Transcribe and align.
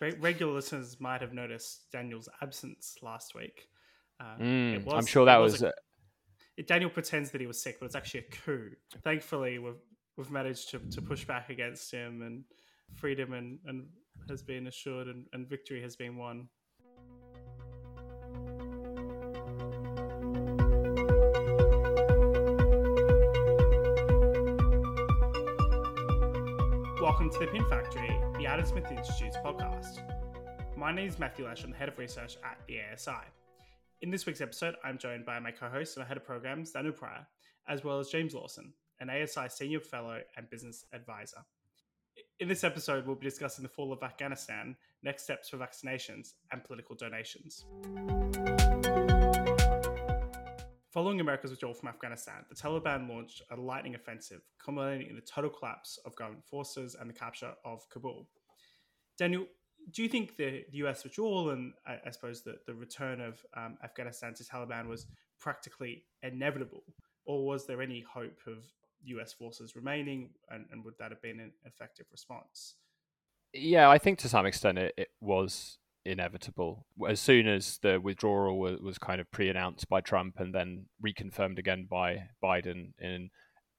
regular 0.00 0.52
listeners 0.52 0.96
might 1.00 1.20
have 1.20 1.32
noticed 1.32 1.90
Daniel's 1.92 2.28
absence 2.40 2.96
last 3.02 3.34
week. 3.34 3.68
Uh, 4.18 4.36
mm, 4.38 4.84
was, 4.84 4.94
I'm 4.94 5.06
sure 5.06 5.24
that 5.26 5.36
was. 5.36 5.52
was 5.52 5.62
a, 5.62 5.72
Daniel 6.66 6.90
pretends 6.90 7.30
that 7.30 7.40
he 7.40 7.46
was 7.46 7.62
sick, 7.62 7.78
but 7.80 7.86
it's 7.86 7.94
actually 7.94 8.20
a 8.20 8.36
coup. 8.44 8.70
Thankfully, 9.02 9.58
we've 9.58 9.80
we've 10.16 10.30
managed 10.30 10.70
to, 10.70 10.78
to 10.78 11.02
push 11.02 11.24
back 11.24 11.48
against 11.48 11.90
him, 11.90 12.22
and 12.22 12.44
freedom 12.96 13.32
and, 13.32 13.58
and 13.66 13.86
has 14.28 14.42
been 14.42 14.66
assured, 14.66 15.06
and, 15.06 15.26
and 15.32 15.48
victory 15.48 15.80
has 15.80 15.96
been 15.96 16.16
won. 16.16 16.48
Welcome 27.00 27.30
to 27.30 27.38
the 27.38 27.46
Pin 27.46 27.64
Factory, 27.70 28.19
the 28.40 28.46
Adam 28.46 28.64
Smith 28.64 28.90
Institute's 28.90 29.36
podcast. 29.44 30.00
My 30.74 30.90
name 30.90 31.06
is 31.06 31.18
Matthew 31.18 31.44
Lesh, 31.44 31.62
I'm 31.62 31.72
the 31.72 31.76
head 31.76 31.90
of 31.90 31.98
research 31.98 32.38
at 32.42 32.56
the 32.66 32.78
ASI. 32.80 33.26
In 34.00 34.10
this 34.10 34.24
week's 34.24 34.40
episode, 34.40 34.76
I'm 34.82 34.96
joined 34.96 35.26
by 35.26 35.38
my 35.40 35.50
co-host 35.50 35.98
and 35.98 36.06
head 36.06 36.16
of 36.16 36.24
programs, 36.24 36.70
Daniel 36.70 36.94
Pryor, 36.94 37.26
as 37.68 37.84
well 37.84 37.98
as 37.98 38.08
James 38.08 38.32
Lawson, 38.32 38.72
an 38.98 39.10
ASI 39.10 39.50
senior 39.50 39.80
fellow 39.80 40.20
and 40.38 40.48
business 40.48 40.86
advisor. 40.94 41.44
In 42.38 42.48
this 42.48 42.64
episode, 42.64 43.06
we'll 43.06 43.14
be 43.14 43.26
discussing 43.26 43.62
the 43.62 43.68
fall 43.68 43.92
of 43.92 44.02
Afghanistan, 44.02 44.74
next 45.02 45.24
steps 45.24 45.50
for 45.50 45.58
vaccinations, 45.58 46.32
and 46.50 46.64
political 46.64 46.96
donations. 46.96 47.66
Following 50.90 51.20
America's 51.20 51.52
withdrawal 51.52 51.74
from 51.74 51.88
Afghanistan, 51.88 52.44
the 52.48 52.54
Taliban 52.56 53.08
launched 53.08 53.42
a 53.52 53.56
lightning 53.56 53.94
offensive, 53.94 54.40
culminating 54.58 55.08
in 55.08 55.14
the 55.14 55.22
total 55.22 55.48
collapse 55.48 56.00
of 56.04 56.16
government 56.16 56.44
forces 56.44 56.96
and 56.98 57.08
the 57.08 57.14
capture 57.14 57.52
of 57.64 57.88
Kabul. 57.90 58.28
Daniel, 59.16 59.46
do 59.92 60.02
you 60.02 60.08
think 60.08 60.36
the, 60.36 60.64
US 60.72 61.04
withdrawal 61.04 61.50
and 61.50 61.74
I, 61.86 61.98
I 62.06 62.10
suppose 62.10 62.42
the, 62.42 62.56
the 62.66 62.74
return 62.74 63.20
of 63.20 63.40
um, 63.56 63.78
Afghanistan 63.84 64.34
to 64.34 64.42
Taliban 64.42 64.88
was 64.88 65.06
practically 65.38 66.02
inevitable, 66.24 66.82
or 67.24 67.46
was 67.46 67.68
there 67.68 67.80
any 67.82 68.00
hope 68.00 68.40
of 68.48 68.64
US 69.04 69.32
forces 69.32 69.76
remaining, 69.76 70.30
and, 70.50 70.66
and 70.72 70.84
would 70.84 70.94
that 70.98 71.12
have 71.12 71.22
been 71.22 71.38
an 71.38 71.52
effective 71.64 72.06
response? 72.10 72.74
Yeah, 73.52 73.88
I 73.88 73.98
think 73.98 74.18
to 74.20 74.28
some 74.28 74.44
extent 74.44 74.78
it, 74.78 74.94
it 74.96 75.10
was 75.20 75.78
inevitable. 76.04 76.86
As 77.08 77.20
soon 77.20 77.46
as 77.46 77.78
the 77.82 78.00
withdrawal 78.00 78.58
was, 78.58 78.80
was 78.80 78.98
kind 78.98 79.20
of 79.20 79.30
pre-announced 79.30 79.88
by 79.88 80.00
Trump 80.00 80.38
and 80.38 80.54
then 80.54 80.86
reconfirmed 81.04 81.58
again 81.58 81.86
by 81.90 82.28
Biden 82.42 82.92
in 82.98 83.30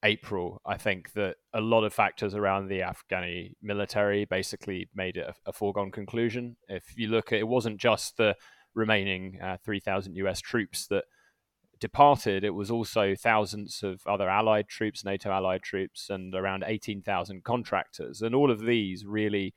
April, 0.03 0.61
I 0.66 0.78
think 0.78 1.13
that 1.13 1.36
a 1.53 1.61
lot 1.61 1.83
of 1.83 1.94
factors 1.94 2.33
around 2.33 2.67
the 2.67 2.80
Afghani 2.80 3.53
military 3.61 4.25
basically 4.25 4.89
made 4.95 5.17
it 5.17 5.28
a, 5.28 5.50
a 5.50 5.53
foregone 5.53 5.91
conclusion. 5.91 6.58
If 6.67 6.97
you 6.97 7.08
look 7.08 7.31
at 7.31 7.39
it, 7.39 7.47
wasn't 7.47 7.80
just 7.80 8.17
the 8.17 8.35
remaining 8.73 9.39
uh, 9.41 9.58
3,000 9.63 10.16
US 10.16 10.39
troops 10.39 10.88
that 10.88 11.03
departed, 11.80 12.44
it 12.44 12.52
was 12.52 12.72
also 12.72 13.16
thousands 13.16 13.81
of 13.83 14.02
other 14.08 14.30
allied 14.30 14.67
troops, 14.69 15.03
NATO 15.03 15.31
allied 15.31 15.63
troops, 15.63 16.09
and 16.09 16.33
around 16.33 16.63
18,000 16.66 17.44
contractors. 17.44 18.22
And 18.22 18.33
all 18.33 18.52
of 18.52 18.61
these 18.61 19.06
really 19.06 19.53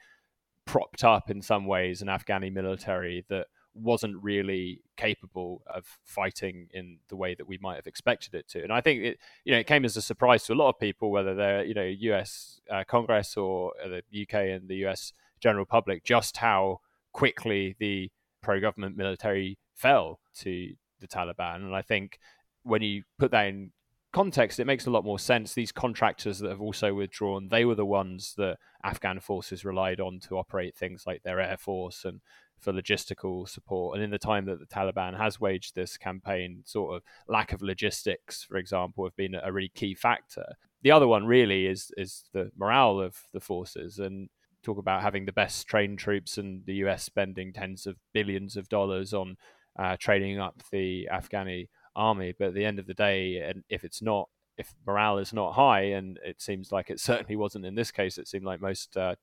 propped 0.66 1.04
up 1.04 1.30
in 1.30 1.42
some 1.42 1.66
ways 1.66 2.02
an 2.02 2.08
Afghani 2.08 2.52
military 2.52 3.24
that 3.28 3.46
wasn't 3.74 4.22
really 4.22 4.80
capable 4.96 5.62
of 5.66 5.98
fighting 6.04 6.68
in 6.72 6.98
the 7.08 7.16
way 7.16 7.34
that 7.34 7.46
we 7.46 7.58
might 7.60 7.74
have 7.76 7.86
expected 7.86 8.34
it 8.34 8.48
to. 8.48 8.62
And 8.62 8.72
I 8.72 8.80
think 8.80 9.02
it, 9.02 9.18
you 9.44 9.52
know, 9.52 9.58
it 9.58 9.66
came 9.66 9.84
as 9.84 9.96
a 9.96 10.02
surprise 10.02 10.44
to 10.44 10.52
a 10.52 10.54
lot 10.54 10.68
of 10.68 10.78
people, 10.78 11.10
whether 11.10 11.34
they're, 11.34 11.64
you 11.64 11.74
know, 11.74 11.82
U.S. 11.82 12.60
Uh, 12.70 12.84
Congress 12.86 13.36
or 13.36 13.72
the 13.84 14.22
UK 14.22 14.34
and 14.34 14.68
the 14.68 14.76
U.S. 14.76 15.12
general 15.40 15.66
public, 15.66 16.04
just 16.04 16.36
how 16.36 16.80
quickly 17.12 17.74
the 17.78 18.10
pro-government 18.42 18.96
military 18.96 19.58
fell 19.74 20.20
to 20.38 20.72
the 21.00 21.08
Taliban. 21.08 21.56
And 21.56 21.74
I 21.74 21.82
think 21.82 22.18
when 22.62 22.82
you 22.82 23.02
put 23.18 23.32
that 23.32 23.46
in 23.46 23.72
context, 24.14 24.60
it 24.60 24.66
makes 24.66 24.86
a 24.86 24.90
lot 24.90 25.04
more 25.04 25.18
sense. 25.18 25.52
These 25.52 25.72
contractors 25.72 26.38
that 26.38 26.48
have 26.48 26.60
also 26.60 26.94
withdrawn, 26.94 27.48
they 27.48 27.64
were 27.64 27.74
the 27.74 27.84
ones 27.84 28.34
that 28.38 28.58
Afghan 28.82 29.20
forces 29.20 29.64
relied 29.64 30.00
on 30.00 30.20
to 30.20 30.38
operate 30.38 30.74
things 30.76 31.04
like 31.06 31.22
their 31.22 31.40
air 31.40 31.56
force 31.58 32.04
and 32.04 32.20
for 32.58 32.72
logistical 32.72 33.48
support. 33.48 33.96
And 33.96 34.04
in 34.04 34.10
the 34.10 34.18
time 34.18 34.46
that 34.46 34.60
the 34.60 34.66
Taliban 34.66 35.18
has 35.18 35.40
waged 35.40 35.74
this 35.74 35.98
campaign, 35.98 36.62
sort 36.64 36.94
of 36.94 37.02
lack 37.28 37.52
of 37.52 37.60
logistics, 37.60 38.44
for 38.44 38.56
example, 38.56 39.04
have 39.04 39.16
been 39.16 39.34
a 39.34 39.52
really 39.52 39.72
key 39.74 39.94
factor. 39.94 40.54
The 40.82 40.92
other 40.92 41.08
one 41.08 41.26
really 41.26 41.66
is 41.66 41.90
is 41.96 42.24
the 42.32 42.52
morale 42.56 43.00
of 43.00 43.16
the 43.32 43.40
forces 43.40 43.98
and 43.98 44.28
talk 44.62 44.78
about 44.78 45.02
having 45.02 45.26
the 45.26 45.32
best 45.32 45.66
trained 45.66 45.98
troops 45.98 46.38
and 46.38 46.64
the 46.66 46.76
US 46.86 47.02
spending 47.02 47.52
tens 47.52 47.86
of 47.86 47.96
billions 48.12 48.56
of 48.56 48.68
dollars 48.68 49.12
on 49.12 49.36
uh, 49.78 49.96
training 49.98 50.38
up 50.38 50.62
the 50.70 51.08
Afghani 51.12 51.68
army. 51.96 52.34
But 52.38 52.48
at 52.48 52.54
the 52.54 52.64
end 52.64 52.78
of 52.78 52.86
the 52.86 52.94
day, 52.94 53.38
and 53.38 53.64
if 53.68 53.84
it's 53.84 54.02
not, 54.02 54.28
if 54.56 54.74
morale 54.86 55.18
is 55.18 55.32
not 55.32 55.54
high, 55.54 55.82
and 55.82 56.18
it 56.24 56.40
seems 56.40 56.72
like 56.72 56.90
it 56.90 57.00
certainly 57.08 57.36
wasn't 57.36 57.66
in 57.66 57.74
this 57.74 57.90
case, 57.90 58.18
it 58.18 58.28
seemed 58.28 58.44
like 58.44 58.60
most 58.60 58.96
uh, 58.96 59.16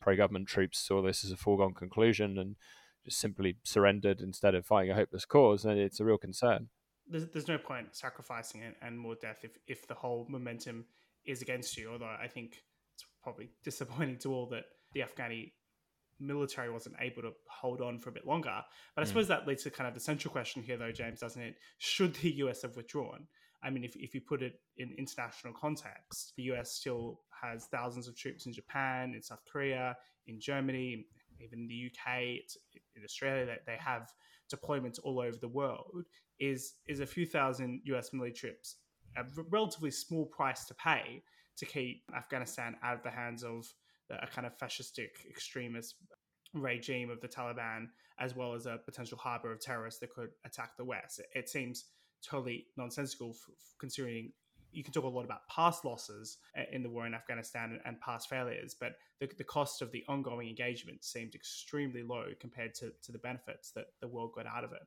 pro-government 0.00 0.48
troops 0.48 0.78
saw 0.78 1.02
this 1.02 1.24
as 1.24 1.32
a 1.32 1.36
foregone 1.36 1.74
conclusion 1.74 2.38
and 2.38 2.56
just 3.04 3.18
simply 3.18 3.56
surrendered 3.64 4.20
instead 4.20 4.54
of 4.54 4.64
fighting 4.64 4.90
a 4.90 4.94
hopeless 4.94 5.24
cause, 5.24 5.64
and 5.64 5.78
it's 5.78 6.00
a 6.00 6.04
real 6.04 6.18
concern. 6.18 6.68
There's, 7.06 7.28
there's 7.28 7.48
no 7.48 7.58
point 7.58 7.94
sacrificing 7.94 8.62
it 8.62 8.76
and 8.80 8.98
more 8.98 9.14
death 9.14 9.40
if, 9.42 9.58
if 9.66 9.86
the 9.86 9.94
whole 9.94 10.26
momentum 10.28 10.86
is 11.26 11.42
against 11.42 11.76
you. 11.76 11.92
Although 11.92 12.16
I 12.20 12.28
think 12.28 12.62
it's 12.94 13.04
probably 13.22 13.50
disappointing 13.64 14.18
to 14.18 14.32
all 14.32 14.46
that 14.46 14.64
the 14.92 15.00
Afghani 15.00 15.52
military 16.26 16.70
wasn't 16.70 16.96
able 17.00 17.22
to 17.22 17.32
hold 17.48 17.80
on 17.80 17.98
for 17.98 18.10
a 18.10 18.12
bit 18.12 18.26
longer. 18.26 18.60
But 18.94 19.02
I 19.02 19.04
mm. 19.04 19.08
suppose 19.08 19.28
that 19.28 19.46
leads 19.46 19.62
to 19.64 19.70
kind 19.70 19.88
of 19.88 19.94
the 19.94 20.00
central 20.00 20.32
question 20.32 20.62
here, 20.62 20.76
though, 20.76 20.92
James, 20.92 21.20
doesn't 21.20 21.40
it? 21.40 21.56
Should 21.78 22.14
the 22.16 22.30
US 22.44 22.62
have 22.62 22.76
withdrawn? 22.76 23.26
I 23.62 23.70
mean, 23.70 23.84
if, 23.84 23.96
if 23.96 24.14
you 24.14 24.20
put 24.20 24.42
it 24.42 24.60
in 24.76 24.94
international 24.98 25.54
context, 25.54 26.32
the 26.36 26.44
US 26.54 26.72
still 26.72 27.20
has 27.42 27.66
thousands 27.66 28.08
of 28.08 28.16
troops 28.16 28.46
in 28.46 28.52
Japan, 28.52 29.14
in 29.14 29.22
South 29.22 29.42
Korea, 29.50 29.96
in 30.26 30.40
Germany, 30.40 31.06
even 31.40 31.60
in 31.60 31.68
the 31.68 31.90
UK, 31.90 32.22
in 32.96 33.04
Australia, 33.04 33.46
that 33.46 33.66
they 33.66 33.76
have 33.78 34.12
deployments 34.52 34.98
all 35.02 35.20
over 35.20 35.36
the 35.36 35.48
world. 35.48 36.04
Is 36.40 36.74
is 36.88 37.00
a 37.00 37.06
few 37.06 37.26
thousand 37.26 37.80
US 37.84 38.12
military 38.12 38.34
troops 38.34 38.76
a 39.16 39.24
relatively 39.50 39.90
small 39.90 40.26
price 40.26 40.64
to 40.66 40.74
pay 40.74 41.22
to 41.56 41.66
keep 41.66 42.02
Afghanistan 42.16 42.76
out 42.82 42.96
of 42.96 43.02
the 43.02 43.10
hands 43.10 43.44
of 43.44 43.66
a 44.22 44.26
kind 44.26 44.46
of 44.46 44.56
fascistic 44.58 45.10
extremist 45.28 45.96
regime 46.52 47.10
of 47.10 47.20
the 47.20 47.28
Taliban, 47.28 47.88
as 48.18 48.34
well 48.34 48.54
as 48.54 48.66
a 48.66 48.78
potential 48.84 49.18
harbor 49.18 49.52
of 49.52 49.60
terrorists 49.60 50.00
that 50.00 50.10
could 50.10 50.30
attack 50.44 50.76
the 50.76 50.84
West. 50.84 51.20
It, 51.34 51.48
seems 51.48 51.86
totally 52.22 52.66
nonsensical 52.76 53.36
considering 53.78 54.32
you 54.72 54.82
can 54.82 54.92
talk 54.92 55.04
a 55.04 55.08
lot 55.08 55.24
about 55.24 55.46
past 55.48 55.84
losses 55.84 56.38
uh, 56.58 56.62
in 56.72 56.82
the 56.82 56.90
war 56.90 57.06
in 57.06 57.14
Afghanistan 57.14 57.70
and, 57.72 57.80
and 57.84 58.00
past 58.00 58.28
failures, 58.28 58.74
but 58.78 58.96
the, 59.20 59.28
the, 59.38 59.44
cost 59.44 59.82
of 59.82 59.92
the 59.92 60.04
ongoing 60.08 60.48
engagement 60.48 61.04
seemed 61.04 61.34
extremely 61.34 62.02
low 62.02 62.26
compared 62.40 62.74
to, 62.74 62.92
to 63.02 63.12
the 63.12 63.18
benefits 63.18 63.70
that 63.72 63.86
the 64.00 64.08
world 64.08 64.32
got 64.34 64.46
out 64.46 64.64
of 64.64 64.72
it. 64.72 64.82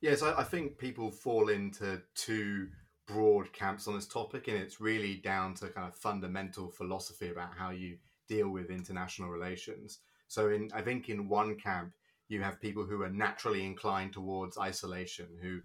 Yes, 0.00 0.22
I, 0.22 0.38
I 0.38 0.44
think 0.44 0.78
people 0.78 1.10
fall 1.10 1.50
into 1.50 2.00
two 2.14 2.68
broad 3.06 3.52
camps 3.52 3.88
on 3.88 3.94
this 3.94 4.06
topic, 4.06 4.48
and 4.48 4.56
it's 4.56 4.80
really 4.80 5.16
down 5.16 5.54
to 5.54 5.68
kind 5.68 5.88
of 5.88 5.96
fundamental 5.96 6.70
philosophy 6.70 7.28
about 7.30 7.54
how 7.56 7.70
you 7.70 7.98
deal 8.28 8.48
with 8.50 8.70
international 8.70 9.28
relations. 9.28 9.98
So, 10.28 10.50
in 10.50 10.70
I 10.72 10.82
think 10.82 11.08
in 11.08 11.28
one 11.28 11.56
camp, 11.56 11.92
you 12.28 12.42
have 12.42 12.60
people 12.60 12.84
who 12.84 13.02
are 13.02 13.10
naturally 13.10 13.66
inclined 13.66 14.12
towards 14.12 14.56
isolation, 14.56 15.26
who 15.42 15.60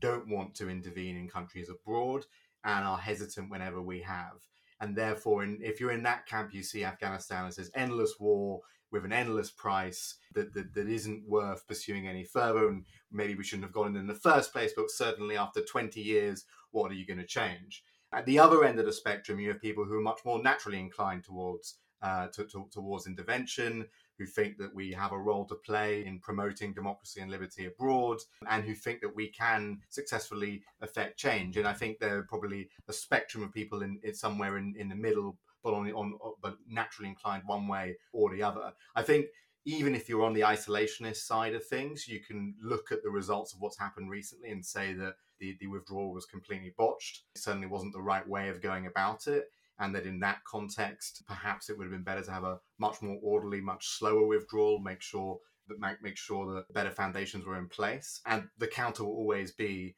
don't 0.00 0.28
want 0.28 0.54
to 0.56 0.68
intervene 0.68 1.16
in 1.16 1.28
countries 1.28 1.70
abroad 1.70 2.26
and 2.64 2.84
are 2.84 2.98
hesitant 2.98 3.50
whenever 3.50 3.80
we 3.80 4.00
have. 4.02 4.46
And 4.80 4.96
therefore, 4.96 5.42
in, 5.44 5.58
if 5.62 5.80
you're 5.80 5.92
in 5.92 6.02
that 6.04 6.26
camp, 6.26 6.54
you 6.54 6.62
see 6.62 6.84
Afghanistan 6.84 7.46
as 7.46 7.56
this 7.56 7.70
endless 7.74 8.14
war 8.18 8.60
with 8.92 9.04
an 9.04 9.12
endless 9.12 9.50
price 9.50 10.16
that, 10.34 10.52
that, 10.54 10.74
that 10.74 10.88
isn't 10.88 11.28
worth 11.28 11.66
pursuing 11.66 12.06
any 12.06 12.24
further. 12.24 12.68
And 12.68 12.84
maybe 13.10 13.34
we 13.34 13.44
shouldn't 13.44 13.64
have 13.64 13.72
gone 13.72 13.88
in 13.88 13.96
in 13.96 14.06
the 14.06 14.14
first 14.14 14.52
place, 14.52 14.72
but 14.76 14.90
certainly 14.90 15.36
after 15.36 15.62
20 15.62 16.00
years, 16.00 16.44
what 16.70 16.90
are 16.90 16.94
you 16.94 17.06
going 17.06 17.18
to 17.18 17.26
change? 17.26 17.84
At 18.12 18.26
the 18.26 18.38
other 18.38 18.64
end 18.64 18.80
of 18.80 18.86
the 18.86 18.92
spectrum, 18.92 19.38
you 19.38 19.48
have 19.48 19.60
people 19.60 19.84
who 19.84 19.96
are 19.96 20.02
much 20.02 20.20
more 20.24 20.42
naturally 20.42 20.80
inclined 20.80 21.24
towards 21.24 21.76
uh, 22.02 22.28
to, 22.28 22.44
to, 22.46 22.66
towards 22.72 23.06
intervention, 23.06 23.86
who 24.18 24.26
think 24.26 24.58
that 24.58 24.74
we 24.74 24.92
have 24.92 25.12
a 25.12 25.18
role 25.18 25.44
to 25.46 25.54
play 25.54 26.04
in 26.04 26.18
promoting 26.18 26.74
democracy 26.74 27.20
and 27.20 27.30
liberty 27.30 27.66
abroad, 27.66 28.18
and 28.48 28.64
who 28.64 28.74
think 28.74 29.00
that 29.00 29.14
we 29.14 29.28
can 29.28 29.78
successfully 29.88 30.62
affect 30.80 31.18
change. 31.18 31.56
And 31.56 31.66
I 31.66 31.72
think 31.72 31.98
there 31.98 32.18
are 32.18 32.22
probably 32.22 32.68
a 32.88 32.92
spectrum 32.92 33.42
of 33.44 33.52
people 33.52 33.82
in, 33.82 33.98
in 34.02 34.14
somewhere 34.14 34.58
in, 34.58 34.74
in 34.78 34.88
the 34.88 34.94
middle, 34.94 35.38
but 35.62 35.74
on, 35.74 35.90
on 35.92 36.18
uh, 36.24 36.30
but 36.42 36.56
naturally 36.68 37.08
inclined 37.08 37.42
one 37.46 37.68
way 37.68 37.96
or 38.12 38.34
the 38.34 38.42
other. 38.42 38.72
I 38.94 39.02
think 39.02 39.26
even 39.66 39.94
if 39.94 40.08
you're 40.08 40.24
on 40.24 40.32
the 40.32 40.40
isolationist 40.40 41.18
side 41.18 41.54
of 41.54 41.66
things, 41.66 42.08
you 42.08 42.20
can 42.20 42.54
look 42.62 42.90
at 42.90 43.02
the 43.02 43.10
results 43.10 43.52
of 43.52 43.60
what's 43.60 43.78
happened 43.78 44.10
recently 44.10 44.50
and 44.50 44.64
say 44.64 44.94
that 44.94 45.14
the, 45.38 45.56
the 45.60 45.66
withdrawal 45.66 46.12
was 46.12 46.26
completely 46.26 46.72
botched. 46.76 47.24
It 47.34 47.42
certainly 47.42 47.66
wasn't 47.66 47.92
the 47.92 48.00
right 48.00 48.26
way 48.26 48.48
of 48.48 48.62
going 48.62 48.86
about 48.86 49.26
it. 49.26 49.44
and 49.80 49.94
that 49.94 50.06
in 50.06 50.20
that 50.20 50.44
context, 50.44 51.22
perhaps 51.26 51.70
it 51.70 51.76
would 51.76 51.84
have 51.84 51.92
been 51.92 52.02
better 52.02 52.22
to 52.22 52.30
have 52.30 52.44
a 52.44 52.58
much 52.78 53.00
more 53.00 53.18
orderly, 53.22 53.60
much 53.60 53.88
slower 53.88 54.26
withdrawal, 54.26 54.78
make 54.78 55.00
sure 55.00 55.38
that 55.68 55.80
make, 55.80 56.02
make 56.02 56.18
sure 56.18 56.54
that 56.54 56.72
better 56.72 56.90
foundations 56.90 57.46
were 57.46 57.58
in 57.58 57.68
place. 57.68 58.20
And 58.26 58.44
the 58.58 58.66
counter 58.66 59.04
will 59.04 59.16
always 59.16 59.52
be, 59.52 59.94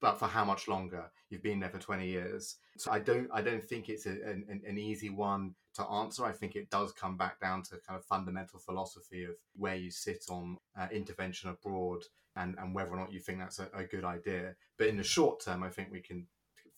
but 0.00 0.18
for 0.18 0.26
how 0.26 0.44
much 0.44 0.68
longer? 0.68 1.10
You've 1.30 1.42
been 1.42 1.60
there 1.60 1.70
for 1.70 1.78
20 1.78 2.06
years. 2.06 2.56
So 2.76 2.90
I 2.90 2.98
don't 3.00 3.28
I 3.32 3.42
don't 3.42 3.62
think 3.62 3.88
it's 3.88 4.06
a, 4.06 4.10
an, 4.10 4.62
an 4.66 4.78
easy 4.78 5.10
one 5.10 5.54
to 5.74 5.86
answer. 5.86 6.24
I 6.24 6.32
think 6.32 6.56
it 6.56 6.70
does 6.70 6.92
come 6.92 7.16
back 7.16 7.40
down 7.40 7.62
to 7.64 7.78
kind 7.86 7.98
of 7.98 8.04
fundamental 8.04 8.58
philosophy 8.58 9.24
of 9.24 9.34
where 9.56 9.76
you 9.76 9.90
sit 9.90 10.24
on 10.30 10.56
uh, 10.78 10.88
intervention 10.92 11.50
abroad 11.50 12.02
and, 12.36 12.56
and 12.58 12.74
whether 12.74 12.92
or 12.92 12.96
not 12.96 13.12
you 13.12 13.20
think 13.20 13.38
that's 13.38 13.58
a, 13.58 13.68
a 13.74 13.84
good 13.84 14.04
idea. 14.04 14.54
But 14.78 14.88
in 14.88 14.96
the 14.96 15.02
short 15.02 15.44
term, 15.44 15.62
I 15.62 15.70
think 15.70 15.88
we 15.90 16.00
can 16.00 16.26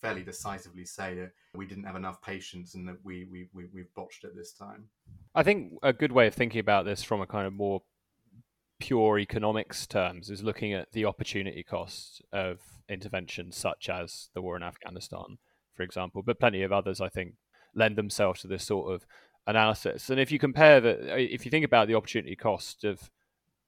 fairly 0.01 0.23
decisively 0.23 0.85
say 0.85 1.13
that 1.15 1.31
we 1.53 1.67
didn't 1.67 1.83
have 1.83 1.95
enough 1.95 2.21
patience 2.21 2.73
and 2.73 2.87
that 2.87 2.97
we, 3.03 3.27
we, 3.31 3.47
we, 3.53 3.65
we've 3.71 3.93
botched 3.95 4.23
it 4.23 4.35
this 4.35 4.53
time. 4.53 4.85
I 5.35 5.43
think 5.43 5.73
a 5.83 5.93
good 5.93 6.11
way 6.11 6.27
of 6.27 6.33
thinking 6.33 6.59
about 6.59 6.85
this 6.85 7.03
from 7.03 7.21
a 7.21 7.27
kind 7.27 7.45
of 7.45 7.53
more 7.53 7.83
pure 8.81 9.19
economics 9.19 9.85
terms 9.85 10.29
is 10.29 10.43
looking 10.43 10.73
at 10.73 10.91
the 10.91 11.05
opportunity 11.05 11.63
cost 11.63 12.21
of 12.33 12.59
interventions 12.89 13.55
such 13.55 13.89
as 13.89 14.29
the 14.33 14.41
war 14.41 14.57
in 14.57 14.63
Afghanistan, 14.63 15.37
for 15.75 15.83
example, 15.83 16.23
but 16.23 16.39
plenty 16.39 16.63
of 16.63 16.71
others, 16.71 16.99
I 16.99 17.07
think, 17.07 17.35
lend 17.75 17.95
themselves 17.95 18.41
to 18.41 18.47
this 18.47 18.65
sort 18.65 18.91
of 18.91 19.05
analysis. 19.45 20.09
And 20.09 20.19
if 20.19 20.31
you 20.31 20.39
compare 20.39 20.81
the, 20.81 21.17
if 21.17 21.45
you 21.45 21.51
think 21.51 21.63
about 21.63 21.87
the 21.87 21.95
opportunity 21.95 22.35
cost 22.35 22.83
of 22.83 23.11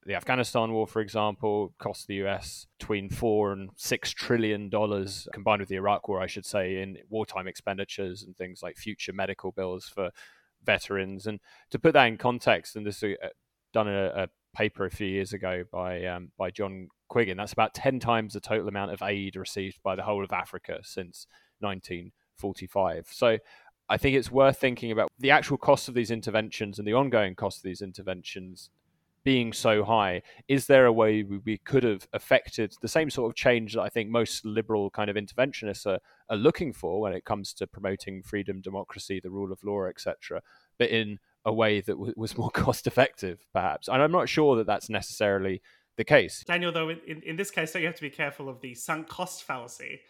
the 0.04 0.16
Afghanistan 0.16 0.72
war, 0.72 0.86
for 0.88 1.00
example, 1.00 1.72
cost 1.78 2.08
the 2.08 2.26
US 2.26 2.66
between 2.78 3.08
four 3.08 3.52
and 3.52 3.70
six 3.76 4.10
trillion 4.10 4.68
dollars, 4.68 5.28
combined 5.32 5.60
with 5.60 5.68
the 5.68 5.76
Iraq 5.76 6.08
war, 6.08 6.20
I 6.20 6.26
should 6.26 6.44
say, 6.44 6.82
in 6.82 6.98
wartime 7.08 7.46
expenditures 7.46 8.24
and 8.24 8.36
things 8.36 8.62
like 8.64 8.76
future 8.76 9.12
medical 9.12 9.52
bills 9.52 9.86
for 9.86 10.10
veterans. 10.64 11.28
And 11.28 11.38
to 11.70 11.78
put 11.78 11.92
that 11.92 12.06
in 12.06 12.16
context, 12.16 12.74
and 12.74 12.84
this 12.84 13.02
is 13.02 13.16
uh, 13.22 13.28
done 13.72 13.88
in 13.88 13.94
a, 13.94 14.24
a 14.24 14.28
paper 14.54 14.86
a 14.86 14.90
few 14.90 15.06
years 15.06 15.32
ago 15.32 15.64
by 15.70 16.04
um, 16.06 16.30
by 16.38 16.50
John 16.50 16.88
Quiggin, 17.10 17.36
that's 17.36 17.52
about 17.52 17.74
ten 17.74 18.00
times 18.00 18.34
the 18.34 18.40
total 18.40 18.68
amount 18.68 18.92
of 18.92 19.02
aid 19.02 19.36
received 19.36 19.82
by 19.82 19.96
the 19.96 20.02
whole 20.02 20.24
of 20.24 20.32
Africa 20.32 20.80
since 20.82 21.26
1945. 21.60 23.08
So. 23.10 23.38
I 23.86 23.98
think 23.98 24.16
it's 24.16 24.30
worth 24.30 24.58
thinking 24.58 24.92
about 24.92 25.10
the 25.18 25.30
actual 25.30 25.58
cost 25.58 25.88
of 25.88 25.94
these 25.94 26.10
interventions 26.10 26.78
and 26.78 26.88
the 26.88 26.94
ongoing 26.94 27.34
cost 27.34 27.58
of 27.58 27.64
these 27.64 27.82
interventions 27.82 28.70
being 29.24 29.54
so 29.54 29.82
high, 29.82 30.22
is 30.48 30.66
there 30.66 30.84
a 30.84 30.92
way 30.92 31.22
we 31.22 31.58
could 31.58 31.82
have 31.82 32.06
affected 32.12 32.74
the 32.82 32.88
same 32.88 33.08
sort 33.08 33.30
of 33.30 33.34
change 33.34 33.74
that 33.74 33.80
I 33.80 33.88
think 33.88 34.10
most 34.10 34.44
liberal 34.44 34.90
kind 34.90 35.08
of 35.08 35.16
interventionists 35.16 35.86
are, 35.86 35.98
are 36.28 36.36
looking 36.36 36.72
for 36.72 37.00
when 37.00 37.14
it 37.14 37.24
comes 37.24 37.54
to 37.54 37.66
promoting 37.66 38.22
freedom, 38.22 38.60
democracy, 38.60 39.20
the 39.20 39.30
rule 39.30 39.50
of 39.50 39.64
law, 39.64 39.86
etc., 39.86 40.42
but 40.78 40.90
in 40.90 41.18
a 41.44 41.52
way 41.52 41.80
that 41.80 41.92
w- 41.92 42.14
was 42.16 42.36
more 42.36 42.50
cost 42.54 42.86
effective, 42.86 43.40
perhaps? 43.52 43.88
And 43.88 44.02
I'm 44.02 44.12
not 44.12 44.28
sure 44.28 44.56
that 44.56 44.66
that's 44.66 44.88
necessarily 44.88 45.62
the 45.96 46.04
case. 46.04 46.44
Daniel, 46.46 46.72
though, 46.72 46.90
in, 46.90 47.22
in 47.24 47.36
this 47.36 47.50
case, 47.50 47.74
you 47.74 47.86
have 47.86 47.94
to 47.94 48.02
be 48.02 48.10
careful 48.10 48.48
of 48.48 48.60
the 48.60 48.74
sunk 48.74 49.08
cost 49.08 49.44
fallacy, 49.44 50.00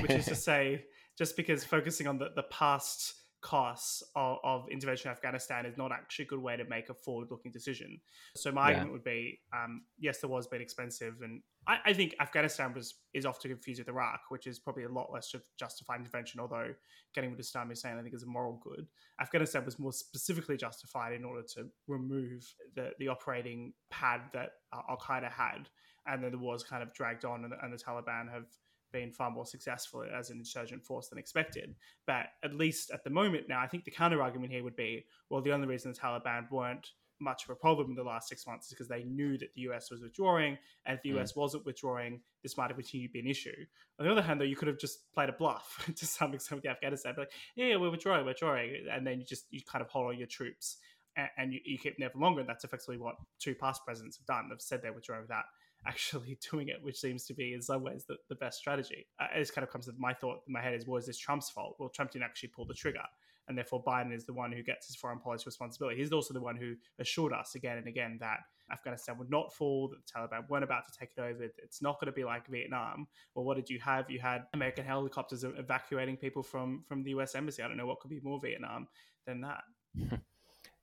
which 0.00 0.10
is 0.10 0.26
to 0.26 0.34
say, 0.48 0.84
just 1.18 1.36
because 1.36 1.64
focusing 1.64 2.06
on 2.06 2.18
the, 2.18 2.30
the 2.34 2.44
past 2.44 3.14
costs 3.42 4.02
of, 4.14 4.38
of, 4.44 4.68
intervention 4.70 5.10
in 5.10 5.12
Afghanistan 5.12 5.66
is 5.66 5.76
not 5.76 5.92
actually 5.92 6.24
a 6.24 6.28
good 6.28 6.40
way 6.40 6.56
to 6.56 6.64
make 6.64 6.88
a 6.88 6.94
forward-looking 6.94 7.50
decision. 7.50 8.00
So 8.36 8.52
my 8.52 8.70
yeah. 8.70 8.76
argument 8.76 8.92
would 8.92 9.04
be, 9.04 9.40
um, 9.52 9.82
yes, 9.98 10.20
there 10.20 10.30
was 10.30 10.46
been 10.46 10.62
expensive, 10.62 11.16
and 11.22 11.42
I, 11.66 11.78
I, 11.86 11.92
think 11.92 12.14
Afghanistan 12.20 12.72
was 12.72 12.94
is 13.14 13.26
often 13.26 13.50
confused 13.50 13.80
with 13.80 13.88
Iraq, 13.88 14.20
which 14.30 14.46
is 14.46 14.58
probably 14.58 14.84
a 14.84 14.88
lot 14.88 15.12
less 15.12 15.34
justified 15.58 16.00
intervention. 16.00 16.40
Although 16.40 16.68
getting 17.14 17.30
what 17.30 17.40
Istami 17.40 17.72
is 17.72 17.80
saying, 17.80 17.98
I 17.98 18.02
think 18.02 18.14
is 18.14 18.22
a 18.22 18.26
moral 18.26 18.60
good. 18.62 18.86
Afghanistan 19.20 19.64
was 19.64 19.78
more 19.78 19.92
specifically 19.92 20.56
justified 20.56 21.12
in 21.12 21.24
order 21.24 21.42
to 21.54 21.66
remove 21.88 22.44
the 22.74 22.92
the 22.98 23.08
operating 23.08 23.72
pad 23.90 24.22
that 24.32 24.50
Al 24.72 24.96
Qaeda 24.96 25.30
had, 25.30 25.68
and 26.06 26.22
then 26.22 26.30
the 26.30 26.38
wars 26.38 26.62
kind 26.62 26.82
of 26.82 26.94
dragged 26.94 27.24
on, 27.24 27.44
and, 27.44 27.52
and 27.62 27.72
the 27.72 27.82
Taliban 27.82 28.32
have 28.32 28.46
been 28.92 29.12
far 29.12 29.30
more 29.30 29.46
successful 29.46 30.04
as 30.16 30.30
an 30.30 30.38
insurgent 30.38 30.84
force 30.84 31.08
than 31.08 31.18
expected. 31.18 31.74
But 32.06 32.26
at 32.44 32.54
least 32.54 32.90
at 32.90 33.04
the 33.04 33.10
moment 33.10 33.48
now, 33.48 33.60
I 33.60 33.66
think 33.66 33.84
the 33.84 33.90
counter 33.90 34.22
argument 34.22 34.52
here 34.52 34.62
would 34.62 34.76
be 34.76 35.04
well, 35.30 35.42
the 35.42 35.52
only 35.52 35.66
reason 35.66 35.92
the 35.92 35.98
Taliban 35.98 36.50
weren't 36.50 36.90
much 37.20 37.44
of 37.44 37.50
a 37.50 37.54
problem 37.54 37.90
in 37.90 37.94
the 37.94 38.02
last 38.02 38.28
six 38.28 38.46
months 38.46 38.66
is 38.66 38.72
because 38.72 38.88
they 38.88 39.04
knew 39.04 39.38
that 39.38 39.54
the 39.54 39.62
US 39.62 39.90
was 39.90 40.02
withdrawing, 40.02 40.58
and 40.84 40.96
if 40.96 41.02
the 41.02 41.18
US 41.18 41.32
mm. 41.32 41.36
wasn't 41.36 41.64
withdrawing, 41.64 42.20
this 42.42 42.56
might 42.56 42.68
have 42.68 42.76
continued 42.76 43.08
to 43.08 43.12
be 43.12 43.20
an 43.20 43.26
issue. 43.26 43.64
On 43.98 44.06
the 44.06 44.12
other 44.12 44.22
hand, 44.22 44.40
though, 44.40 44.44
you 44.44 44.56
could 44.56 44.68
have 44.68 44.78
just 44.78 45.12
played 45.12 45.28
a 45.28 45.32
bluff 45.32 45.88
to 45.96 46.06
some 46.06 46.34
extent 46.34 46.62
with 46.62 46.70
Afghanistan, 46.70 47.14
like, 47.16 47.30
yeah, 47.54 47.76
we're 47.76 47.90
withdrawing, 47.90 48.22
we're 48.22 48.32
withdrawing, 48.32 48.86
and 48.92 49.06
then 49.06 49.20
you 49.20 49.26
just 49.26 49.46
you 49.50 49.60
kind 49.64 49.82
of 49.82 49.88
hold 49.88 50.08
on 50.08 50.18
your 50.18 50.26
troops 50.26 50.78
and, 51.16 51.28
and 51.36 51.52
you, 51.52 51.60
you, 51.64 51.78
keep 51.78 51.96
them 51.96 52.00
there 52.00 52.10
for 52.10 52.18
longer. 52.18 52.40
And 52.40 52.48
that's 52.48 52.64
effectively 52.64 52.98
what 52.98 53.16
two 53.38 53.54
past 53.54 53.84
presidents 53.84 54.18
have 54.18 54.26
done. 54.26 54.48
They've 54.48 54.60
said 54.60 54.80
they're 54.82 54.92
withdrawing 54.92 55.22
without 55.22 55.44
actually 55.86 56.38
doing 56.50 56.68
it, 56.68 56.82
which 56.82 56.98
seems 56.98 57.24
to 57.26 57.34
be 57.34 57.54
in 57.54 57.62
some 57.62 57.82
ways 57.82 58.04
the, 58.06 58.16
the 58.28 58.34
best 58.34 58.58
strategy. 58.58 59.06
Uh, 59.20 59.26
it 59.34 59.40
just 59.40 59.54
kind 59.54 59.64
of 59.64 59.70
comes 59.70 59.86
to 59.86 59.92
my 59.98 60.12
thought 60.12 60.40
in 60.46 60.52
my 60.52 60.60
head 60.60 60.74
is, 60.74 60.86
was 60.86 61.06
this 61.06 61.18
Trump's 61.18 61.50
fault? 61.50 61.76
Well, 61.78 61.88
Trump 61.88 62.10
didn't 62.10 62.24
actually 62.24 62.50
pull 62.50 62.66
the 62.66 62.74
trigger. 62.74 63.04
And 63.48 63.58
therefore, 63.58 63.82
Biden 63.82 64.14
is 64.14 64.24
the 64.24 64.32
one 64.32 64.52
who 64.52 64.62
gets 64.62 64.86
his 64.86 64.94
foreign 64.94 65.18
policy 65.18 65.42
responsibility. 65.46 65.98
He's 65.98 66.12
also 66.12 66.32
the 66.32 66.40
one 66.40 66.56
who 66.56 66.74
assured 67.00 67.32
us 67.32 67.56
again 67.56 67.76
and 67.76 67.88
again 67.88 68.18
that 68.20 68.38
Afghanistan 68.72 69.18
would 69.18 69.30
not 69.30 69.52
fall, 69.52 69.88
that 69.88 69.96
the 69.96 70.12
Taliban 70.12 70.48
weren't 70.48 70.62
about 70.62 70.84
to 70.86 70.98
take 70.98 71.10
it 71.16 71.20
over. 71.20 71.44
It's 71.58 71.82
not 71.82 71.98
going 71.98 72.06
to 72.06 72.12
be 72.12 72.24
like 72.24 72.46
Vietnam. 72.46 73.08
Well, 73.34 73.44
what 73.44 73.56
did 73.56 73.68
you 73.68 73.80
have? 73.80 74.08
You 74.08 74.20
had 74.20 74.44
American 74.54 74.84
helicopters 74.84 75.44
evacuating 75.44 76.16
people 76.18 76.44
from, 76.44 76.84
from 76.86 77.02
the 77.02 77.10
US 77.10 77.34
Embassy. 77.34 77.62
I 77.62 77.68
don't 77.68 77.76
know 77.76 77.86
what 77.86 77.98
could 77.98 78.10
be 78.10 78.20
more 78.22 78.38
Vietnam 78.40 78.86
than 79.26 79.40
that. 79.40 79.62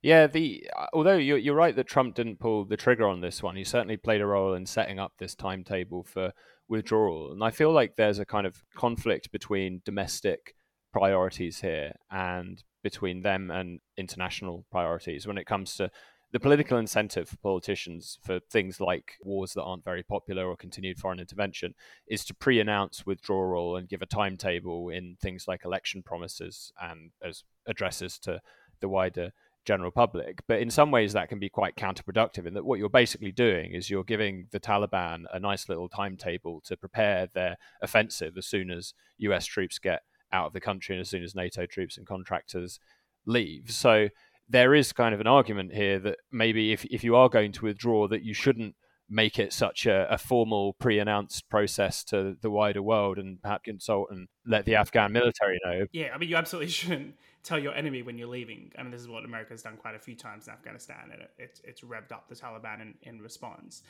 Yeah, 0.02 0.26
the 0.26 0.66
uh, 0.76 0.86
although 0.94 1.16
you're, 1.16 1.38
you're 1.38 1.54
right 1.54 1.76
that 1.76 1.86
Trump 1.86 2.14
didn't 2.14 2.40
pull 2.40 2.64
the 2.64 2.76
trigger 2.76 3.06
on 3.06 3.20
this 3.20 3.42
one, 3.42 3.56
he 3.56 3.64
certainly 3.64 3.96
played 3.96 4.20
a 4.20 4.26
role 4.26 4.54
in 4.54 4.64
setting 4.66 4.98
up 4.98 5.12
this 5.18 5.34
timetable 5.34 6.04
for 6.04 6.32
withdrawal. 6.68 7.32
And 7.32 7.44
I 7.44 7.50
feel 7.50 7.72
like 7.72 7.96
there's 7.96 8.18
a 8.18 8.24
kind 8.24 8.46
of 8.46 8.64
conflict 8.74 9.30
between 9.30 9.82
domestic 9.84 10.54
priorities 10.92 11.60
here 11.60 11.92
and 12.10 12.62
between 12.82 13.22
them 13.22 13.50
and 13.50 13.80
international 13.96 14.64
priorities 14.70 15.26
when 15.26 15.36
it 15.36 15.46
comes 15.46 15.76
to 15.76 15.90
the 16.32 16.40
political 16.40 16.78
incentive 16.78 17.28
for 17.28 17.36
politicians 17.38 18.18
for 18.22 18.38
things 18.50 18.80
like 18.80 19.14
wars 19.22 19.52
that 19.52 19.62
aren't 19.62 19.84
very 19.84 20.02
popular 20.02 20.46
or 20.46 20.56
continued 20.56 20.96
foreign 20.96 21.18
intervention 21.18 21.74
is 22.08 22.24
to 22.24 22.34
pre-announce 22.34 23.04
withdrawal 23.04 23.76
and 23.76 23.88
give 23.88 24.00
a 24.00 24.06
timetable 24.06 24.88
in 24.88 25.16
things 25.20 25.46
like 25.48 25.64
election 25.64 26.02
promises 26.02 26.72
and 26.80 27.10
as 27.22 27.44
addresses 27.66 28.18
to 28.18 28.40
the 28.80 28.88
wider 28.88 29.32
general 29.64 29.90
public. 29.90 30.42
But 30.46 30.60
in 30.60 30.70
some 30.70 30.90
ways, 30.90 31.12
that 31.12 31.28
can 31.28 31.38
be 31.38 31.48
quite 31.48 31.76
counterproductive 31.76 32.46
in 32.46 32.54
that 32.54 32.64
what 32.64 32.78
you're 32.78 32.88
basically 32.88 33.32
doing 33.32 33.72
is 33.72 33.90
you're 33.90 34.04
giving 34.04 34.46
the 34.50 34.60
Taliban 34.60 35.24
a 35.32 35.38
nice 35.38 35.68
little 35.68 35.88
timetable 35.88 36.60
to 36.62 36.76
prepare 36.76 37.28
their 37.34 37.56
offensive 37.82 38.36
as 38.36 38.46
soon 38.46 38.70
as 38.70 38.94
US 39.18 39.46
troops 39.46 39.78
get 39.78 40.02
out 40.32 40.46
of 40.46 40.52
the 40.52 40.60
country 40.60 40.94
and 40.94 41.00
as 41.00 41.08
soon 41.08 41.22
as 41.22 41.34
NATO 41.34 41.66
troops 41.66 41.98
and 41.98 42.06
contractors 42.06 42.80
leave. 43.26 43.70
So 43.70 44.08
there 44.48 44.74
is 44.74 44.92
kind 44.92 45.14
of 45.14 45.20
an 45.20 45.26
argument 45.26 45.72
here 45.74 45.98
that 46.00 46.18
maybe 46.32 46.72
if, 46.72 46.84
if 46.86 47.04
you 47.04 47.16
are 47.16 47.28
going 47.28 47.52
to 47.52 47.64
withdraw, 47.66 48.08
that 48.08 48.22
you 48.22 48.34
shouldn't 48.34 48.74
make 49.08 49.38
it 49.38 49.52
such 49.52 49.86
a, 49.86 50.12
a 50.12 50.16
formal 50.16 50.74
pre-announced 50.74 51.48
process 51.48 52.04
to 52.04 52.36
the 52.40 52.50
wider 52.50 52.80
world 52.80 53.18
and 53.18 53.42
perhaps 53.42 53.64
consult 53.64 54.08
and 54.10 54.28
let 54.46 54.64
the 54.64 54.76
Afghan 54.76 55.12
military 55.12 55.58
know. 55.64 55.86
Yeah, 55.92 56.10
I 56.14 56.18
mean, 56.18 56.28
you 56.28 56.36
absolutely 56.36 56.68
shouldn't 56.70 57.16
tell 57.42 57.58
your 57.58 57.74
enemy 57.74 58.02
when 58.02 58.18
you're 58.18 58.28
leaving. 58.28 58.70
I 58.78 58.82
mean, 58.82 58.90
this 58.90 59.00
is 59.00 59.08
what 59.08 59.24
America's 59.24 59.62
done 59.62 59.76
quite 59.76 59.94
a 59.94 59.98
few 59.98 60.14
times 60.14 60.46
in 60.46 60.52
Afghanistan, 60.52 61.10
and 61.12 61.22
it, 61.22 61.30
it, 61.38 61.60
it's 61.64 61.80
revved 61.82 62.12
up 62.12 62.28
the 62.28 62.34
Taliban 62.34 62.80
in, 62.82 62.94
in 63.02 63.20
response. 63.20 63.82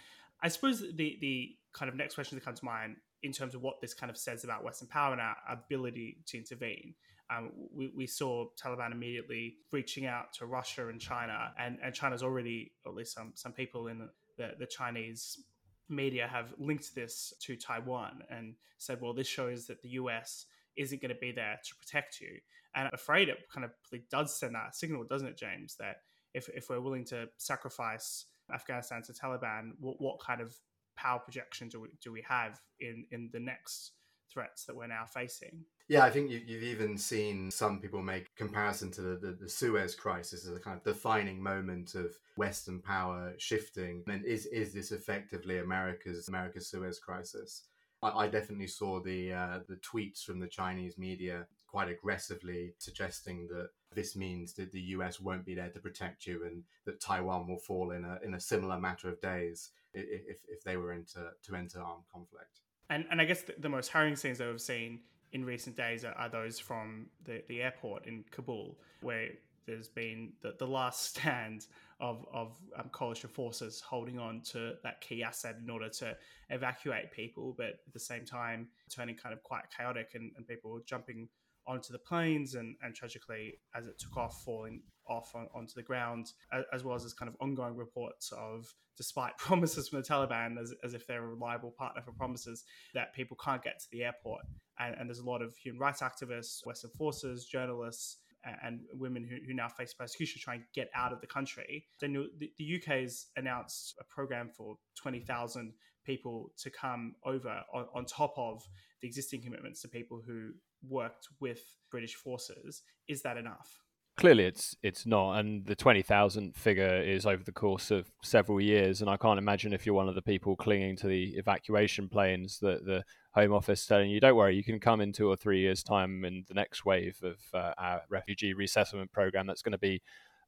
I 0.43 0.49
suppose 0.49 0.81
the 0.81 1.19
the 1.21 1.57
kind 1.73 1.89
of 1.89 1.95
next 1.95 2.15
question 2.15 2.37
that 2.39 2.45
comes 2.45 2.61
to 2.61 2.65
mind 2.65 2.97
in 3.23 3.33
terms 3.33 3.55
of 3.55 3.63
what 3.63 3.81
this 3.81 3.93
kind 3.93 4.11
of 4.11 4.17
says 4.17 4.45
about 4.45 4.65
Western 4.65 4.89
power 4.89 5.13
and 5.13 5.21
our 5.21 5.37
ability 5.51 6.19
to 6.27 6.39
intervene. 6.39 6.95
Um, 7.29 7.53
we, 7.73 7.93
we, 7.95 8.07
saw 8.07 8.47
Taliban 8.61 8.91
immediately 8.91 9.59
reaching 9.71 10.07
out 10.07 10.33
to 10.35 10.47
Russia 10.47 10.89
and 10.89 11.01
China, 11.01 11.53
and, 11.61 11.79
and 11.81 11.95
China's 11.95 12.25
already, 12.25 12.73
at 12.85 12.95
least 12.95 13.15
some 13.15 13.33
some 13.35 13.53
people 13.53 13.87
in 13.89 14.09
the, 14.37 14.55
the 14.59 14.67
Chinese 14.67 15.45
media 15.89 16.27
have 16.27 16.55
linked 16.59 16.95
this 16.95 17.33
to 17.41 17.57
Taiwan 17.57 18.23
and 18.31 18.55
said, 18.79 19.01
well, 19.01 19.13
this 19.13 19.27
shows 19.27 19.67
that 19.67 19.83
the 19.83 19.91
US 19.91 20.47
isn't 20.77 21.03
going 21.03 21.15
to 21.15 21.21
be 21.21 21.33
there 21.33 21.61
to 21.63 21.75
protect 21.77 22.21
you. 22.21 22.39
And 22.75 22.87
I'm 22.87 22.95
afraid 22.95 23.29
it 23.29 23.39
kind 23.53 23.65
of 23.65 23.73
does 24.11 24.39
send 24.39 24.55
that 24.55 24.75
signal, 24.75 25.05
doesn't 25.05 25.27
it, 25.27 25.37
James, 25.37 25.77
that 25.81 25.97
if, 26.35 26.49
if 26.51 26.69
we're 26.71 26.81
willing 26.81 27.05
to 27.07 27.29
sacrifice 27.37 28.27
Afghanistan 28.53 29.03
to 29.03 29.13
Taliban, 29.13 29.73
what, 29.81 30.01
what 30.01 30.21
kind 30.21 30.41
of 30.41 30.55
power 30.97 31.19
projection 31.19 31.69
do 31.69 31.81
we, 31.81 31.89
do 32.03 32.13
we 32.13 32.23
have 32.29 32.61
in, 32.79 33.05
in 33.11 33.31
the 33.33 33.41
next 33.41 33.93
threats 34.33 34.65
that 34.65 34.77
we're 34.77 34.87
now 34.87 35.05
facing? 35.13 35.65
Yeah, 35.89 36.05
I 36.05 36.11
think 36.11 36.31
you, 36.31 36.39
have 36.39 36.63
even 36.63 36.97
seen 36.97 37.51
some 37.51 37.81
people 37.81 38.01
make 38.01 38.33
comparison 38.37 38.93
to 38.93 39.03
the, 39.03 39.17
the, 39.17 39.33
the, 39.33 39.49
Suez 39.49 39.97
crisis 39.97 40.47
as 40.47 40.55
a 40.55 40.61
kind 40.61 40.77
of 40.77 40.85
defining 40.85 41.43
moment 41.43 41.97
of 41.97 42.15
Western 42.37 42.81
power 42.81 43.35
shifting. 43.39 44.05
And 44.07 44.25
is 44.25 44.47
is 44.47 44.73
this 44.73 44.93
effectively 44.93 45.59
America's 45.59 46.29
America's 46.29 46.69
Suez 46.69 47.01
crisis? 47.01 47.65
I, 48.03 48.11
I 48.11 48.29
definitely 48.29 48.69
saw 48.69 49.01
the 49.01 49.33
uh, 49.33 49.59
the 49.69 49.79
tweets 49.79 50.23
from 50.23 50.39
the 50.39 50.47
Chinese 50.47 50.97
media 50.97 51.49
quite 51.71 51.89
aggressively 51.89 52.75
suggesting 52.79 53.47
that 53.49 53.69
this 53.95 54.17
means 54.17 54.55
that 54.55 54.73
the 54.73 54.81
US 54.81 55.21
won't 55.21 55.45
be 55.45 55.55
there 55.55 55.69
to 55.71 55.79
protect 55.79 56.27
you 56.27 56.45
and 56.45 56.65
that 56.85 57.01
Taiwan 57.01 57.47
will 57.47 57.59
fall 57.59 57.93
in 57.93 58.05
a, 58.05 58.19
in 58.25 58.35
a 58.35 58.41
similar 58.41 58.79
matter 58.79 59.09
of 59.09 59.21
days 59.21 59.71
if, 59.95 60.39
if 60.49 60.65
they 60.65 60.77
were 60.77 60.93
into, 60.93 61.31
to 61.43 61.55
enter 61.55 61.81
armed 61.81 62.05
conflict. 62.13 62.61
And, 62.89 63.05
and 63.11 63.21
I 63.21 63.25
guess 63.25 63.43
the, 63.43 63.55
the 63.59 63.69
most 63.69 63.89
harrowing 63.89 64.17
scenes 64.17 64.39
that 64.39 64.49
we've 64.49 64.61
seen 64.61 65.01
in 65.33 65.45
recent 65.45 65.77
days 65.77 66.05
are, 66.05 66.13
are 66.15 66.29
those 66.29 66.59
from 66.59 67.07
the, 67.25 67.43
the 67.49 67.63
airport 67.63 68.07
in 68.07 68.25
Kabul, 68.31 68.77
where 69.01 69.29
there's 69.67 69.89
been 69.89 70.33
the, 70.43 70.55
the 70.59 70.67
last 70.67 71.05
stand 71.17 71.67
of, 72.01 72.27
of 72.33 72.57
um, 72.77 72.89
coalition 72.91 73.31
forces 73.31 73.81
holding 73.81 74.19
on 74.19 74.41
to 74.41 74.75
that 74.83 75.01
key 75.01 75.23
asset 75.23 75.57
in 75.63 75.71
order 75.71 75.89
to 75.89 76.17
evacuate 76.49 77.13
people, 77.13 77.55
but 77.57 77.67
at 77.67 77.93
the 77.93 78.01
same 78.01 78.25
time 78.25 78.69
turning 78.89 79.15
kind 79.15 79.33
of 79.33 79.43
quite 79.43 79.65
chaotic 79.77 80.11
and, 80.15 80.33
and 80.37 80.49
people 80.49 80.81
jumping 80.87 81.29
onto 81.71 81.93
the 81.93 81.99
planes 81.99 82.57
and, 82.57 82.75
and 82.83 82.95
tragically 82.95 83.55
as 83.77 83.87
it 83.87 83.99
took 83.99 84.17
off 84.17 84.43
falling 84.45 84.83
off 85.09 85.33
on, 85.35 85.47
onto 85.55 85.73
the 85.75 85.83
ground 85.83 86.33
as 86.73 86.85
well 86.85 86.95
as 86.97 87.05
this 87.05 87.15
kind 87.15 87.29
of 87.29 87.37
ongoing 87.41 87.77
reports 87.77 88.33
of 88.37 88.67
despite 88.97 89.37
promises 89.39 89.89
from 89.89 90.01
the 90.01 90.07
taliban 90.07 90.61
as, 90.61 90.75
as 90.85 90.95
if 90.95 91.07
they're 91.07 91.23
a 91.23 91.29
reliable 91.29 91.73
partner 91.79 92.03
for 92.03 92.13
promises 92.13 92.65
that 92.93 93.15
people 93.15 93.37
can't 93.43 93.63
get 93.63 93.79
to 93.79 93.87
the 93.93 94.03
airport 94.03 94.43
and, 94.81 94.97
and 94.99 95.09
there's 95.09 95.21
a 95.21 95.25
lot 95.25 95.43
of 95.43 95.55
human 95.57 95.81
rights 95.81 96.03
activists 96.03 96.67
western 96.67 96.91
forces 96.91 97.47
journalists 97.47 98.19
and 98.63 98.81
women 98.95 99.23
who, 99.23 99.37
who 99.47 99.55
now 99.55 99.69
face 99.69 99.93
persecution 99.93 100.41
try 100.43 100.55
and 100.55 100.65
get 100.75 100.89
out 100.95 101.13
of 101.13 101.21
the 101.21 101.27
country. 101.27 101.85
Then 102.01 102.15
the, 102.39 102.51
the 102.57 102.83
has 102.87 103.27
announced 103.37 103.95
a 104.01 104.05
program 104.05 104.49
for 104.57 104.77
20,000 104.97 105.75
people 106.07 106.51
to 106.63 106.71
come 106.71 107.15
over 107.25 107.61
on, 107.75 107.87
on 107.95 108.05
top 108.07 108.33
of 108.37 108.63
the 109.03 109.09
existing 109.09 109.43
commitments 109.43 109.83
to 109.83 109.89
people 109.89 110.23
who 110.27 110.53
worked 110.89 111.29
with 111.41 111.61
British 111.91 112.15
forces. 112.15 112.83
Is 113.09 113.23
that 113.23 113.37
enough? 113.37 113.81
Clearly, 114.17 114.45
it's 114.45 114.77
it's 114.83 115.07
not, 115.07 115.39
and 115.39 115.65
the 115.65 115.77
twenty 115.77 116.03
thousand 116.03 116.55
figure 116.55 117.01
is 117.01 117.25
over 117.25 117.43
the 117.43 117.53
course 117.53 117.91
of 117.91 118.11
several 118.23 118.61
years. 118.61 119.01
And 119.01 119.09
I 119.09 119.17
can't 119.17 119.39
imagine 119.39 119.73
if 119.73 119.87
you're 119.87 119.95
one 119.95 120.09
of 120.11 120.15
the 120.15 120.21
people 120.21 120.57
clinging 120.57 120.97
to 120.97 121.07
the 121.07 121.37
evacuation 121.37 122.09
planes 122.09 122.59
that 122.59 122.85
the 122.85 123.05
Home 123.35 123.55
Office 123.55 123.87
telling 123.87 124.11
you, 124.11 124.21
"Don't 124.21 124.37
worry, 124.37 124.57
you 124.57 124.65
can 124.65 124.79
come 124.79 125.01
in 125.01 125.13
two 125.13 125.29
or 125.29 125.37
three 125.37 125.61
years' 125.61 125.83
time 125.83 126.25
in 126.25 126.45
the 126.49 126.55
next 126.55 126.85
wave 126.85 127.19
of 127.23 127.39
uh, 127.55 127.73
our 127.79 128.03
refugee 128.11 128.53
resettlement 128.53 129.11
program." 129.11 129.47
That's 129.47 129.63
going 129.63 129.73
to 129.73 129.79
be 129.79 130.03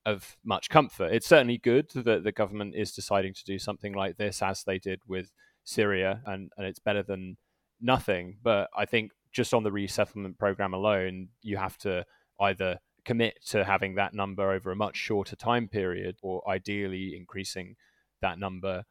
of 0.04 0.36
much 0.44 0.68
comfort. 0.68 1.12
It's 1.12 1.28
certainly 1.28 1.58
good 1.58 1.88
that 1.94 2.24
the 2.24 2.32
government 2.32 2.74
is 2.74 2.92
deciding 2.92 3.32
to 3.34 3.44
do 3.44 3.58
something 3.58 3.94
like 3.94 4.16
this, 4.18 4.42
as 4.42 4.64
they 4.64 4.78
did 4.78 5.00
with 5.06 5.32
Syria, 5.64 6.20
and, 6.26 6.50
and 6.58 6.66
it's 6.66 6.80
better 6.80 7.04
than 7.04 7.36
nothing. 7.80 8.36
But 8.42 8.68
I 8.76 8.84
think 8.84 9.12
just 9.32 9.54
on 9.54 9.62
the 9.62 9.72
resettlement 9.72 10.38
program 10.38 10.74
alone, 10.74 11.28
you 11.42 11.56
have 11.56 11.78
to 11.78 12.04
either 12.40 12.78
commit 13.04 13.44
to 13.46 13.64
having 13.64 13.94
that 13.96 14.14
number 14.14 14.50
over 14.50 14.70
a 14.70 14.76
much 14.76 14.96
shorter 14.96 15.34
time 15.36 15.68
period 15.68 16.16
or 16.22 16.48
ideally 16.48 17.16
increasing 17.16 17.76
that 18.20 18.38
number 18.38 18.84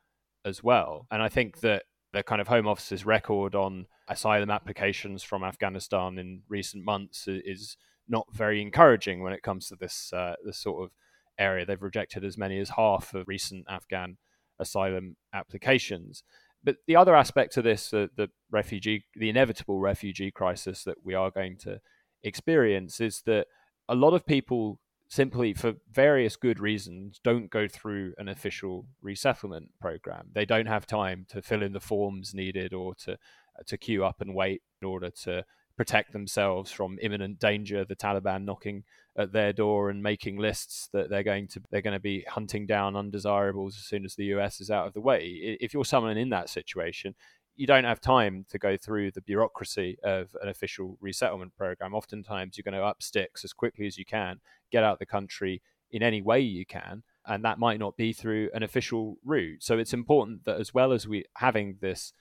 as 0.43 0.63
well. 0.63 1.07
And 1.11 1.21
I 1.21 1.29
think 1.29 1.59
that 1.61 1.83
the 2.13 2.23
kind 2.23 2.41
of 2.41 2.47
Home 2.47 2.67
Office's 2.67 3.05
record 3.05 3.55
on 3.55 3.85
asylum 4.09 4.51
applications 4.51 5.23
from 5.23 5.43
Afghanistan 5.43 6.17
in 6.17 6.41
recent 6.49 6.83
months 6.83 7.25
is 7.27 7.77
not 8.07 8.27
very 8.33 8.61
encouraging 8.61 9.21
when 9.21 9.31
it 9.31 9.43
comes 9.43 9.67
to 9.69 9.75
this 9.75 10.11
uh, 10.11 10.35
this 10.43 10.57
sort 10.57 10.83
of 10.83 10.91
area. 11.39 11.65
They've 11.65 11.81
rejected 11.81 12.25
as 12.25 12.37
many 12.37 12.59
as 12.59 12.69
half 12.69 13.13
of 13.13 13.27
recent 13.27 13.65
Afghan 13.69 14.17
asylum 14.59 15.15
applications. 15.33 16.23
But 16.63 16.77
the 16.87 16.95
other 16.95 17.15
aspect 17.15 17.53
to 17.53 17.61
this, 17.61 17.93
uh, 17.93 18.07
the 18.15 18.29
refugee, 18.51 19.05
the 19.15 19.29
inevitable 19.29 19.79
refugee 19.79 20.31
crisis 20.31 20.83
that 20.83 21.03
we 21.03 21.13
are 21.13 21.31
going 21.31 21.57
to 21.59 21.79
experience, 22.23 23.01
is 23.01 23.23
that 23.25 23.47
a 23.89 23.95
lot 23.95 24.13
of 24.13 24.25
people 24.25 24.79
simply, 25.09 25.53
for 25.53 25.73
various 25.91 26.35
good 26.37 26.59
reasons, 26.59 27.19
don't 27.23 27.49
go 27.49 27.67
through 27.67 28.13
an 28.17 28.29
official 28.29 28.85
resettlement 29.01 29.69
program. 29.81 30.29
They 30.33 30.45
don't 30.45 30.67
have 30.67 30.85
time 30.87 31.25
to 31.29 31.41
fill 31.41 31.63
in 31.63 31.73
the 31.73 31.79
forms 31.79 32.33
needed 32.33 32.73
or 32.73 32.95
to 32.95 33.17
to 33.67 33.77
queue 33.77 34.05
up 34.05 34.21
and 34.21 34.33
wait 34.33 34.61
in 34.81 34.87
order 34.87 35.09
to 35.09 35.43
protect 35.77 36.13
themselves 36.13 36.71
from 36.71 36.99
imminent 37.01 37.39
danger, 37.39 37.85
the 37.85 37.95
Taliban 37.95 38.43
knocking 38.43 38.83
at 39.17 39.33
their 39.33 39.51
door 39.51 39.89
and 39.89 40.01
making 40.01 40.37
lists 40.37 40.87
that 40.93 41.09
they're 41.09 41.23
going 41.23 41.45
to 41.45 41.61
they're 41.69 41.81
going 41.81 41.93
to 41.93 41.99
be 41.99 42.23
hunting 42.29 42.65
down 42.65 42.95
undesirables 42.95 43.75
as 43.77 43.83
soon 43.83 44.05
as 44.05 44.15
the 44.15 44.25
US 44.25 44.61
is 44.61 44.71
out 44.71 44.87
of 44.87 44.93
the 44.93 45.01
way. 45.01 45.57
If 45.59 45.73
you're 45.73 45.85
someone 45.85 46.17
in 46.17 46.29
that 46.29 46.49
situation, 46.49 47.15
you 47.55 47.67
don't 47.67 47.83
have 47.83 47.99
time 47.99 48.45
to 48.49 48.57
go 48.57 48.77
through 48.77 49.11
the 49.11 49.21
bureaucracy 49.21 49.97
of 50.03 50.35
an 50.41 50.47
official 50.47 50.97
resettlement 51.01 51.55
program. 51.57 51.93
Oftentimes, 51.93 52.57
you're 52.57 52.63
going 52.63 52.79
to 52.79 52.85
up 52.85 53.03
sticks 53.03 53.43
as 53.43 53.53
quickly 53.53 53.85
as 53.85 53.97
you 53.97 54.05
can, 54.05 54.39
get 54.71 54.83
out 54.83 54.99
the 54.99 55.05
country 55.05 55.61
in 55.91 56.01
any 56.01 56.21
way 56.21 56.39
you 56.39 56.65
can, 56.65 57.03
and 57.25 57.43
that 57.43 57.59
might 57.59 57.79
not 57.79 57.97
be 57.97 58.13
through 58.13 58.49
an 58.53 58.63
official 58.63 59.17
route. 59.25 59.61
So 59.61 59.77
it's 59.77 59.93
important 59.93 60.45
that 60.45 60.59
as 60.59 60.73
well 60.73 60.93
as 60.93 61.07
we 61.07 61.25
having 61.37 61.77
this 61.81 62.13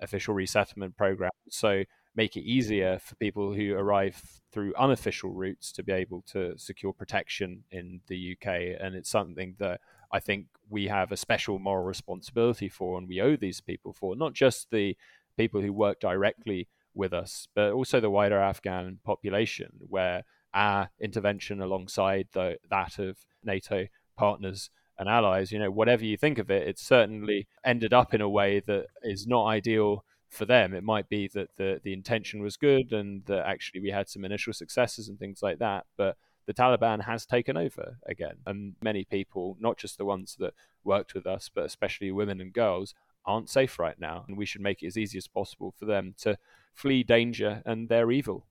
official 0.00 0.34
resettlement 0.34 0.96
program, 0.96 1.30
so 1.48 1.84
make 2.16 2.36
it 2.36 2.42
easier 2.42 2.98
for 2.98 3.14
people 3.16 3.52
who 3.52 3.74
arrive 3.74 4.40
through 4.52 4.74
unofficial 4.76 5.30
routes 5.30 5.72
to 5.72 5.82
be 5.82 5.92
able 5.92 6.22
to 6.22 6.56
secure 6.56 6.92
protection 6.92 7.64
in 7.70 8.00
the 8.06 8.36
UK. 8.36 8.78
And 8.80 8.94
it's 8.94 9.10
something 9.10 9.56
that 9.58 9.80
I 10.12 10.20
think 10.20 10.46
we 10.68 10.86
have 10.86 11.10
a 11.10 11.16
special 11.16 11.58
moral 11.58 11.84
responsibility 11.84 12.68
for, 12.68 12.98
and 12.98 13.08
we 13.08 13.20
owe 13.20 13.36
these 13.36 13.60
people 13.60 13.92
for, 13.92 14.14
not 14.14 14.32
just 14.32 14.70
the 14.70 14.96
people 15.36 15.60
who 15.60 15.72
work 15.72 15.98
directly 15.98 16.68
with 16.94 17.12
us, 17.12 17.48
but 17.54 17.72
also 17.72 17.98
the 17.98 18.10
wider 18.10 18.38
Afghan 18.38 19.00
population, 19.04 19.72
where 19.88 20.22
our 20.54 20.90
intervention 21.00 21.60
alongside 21.60 22.28
the, 22.32 22.58
that 22.70 23.00
of 23.00 23.18
NATO 23.42 23.86
partners 24.16 24.70
and 24.96 25.08
allies, 25.08 25.50
you 25.50 25.58
know, 25.58 25.72
whatever 25.72 26.04
you 26.04 26.16
think 26.16 26.38
of 26.38 26.50
it, 26.50 26.68
it's 26.68 26.86
certainly 26.86 27.48
ended 27.64 27.92
up 27.92 28.14
in 28.14 28.20
a 28.20 28.28
way 28.28 28.60
that 28.60 28.86
is 29.02 29.26
not 29.26 29.46
ideal 29.46 30.04
for 30.34 30.44
them. 30.44 30.74
It 30.74 30.84
might 30.84 31.08
be 31.08 31.28
that 31.28 31.56
the 31.56 31.80
the 31.82 31.92
intention 31.92 32.42
was 32.42 32.56
good 32.56 32.92
and 32.92 33.24
that 33.26 33.46
actually 33.46 33.80
we 33.80 33.90
had 33.90 34.08
some 34.08 34.24
initial 34.24 34.52
successes 34.52 35.08
and 35.08 35.18
things 35.18 35.42
like 35.42 35.58
that, 35.58 35.86
but 35.96 36.16
the 36.46 36.54
Taliban 36.54 37.04
has 37.04 37.24
taken 37.24 37.56
over 37.56 37.96
again, 38.06 38.36
and 38.46 38.74
many 38.82 39.04
people, 39.04 39.56
not 39.60 39.78
just 39.78 39.96
the 39.96 40.04
ones 40.04 40.36
that 40.40 40.52
worked 40.82 41.14
with 41.14 41.26
us, 41.26 41.50
but 41.54 41.64
especially 41.64 42.12
women 42.12 42.40
and 42.40 42.52
girls, 42.52 42.94
aren't 43.24 43.48
safe 43.48 43.78
right 43.78 43.98
now, 43.98 44.24
and 44.28 44.36
we 44.36 44.44
should 44.44 44.60
make 44.60 44.82
it 44.82 44.88
as 44.88 44.98
easy 44.98 45.16
as 45.16 45.26
possible 45.26 45.72
for 45.78 45.86
them 45.86 46.14
to 46.18 46.36
flee 46.74 47.02
danger 47.02 47.62
and 47.64 47.88
their 47.88 48.10
evil. 48.10 48.46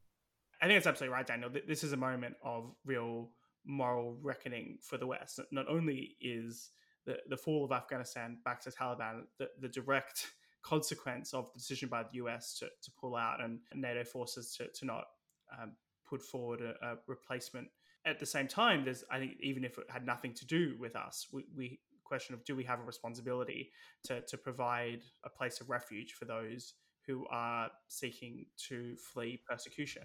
I 0.62 0.68
think 0.68 0.78
it's 0.78 0.88
absolutely 0.88 1.14
right, 1.14 1.28
Daniel. 1.28 1.52
This 1.68 1.84
is 1.84 1.94
a 1.94 1.98
moment 1.98 2.36
of 2.44 2.72
real 2.86 3.30
moral 3.66 4.18
reckoning 4.22 4.78
for 4.82 4.98
the 4.98 5.06
West. 5.06 5.40
Not 5.52 5.68
only 5.70 6.16
is 6.20 6.72
the, 7.06 7.18
the 7.30 7.38
fall 7.38 7.66
of 7.66 7.72
Afghanistan 7.72 8.38
back 8.44 8.62
to 8.62 8.72
Taliban 8.72 9.24
the, 9.38 9.50
the 9.60 9.68
direct 9.68 10.28
consequence 10.64 11.34
of 11.34 11.52
the 11.54 11.60
decision 11.60 11.90
by 11.90 12.04
the 12.04 12.24
US 12.24 12.58
to, 12.60 12.66
to 12.66 12.92
pull 13.00 13.16
out 13.16 13.44
and 13.44 13.60
NATO 13.76 14.04
forces 14.04 14.56
to, 14.58 14.68
to 14.80 14.86
not 14.86 15.06
um, 15.62 15.74
put 16.10 16.22
forward 16.22 16.62
a, 16.62 16.74
a, 16.86 16.96
replacement. 17.08 17.68
At 18.06 18.20
the 18.20 18.26
same 18.26 18.48
time, 18.48 18.84
there's 18.84 19.04
I 19.12 19.20
think 19.20 19.34
even 19.42 19.64
if 19.64 19.78
it 19.78 19.86
had 19.90 20.06
nothing 20.06 20.34
to 20.36 20.46
do 20.46 20.76
with 20.80 20.96
us, 20.96 21.28
we, 21.32 21.46
we 21.56 21.80
question 22.04 22.36
of 22.36 22.44
do 22.44 22.56
we 22.56 22.64
have 22.64 22.80
a 22.80 22.84
responsibility 22.84 23.72
to, 24.04 24.22
to 24.22 24.38
provide 24.38 25.02
a 25.26 25.30
place 25.30 25.62
of 25.62 25.70
refuge 25.70 26.14
for 26.14 26.26
those 26.26 26.74
who 27.08 27.26
are 27.32 27.70
seeking 27.88 28.46
to 28.70 28.96
flee 28.98 29.42
persecution, 29.50 30.04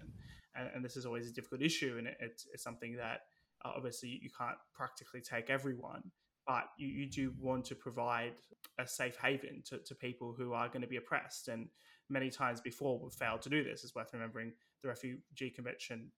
and, 0.55 0.69
and 0.73 0.83
this 0.83 0.97
is 0.97 1.05
always 1.05 1.29
a 1.29 1.33
difficult 1.33 1.61
issue, 1.61 1.95
and 1.97 2.07
it, 2.07 2.17
it's, 2.19 2.47
it's, 2.53 2.63
something 2.63 2.95
that 2.95 3.21
uh, 3.63 3.71
obviously 3.75 4.19
you 4.21 4.29
can't 4.37 4.57
practically 4.73 5.21
take 5.21 5.49
everyone, 5.49 6.03
but 6.47 6.65
you, 6.77 6.87
you 6.87 7.05
do 7.05 7.33
want 7.39 7.65
to 7.65 7.75
provide 7.75 8.33
a 8.79 8.87
safe 8.87 9.17
haven 9.21 9.61
to, 9.65 9.77
to 9.79 9.95
people 9.95 10.33
who 10.37 10.53
are 10.53 10.67
going 10.67 10.81
to 10.81 10.87
be 10.87 10.97
oppressed. 10.97 11.47
And 11.47 11.67
many 12.09 12.29
times 12.29 12.59
before 12.61 12.99
we've 12.99 13.13
failed 13.13 13.41
to 13.43 13.49
do 13.49 13.63
this. 13.63 13.83
It's 13.83 13.95
worth 13.95 14.13
remembering 14.13 14.53
the 14.81 14.89
Refugee 14.89 15.49
Convention 15.53 16.11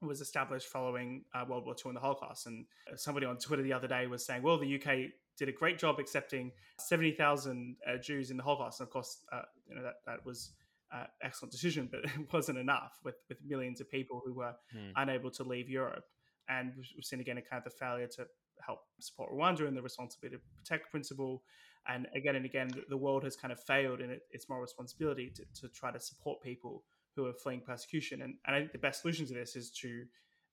was 0.00 0.20
established 0.20 0.68
following 0.68 1.24
uh, 1.34 1.44
World 1.48 1.64
War 1.64 1.74
II 1.74 1.90
and 1.90 1.96
the 1.96 2.00
Holocaust. 2.00 2.46
And 2.46 2.66
somebody 2.96 3.26
on 3.26 3.38
Twitter 3.38 3.62
the 3.62 3.72
other 3.72 3.88
day 3.88 4.06
was 4.06 4.24
saying, 4.24 4.42
well, 4.42 4.58
the 4.58 4.74
UK 4.76 5.10
did 5.36 5.48
a 5.48 5.52
great 5.52 5.78
job 5.78 5.98
accepting 5.98 6.52
70,000 6.78 7.76
uh, 7.86 7.96
Jews 7.98 8.30
in 8.30 8.36
the 8.36 8.42
Holocaust. 8.42 8.80
And 8.80 8.86
of 8.86 8.92
course, 8.92 9.24
uh, 9.32 9.42
you 9.68 9.74
know, 9.74 9.82
that, 9.82 9.94
that 10.06 10.24
was 10.24 10.52
uh, 10.92 11.04
excellent 11.22 11.52
decision, 11.52 11.88
but 11.90 12.04
it 12.04 12.32
wasn't 12.32 12.58
enough 12.58 12.98
with, 13.04 13.16
with 13.28 13.38
millions 13.46 13.80
of 13.80 13.90
people 13.90 14.22
who 14.24 14.34
were 14.34 14.54
hmm. 14.72 14.90
unable 14.96 15.30
to 15.32 15.42
leave 15.42 15.68
Europe. 15.68 16.04
And 16.48 16.72
we've 16.76 17.04
seen 17.04 17.20
again 17.20 17.38
a 17.38 17.42
kind 17.42 17.62
of 17.64 17.72
the 17.72 17.76
failure 17.78 18.06
to 18.16 18.26
help 18.66 18.80
support 19.00 19.32
Rwanda 19.32 19.66
and 19.66 19.76
the 19.76 19.82
responsibility 19.82 20.36
to 20.36 20.42
protect 20.56 20.90
principle. 20.90 21.42
And 21.86 22.06
again 22.14 22.36
and 22.36 22.44
again, 22.44 22.70
the 22.88 22.96
world 22.96 23.24
has 23.24 23.36
kind 23.36 23.52
of 23.52 23.60
failed 23.62 24.00
in 24.00 24.18
its 24.30 24.48
moral 24.48 24.62
responsibility 24.62 25.30
to, 25.36 25.44
to 25.60 25.68
try 25.68 25.90
to 25.90 26.00
support 26.00 26.40
people 26.42 26.82
who 27.14 27.26
are 27.26 27.32
fleeing 27.32 27.60
persecution. 27.60 28.22
And, 28.22 28.34
and 28.46 28.56
I 28.56 28.60
think 28.60 28.72
the 28.72 28.78
best 28.78 29.02
solution 29.02 29.26
to 29.26 29.34
this 29.34 29.54
is 29.56 29.70
to 29.82 30.04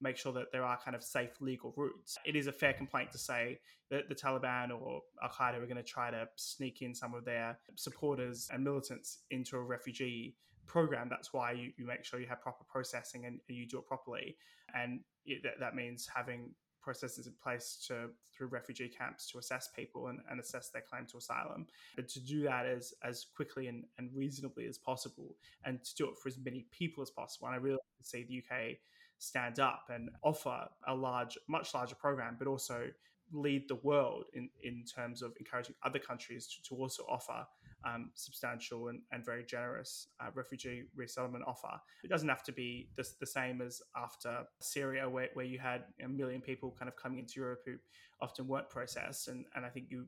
make 0.02 0.18
sure 0.18 0.34
that 0.34 0.52
there 0.52 0.64
are 0.64 0.80
kind 0.84 0.96
of 0.96 1.04
safe 1.04 1.30
legal 1.40 1.74
routes. 1.78 2.18
It 2.26 2.36
is 2.36 2.48
a 2.48 2.52
fair 2.52 2.74
complaint 2.74 3.12
to 3.12 3.18
say 3.18 3.60
that 3.90 4.10
the 4.10 4.16
Taliban 4.16 4.72
or 4.72 5.02
Al 5.24 5.30
Qaeda 5.30 5.62
are 5.62 5.66
going 5.66 5.76
to 5.76 5.84
try 5.84 6.10
to 6.10 6.28
sneak 6.36 6.82
in 6.82 6.96
some 6.96 7.14
of 7.14 7.24
their 7.24 7.58
supporters 7.76 8.50
and 8.52 8.64
militants 8.64 9.20
into 9.30 9.58
a 9.58 9.62
refugee 9.62 10.36
program. 10.66 11.08
That's 11.10 11.34
why 11.34 11.52
you, 11.52 11.72
you 11.78 11.86
make 11.86 12.04
sure 12.04 12.20
you 12.20 12.28
have 12.28 12.42
proper 12.42 12.64
processing 12.68 13.26
and, 13.26 13.40
you 13.48 13.68
do 13.68 13.78
it 13.78 13.86
properly. 13.86 14.38
And 14.74 15.02
it, 15.26 15.44
that 15.60 15.76
means 15.76 16.10
having 16.14 16.52
processes 16.82 17.28
in 17.28 17.34
place 17.42 17.84
to 17.88 18.10
through 18.34 18.48
refugee 18.48 18.90
camps 18.90 19.30
to 19.32 19.38
assess 19.38 19.70
people 19.76 20.08
and, 20.08 20.20
and 20.30 20.40
assess 20.40 20.70
their 20.70 20.82
claim 20.82 21.06
to 21.06 21.18
asylum. 21.18 21.68
But 21.96 22.08
to 22.10 22.20
do 22.20 22.44
that 22.44 22.66
as 22.66 22.94
as 23.04 23.26
quickly 23.36 23.68
and, 23.68 23.84
and 23.98 24.10
reasonably 24.14 24.68
as 24.68 24.78
possible 24.78 25.36
and 25.66 25.84
to 25.84 25.96
do 25.96 26.06
it 26.10 26.18
for 26.18 26.30
as 26.30 26.38
many 26.44 26.66
people 26.72 27.02
as 27.02 27.10
possible. 27.10 27.48
And 27.48 27.56
i 27.56 27.60
really 27.60 27.78
see 28.04 28.24
the 28.24 28.40
uk 28.40 28.78
stand 29.20 29.60
up 29.60 29.84
and 29.94 30.10
offer 30.24 30.68
a 30.88 30.96
large 30.96 31.38
much 31.48 31.76
larger 31.76 31.94
program 31.94 32.36
but 32.40 32.48
also 32.48 32.88
lead 33.34 33.68
the 33.68 33.76
world 33.76 34.26
in, 34.34 34.50
in 34.64 34.84
terms 34.84 35.22
of 35.22 35.34
encouraging 35.40 35.76
other 35.84 36.00
countries 36.00 36.48
to, 36.48 36.62
to 36.64 36.76
also 36.76 37.04
offer 37.08 37.46
um, 37.84 38.12
substantial 38.16 38.90
and, 38.90 39.02
and, 39.12 39.26
very 39.26 39.44
generous 39.44 40.08
uh, 40.20 40.30
refugee 40.34 40.84
resettlement 40.96 41.44
offer. 41.48 41.80
It 42.04 42.10
doesn't 42.10 42.30
have 42.30 42.44
to 42.44 42.52
be 42.52 42.90
the, 42.96 43.08
the 43.20 43.26
same 43.26 43.62
as 43.62 43.82
after 43.96 44.44
Syria, 44.60 45.10
where, 45.10 45.30
where 45.34 45.46
you 45.46 45.60
had 45.60 45.86
a 46.04 46.08
million 46.08 46.42
people 46.42 46.76
kind 46.78 46.90
of 46.90 46.96
coming 46.96 47.20
into 47.20 47.34
Europe 47.40 47.62
who 47.66 47.76
often 48.22 48.48
weren't 48.48 48.70
processed. 48.70 49.28
And, 49.28 49.46
and 49.56 49.66
I 49.66 49.70
think 49.70 49.88
you 49.90 50.06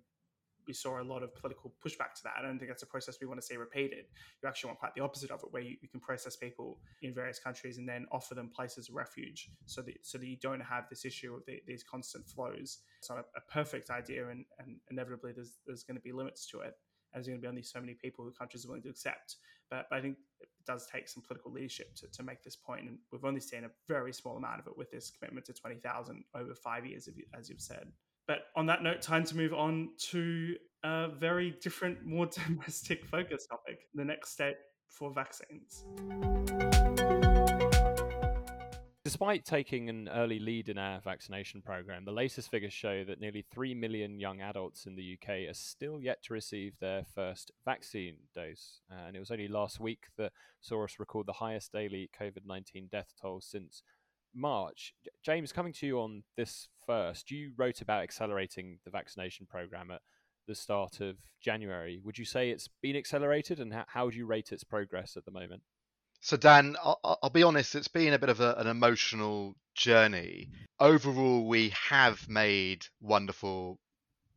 we 0.67 0.73
saw 0.73 1.01
a 1.01 1.03
lot 1.03 1.23
of 1.23 1.35
political 1.35 1.73
pushback 1.85 2.13
to 2.15 2.23
that. 2.23 2.33
I 2.37 2.41
don't 2.41 2.57
think 2.57 2.69
that's 2.69 2.83
a 2.83 2.87
process 2.87 3.17
we 3.19 3.27
want 3.27 3.39
to 3.39 3.45
see 3.45 3.57
repeated. 3.57 4.05
You 4.41 4.49
actually 4.49 4.69
want 4.69 4.79
quite 4.79 4.95
the 4.95 5.01
opposite 5.01 5.31
of 5.31 5.41
it, 5.41 5.51
where 5.51 5.61
you, 5.61 5.75
you 5.81 5.89
can 5.89 5.99
process 5.99 6.35
people 6.35 6.79
in 7.01 7.13
various 7.13 7.39
countries 7.39 7.77
and 7.77 7.87
then 7.87 8.05
offer 8.11 8.35
them 8.35 8.49
places 8.55 8.89
of 8.89 8.95
refuge, 8.95 9.49
so 9.65 9.81
that 9.81 9.93
so 10.03 10.17
that 10.17 10.27
you 10.27 10.37
don't 10.41 10.61
have 10.61 10.85
this 10.89 11.05
issue 11.05 11.35
of 11.35 11.45
the, 11.45 11.61
these 11.67 11.83
constant 11.83 12.27
flows. 12.27 12.79
It's 12.99 13.09
not 13.09 13.19
a, 13.19 13.25
a 13.37 13.41
perfect 13.51 13.89
idea, 13.89 14.29
and, 14.29 14.45
and 14.59 14.77
inevitably 14.89 15.33
there's 15.33 15.57
there's 15.65 15.83
going 15.83 15.97
to 15.97 16.03
be 16.03 16.11
limits 16.11 16.47
to 16.51 16.61
it 16.61 16.75
there's 17.13 17.27
going 17.27 17.39
to 17.39 17.41
be 17.41 17.47
only 17.47 17.61
so 17.61 17.79
many 17.79 17.93
people 17.93 18.25
who 18.25 18.31
countries 18.31 18.65
are 18.65 18.69
willing 18.69 18.83
to 18.83 18.89
accept. 18.89 19.37
But, 19.69 19.87
but 19.89 19.97
I 19.97 20.01
think 20.01 20.17
it 20.39 20.49
does 20.65 20.87
take 20.87 21.07
some 21.07 21.23
political 21.23 21.51
leadership 21.51 21.95
to, 21.95 22.07
to 22.11 22.23
make 22.23 22.43
this 22.43 22.55
point, 22.55 22.81
and 22.81 22.97
we've 23.11 23.25
only 23.25 23.39
seen 23.39 23.63
a 23.63 23.69
very 23.87 24.13
small 24.13 24.37
amount 24.37 24.59
of 24.59 24.67
it 24.67 24.77
with 24.77 24.91
this 24.91 25.11
commitment 25.11 25.45
to 25.47 25.53
twenty 25.53 25.77
thousand 25.77 26.23
over 26.35 26.53
five 26.53 26.85
years, 26.85 27.07
as 27.37 27.49
you've 27.49 27.61
said. 27.61 27.91
But 28.27 28.45
on 28.55 28.65
that 28.67 28.83
note, 28.83 29.01
time 29.01 29.23
to 29.25 29.35
move 29.35 29.53
on 29.53 29.89
to 30.11 30.55
a 30.83 31.09
very 31.09 31.55
different, 31.61 32.05
more 32.05 32.25
domestic 32.47 33.05
focus 33.05 33.45
topic: 33.47 33.79
the 33.93 34.05
next 34.05 34.31
step 34.31 34.57
for 34.87 35.11
vaccines. 35.11 35.85
Despite 39.13 39.45
taking 39.45 39.89
an 39.89 40.09
early 40.11 40.39
lead 40.39 40.69
in 40.69 40.79
our 40.79 40.99
vaccination 40.99 41.61
program, 41.61 42.03
the 42.03 42.11
latest 42.11 42.49
figures 42.49 42.73
show 42.73 43.03
that 43.03 43.21
nearly 43.21 43.45
3 43.53 43.75
million 43.75 44.19
young 44.19 44.41
adults 44.41 44.87
in 44.87 44.95
the 44.95 45.15
UK 45.15 45.47
are 45.47 45.53
still 45.53 46.01
yet 46.01 46.23
to 46.23 46.33
receive 46.33 46.73
their 46.81 47.03
first 47.13 47.51
vaccine 47.63 48.15
dose. 48.33 48.81
Uh, 48.91 49.05
and 49.05 49.15
it 49.15 49.19
was 49.19 49.29
only 49.29 49.47
last 49.47 49.79
week 49.79 50.05
that 50.17 50.31
saw 50.61 50.83
us 50.83 50.95
record 50.97 51.27
the 51.27 51.33
highest 51.33 51.71
daily 51.71 52.09
COVID 52.19 52.47
19 52.47 52.87
death 52.91 53.13
toll 53.21 53.39
since 53.39 53.83
March. 54.33 54.95
James, 55.23 55.51
coming 55.51 55.73
to 55.73 55.85
you 55.85 55.99
on 55.99 56.23
this 56.35 56.67
first, 56.83 57.29
you 57.29 57.51
wrote 57.55 57.81
about 57.81 58.01
accelerating 58.01 58.79
the 58.83 58.89
vaccination 58.89 59.45
program 59.45 59.91
at 59.91 60.01
the 60.47 60.55
start 60.55 61.01
of 61.01 61.17
January. 61.39 62.01
Would 62.03 62.17
you 62.17 62.25
say 62.25 62.49
it's 62.49 62.67
been 62.81 62.95
accelerated, 62.95 63.59
and 63.59 63.75
how 63.89 64.05
would 64.05 64.15
you 64.15 64.25
rate 64.25 64.51
its 64.51 64.63
progress 64.63 65.15
at 65.15 65.25
the 65.25 65.31
moment? 65.31 65.61
So, 66.25 66.37
Dan, 66.37 66.77
I'll, 66.81 67.19
I'll, 67.21 67.29
be 67.29 67.43
honest, 67.43 67.75
it's 67.75 67.89
been 67.89 68.13
a 68.13 68.17
bit 68.17 68.29
of 68.29 68.39
a, 68.39 68.53
an 68.53 68.67
emotional 68.67 69.57
journey. 69.75 70.49
Overall, 70.79 71.45
we 71.45 71.73
have 71.89 72.29
made 72.29 72.85
wonderful 73.01 73.77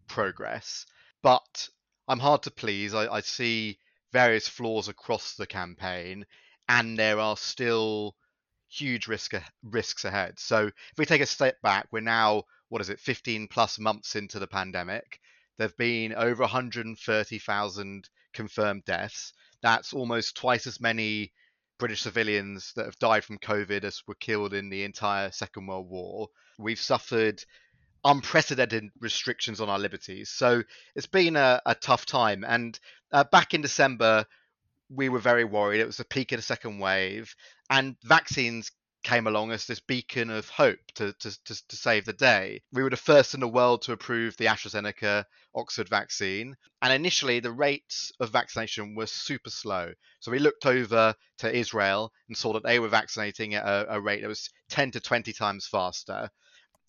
progress, 0.08 0.84
but 1.22 1.68
I'm 2.08 2.18
hard 2.18 2.42
to 2.42 2.50
please. 2.50 2.92
I, 2.92 3.06
I 3.06 3.20
see 3.20 3.78
various 4.12 4.48
flaws 4.48 4.88
across 4.88 5.36
the 5.36 5.46
campaign, 5.46 6.26
and 6.68 6.98
there 6.98 7.20
are 7.20 7.36
still 7.36 8.16
huge 8.68 9.06
risk, 9.06 9.34
risks 9.62 10.04
ahead. 10.04 10.40
So, 10.40 10.66
if 10.66 10.98
we 10.98 11.06
take 11.06 11.20
a 11.20 11.26
step 11.26 11.62
back, 11.62 11.86
we're 11.92 12.00
now, 12.00 12.42
what 12.68 12.80
is 12.80 12.88
it, 12.88 12.98
15 12.98 13.46
plus 13.46 13.78
months 13.78 14.16
into 14.16 14.40
the 14.40 14.48
pandemic. 14.48 15.20
There 15.56 15.68
have 15.68 15.76
been 15.76 16.14
over 16.14 16.42
130,000 16.42 18.08
confirmed 18.32 18.84
deaths. 18.86 19.32
That's 19.62 19.92
almost 19.92 20.36
twice 20.36 20.66
as 20.66 20.80
many 20.80 21.32
British 21.78 22.02
civilians 22.02 22.72
that 22.76 22.86
have 22.86 22.98
died 22.98 23.24
from 23.24 23.38
COVID 23.38 23.84
as 23.84 24.02
were 24.06 24.14
killed 24.14 24.54
in 24.54 24.70
the 24.70 24.84
entire 24.84 25.30
Second 25.30 25.66
World 25.66 25.88
War. 25.88 26.28
We've 26.58 26.80
suffered 26.80 27.44
unprecedented 28.04 28.84
restrictions 29.00 29.60
on 29.60 29.68
our 29.68 29.78
liberties. 29.78 30.30
So 30.30 30.62
it's 30.94 31.06
been 31.06 31.36
a, 31.36 31.60
a 31.66 31.74
tough 31.74 32.06
time. 32.06 32.44
And 32.46 32.78
uh, 33.12 33.24
back 33.24 33.52
in 33.52 33.62
December, 33.62 34.24
we 34.88 35.08
were 35.08 35.18
very 35.18 35.44
worried. 35.44 35.80
It 35.80 35.86
was 35.86 35.96
the 35.96 36.04
peak 36.04 36.32
of 36.32 36.38
the 36.38 36.42
second 36.42 36.78
wave, 36.78 37.34
and 37.68 37.96
vaccines 38.04 38.70
came 39.06 39.28
along 39.28 39.52
as 39.52 39.66
this 39.66 39.78
beacon 39.78 40.30
of 40.30 40.48
hope 40.48 40.80
to, 40.92 41.12
to, 41.12 41.44
to, 41.44 41.68
to, 41.68 41.76
save 41.76 42.04
the 42.04 42.12
day. 42.12 42.60
We 42.72 42.82
were 42.82 42.90
the 42.90 42.96
first 42.96 43.34
in 43.34 43.40
the 43.40 43.46
world 43.46 43.82
to 43.82 43.92
approve 43.92 44.36
the 44.36 44.46
AstraZeneca 44.46 45.24
Oxford 45.54 45.88
vaccine. 45.88 46.56
And 46.82 46.92
initially, 46.92 47.38
the 47.38 47.52
rates 47.52 48.10
of 48.18 48.30
vaccination 48.30 48.96
were 48.96 49.06
super 49.06 49.50
slow. 49.50 49.92
So 50.18 50.32
we 50.32 50.40
looked 50.40 50.66
over 50.66 51.14
to 51.38 51.56
Israel 51.56 52.12
and 52.26 52.36
saw 52.36 52.52
that 52.54 52.64
they 52.64 52.80
were 52.80 52.88
vaccinating 52.88 53.54
at 53.54 53.64
a, 53.64 53.94
a 53.94 54.00
rate 54.00 54.22
that 54.22 54.28
was 54.28 54.50
10 54.70 54.90
to 54.90 55.00
20 55.00 55.32
times 55.32 55.68
faster. 55.68 56.28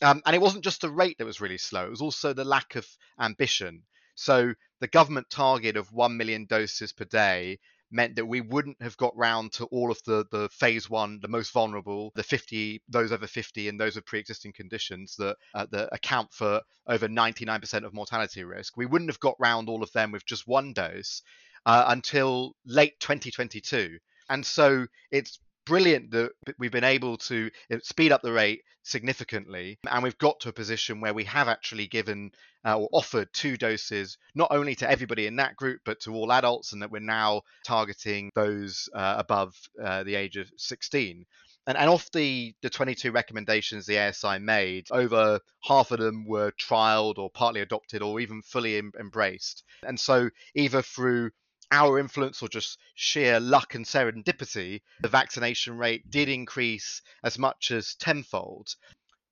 Um, 0.01 0.23
and 0.25 0.35
it 0.35 0.41
wasn't 0.41 0.63
just 0.63 0.81
the 0.81 0.89
rate 0.89 1.19
that 1.19 1.25
was 1.25 1.39
really 1.39 1.59
slow, 1.59 1.85
it 1.85 1.91
was 1.91 2.01
also 2.01 2.33
the 2.33 2.43
lack 2.43 2.75
of 2.75 2.87
ambition. 3.19 3.83
So 4.15 4.55
the 4.79 4.87
government 4.87 5.29
target 5.29 5.77
of 5.77 5.93
1 5.93 6.17
million 6.17 6.45
doses 6.45 6.93
per 6.93 7.05
day 7.05 7.59
meant 7.91 8.15
that 8.15 8.25
we 8.25 8.41
wouldn't 8.41 8.81
have 8.81 8.97
got 8.97 9.15
round 9.15 9.53
to 9.53 9.65
all 9.65 9.91
of 9.91 10.01
the 10.05 10.25
the 10.31 10.49
phase 10.49 10.89
one, 10.89 11.19
the 11.21 11.27
most 11.27 11.51
vulnerable, 11.51 12.11
the 12.15 12.23
50, 12.23 12.81
those 12.89 13.11
over 13.11 13.27
50, 13.27 13.69
and 13.69 13.79
those 13.79 13.95
with 13.95 14.05
pre-existing 14.05 14.53
conditions 14.53 15.15
that 15.17 15.37
uh, 15.53 15.65
that 15.71 15.89
account 15.91 16.33
for 16.33 16.61
over 16.87 17.07
99% 17.07 17.83
of 17.83 17.93
mortality 17.93 18.43
risk. 18.43 18.77
We 18.77 18.85
wouldn't 18.85 19.09
have 19.11 19.19
got 19.19 19.35
round 19.39 19.69
all 19.69 19.83
of 19.83 19.91
them 19.93 20.11
with 20.11 20.25
just 20.25 20.47
one 20.47 20.73
dose 20.73 21.21
uh, 21.65 21.85
until 21.87 22.53
late 22.65 22.99
2022. 22.99 23.97
And 24.29 24.45
so 24.45 24.87
it's 25.11 25.39
brilliant 25.67 26.11
that 26.11 26.31
we've 26.57 26.71
been 26.71 26.83
able 26.83 27.17
to 27.17 27.49
uh, 27.71 27.77
speed 27.83 28.11
up 28.11 28.21
the 28.21 28.31
rate 28.31 28.61
significantly 28.83 29.77
and 29.91 30.01
we've 30.01 30.17
got 30.17 30.39
to 30.39 30.49
a 30.49 30.53
position 30.53 31.01
where 31.01 31.13
we 31.13 31.25
have 31.25 31.49
actually 31.49 31.87
given 31.87 32.31
uh, 32.65 32.77
or 32.77 32.87
offered 32.93 33.27
two 33.33 33.57
doses 33.57 34.17
not 34.33 34.47
only 34.51 34.75
to 34.75 34.89
everybody 34.89 35.27
in 35.27 35.35
that 35.35 35.57
group 35.57 35.81
but 35.83 35.99
to 35.99 36.13
all 36.13 36.31
adults 36.31 36.71
and 36.71 36.81
that 36.81 36.89
we're 36.89 36.99
now 36.99 37.41
targeting 37.65 38.31
those 38.33 38.87
uh, 38.93 39.15
above 39.17 39.53
uh, 39.83 40.03
the 40.03 40.15
age 40.15 40.37
of 40.37 40.49
16 40.57 41.25
and, 41.67 41.77
and 41.77 41.89
off 41.89 42.09
the, 42.13 42.55
the 42.61 42.69
22 42.69 43.11
recommendations 43.11 43.85
the 43.85 43.99
ASI 43.99 44.39
made, 44.39 44.87
over 44.89 45.41
half 45.63 45.91
of 45.91 45.99
them 45.99 46.25
were 46.25 46.51
trialed 46.51 47.17
or 47.17 47.29
partly 47.29 47.59
adopted 47.59 48.01
or 48.01 48.21
even 48.21 48.41
fully 48.41 48.77
em- 48.77 48.93
embraced. 48.97 49.65
And 49.85 49.99
so, 49.99 50.29
either 50.55 50.81
through 50.81 51.31
our 51.71 51.99
influence 51.99 52.41
or 52.41 52.47
just 52.47 52.79
sheer 52.95 53.39
luck 53.39 53.75
and 53.75 53.85
serendipity, 53.85 54.81
the 55.01 55.07
vaccination 55.07 55.77
rate 55.77 56.09
did 56.09 56.29
increase 56.29 57.01
as 57.23 57.37
much 57.37 57.71
as 57.71 57.95
tenfold. 57.95 58.75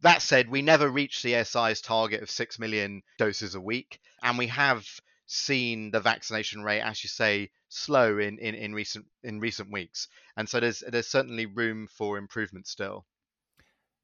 That 0.01 0.21
said, 0.21 0.49
we 0.49 0.61
never 0.61 0.89
reached 0.89 1.23
the 1.23 1.35
ASI's 1.35 1.81
target 1.81 2.21
of 2.21 2.29
6 2.29 2.59
million 2.59 3.01
doses 3.17 3.55
a 3.55 3.61
week, 3.61 3.99
and 4.21 4.37
we 4.37 4.47
have 4.47 4.85
seen 5.25 5.91
the 5.91 5.99
vaccination 5.99 6.63
rate, 6.63 6.81
as 6.81 7.03
you 7.03 7.09
say, 7.09 7.49
slow 7.69 8.19
in, 8.19 8.37
in, 8.37 8.55
in 8.55 8.73
recent 8.73 9.05
in 9.23 9.39
recent 9.39 9.71
weeks. 9.71 10.07
And 10.37 10.47
so 10.47 10.59
there's 10.59 10.83
there's 10.87 11.07
certainly 11.07 11.45
room 11.45 11.87
for 11.87 12.17
improvement 12.17 12.67
still. 12.67 13.05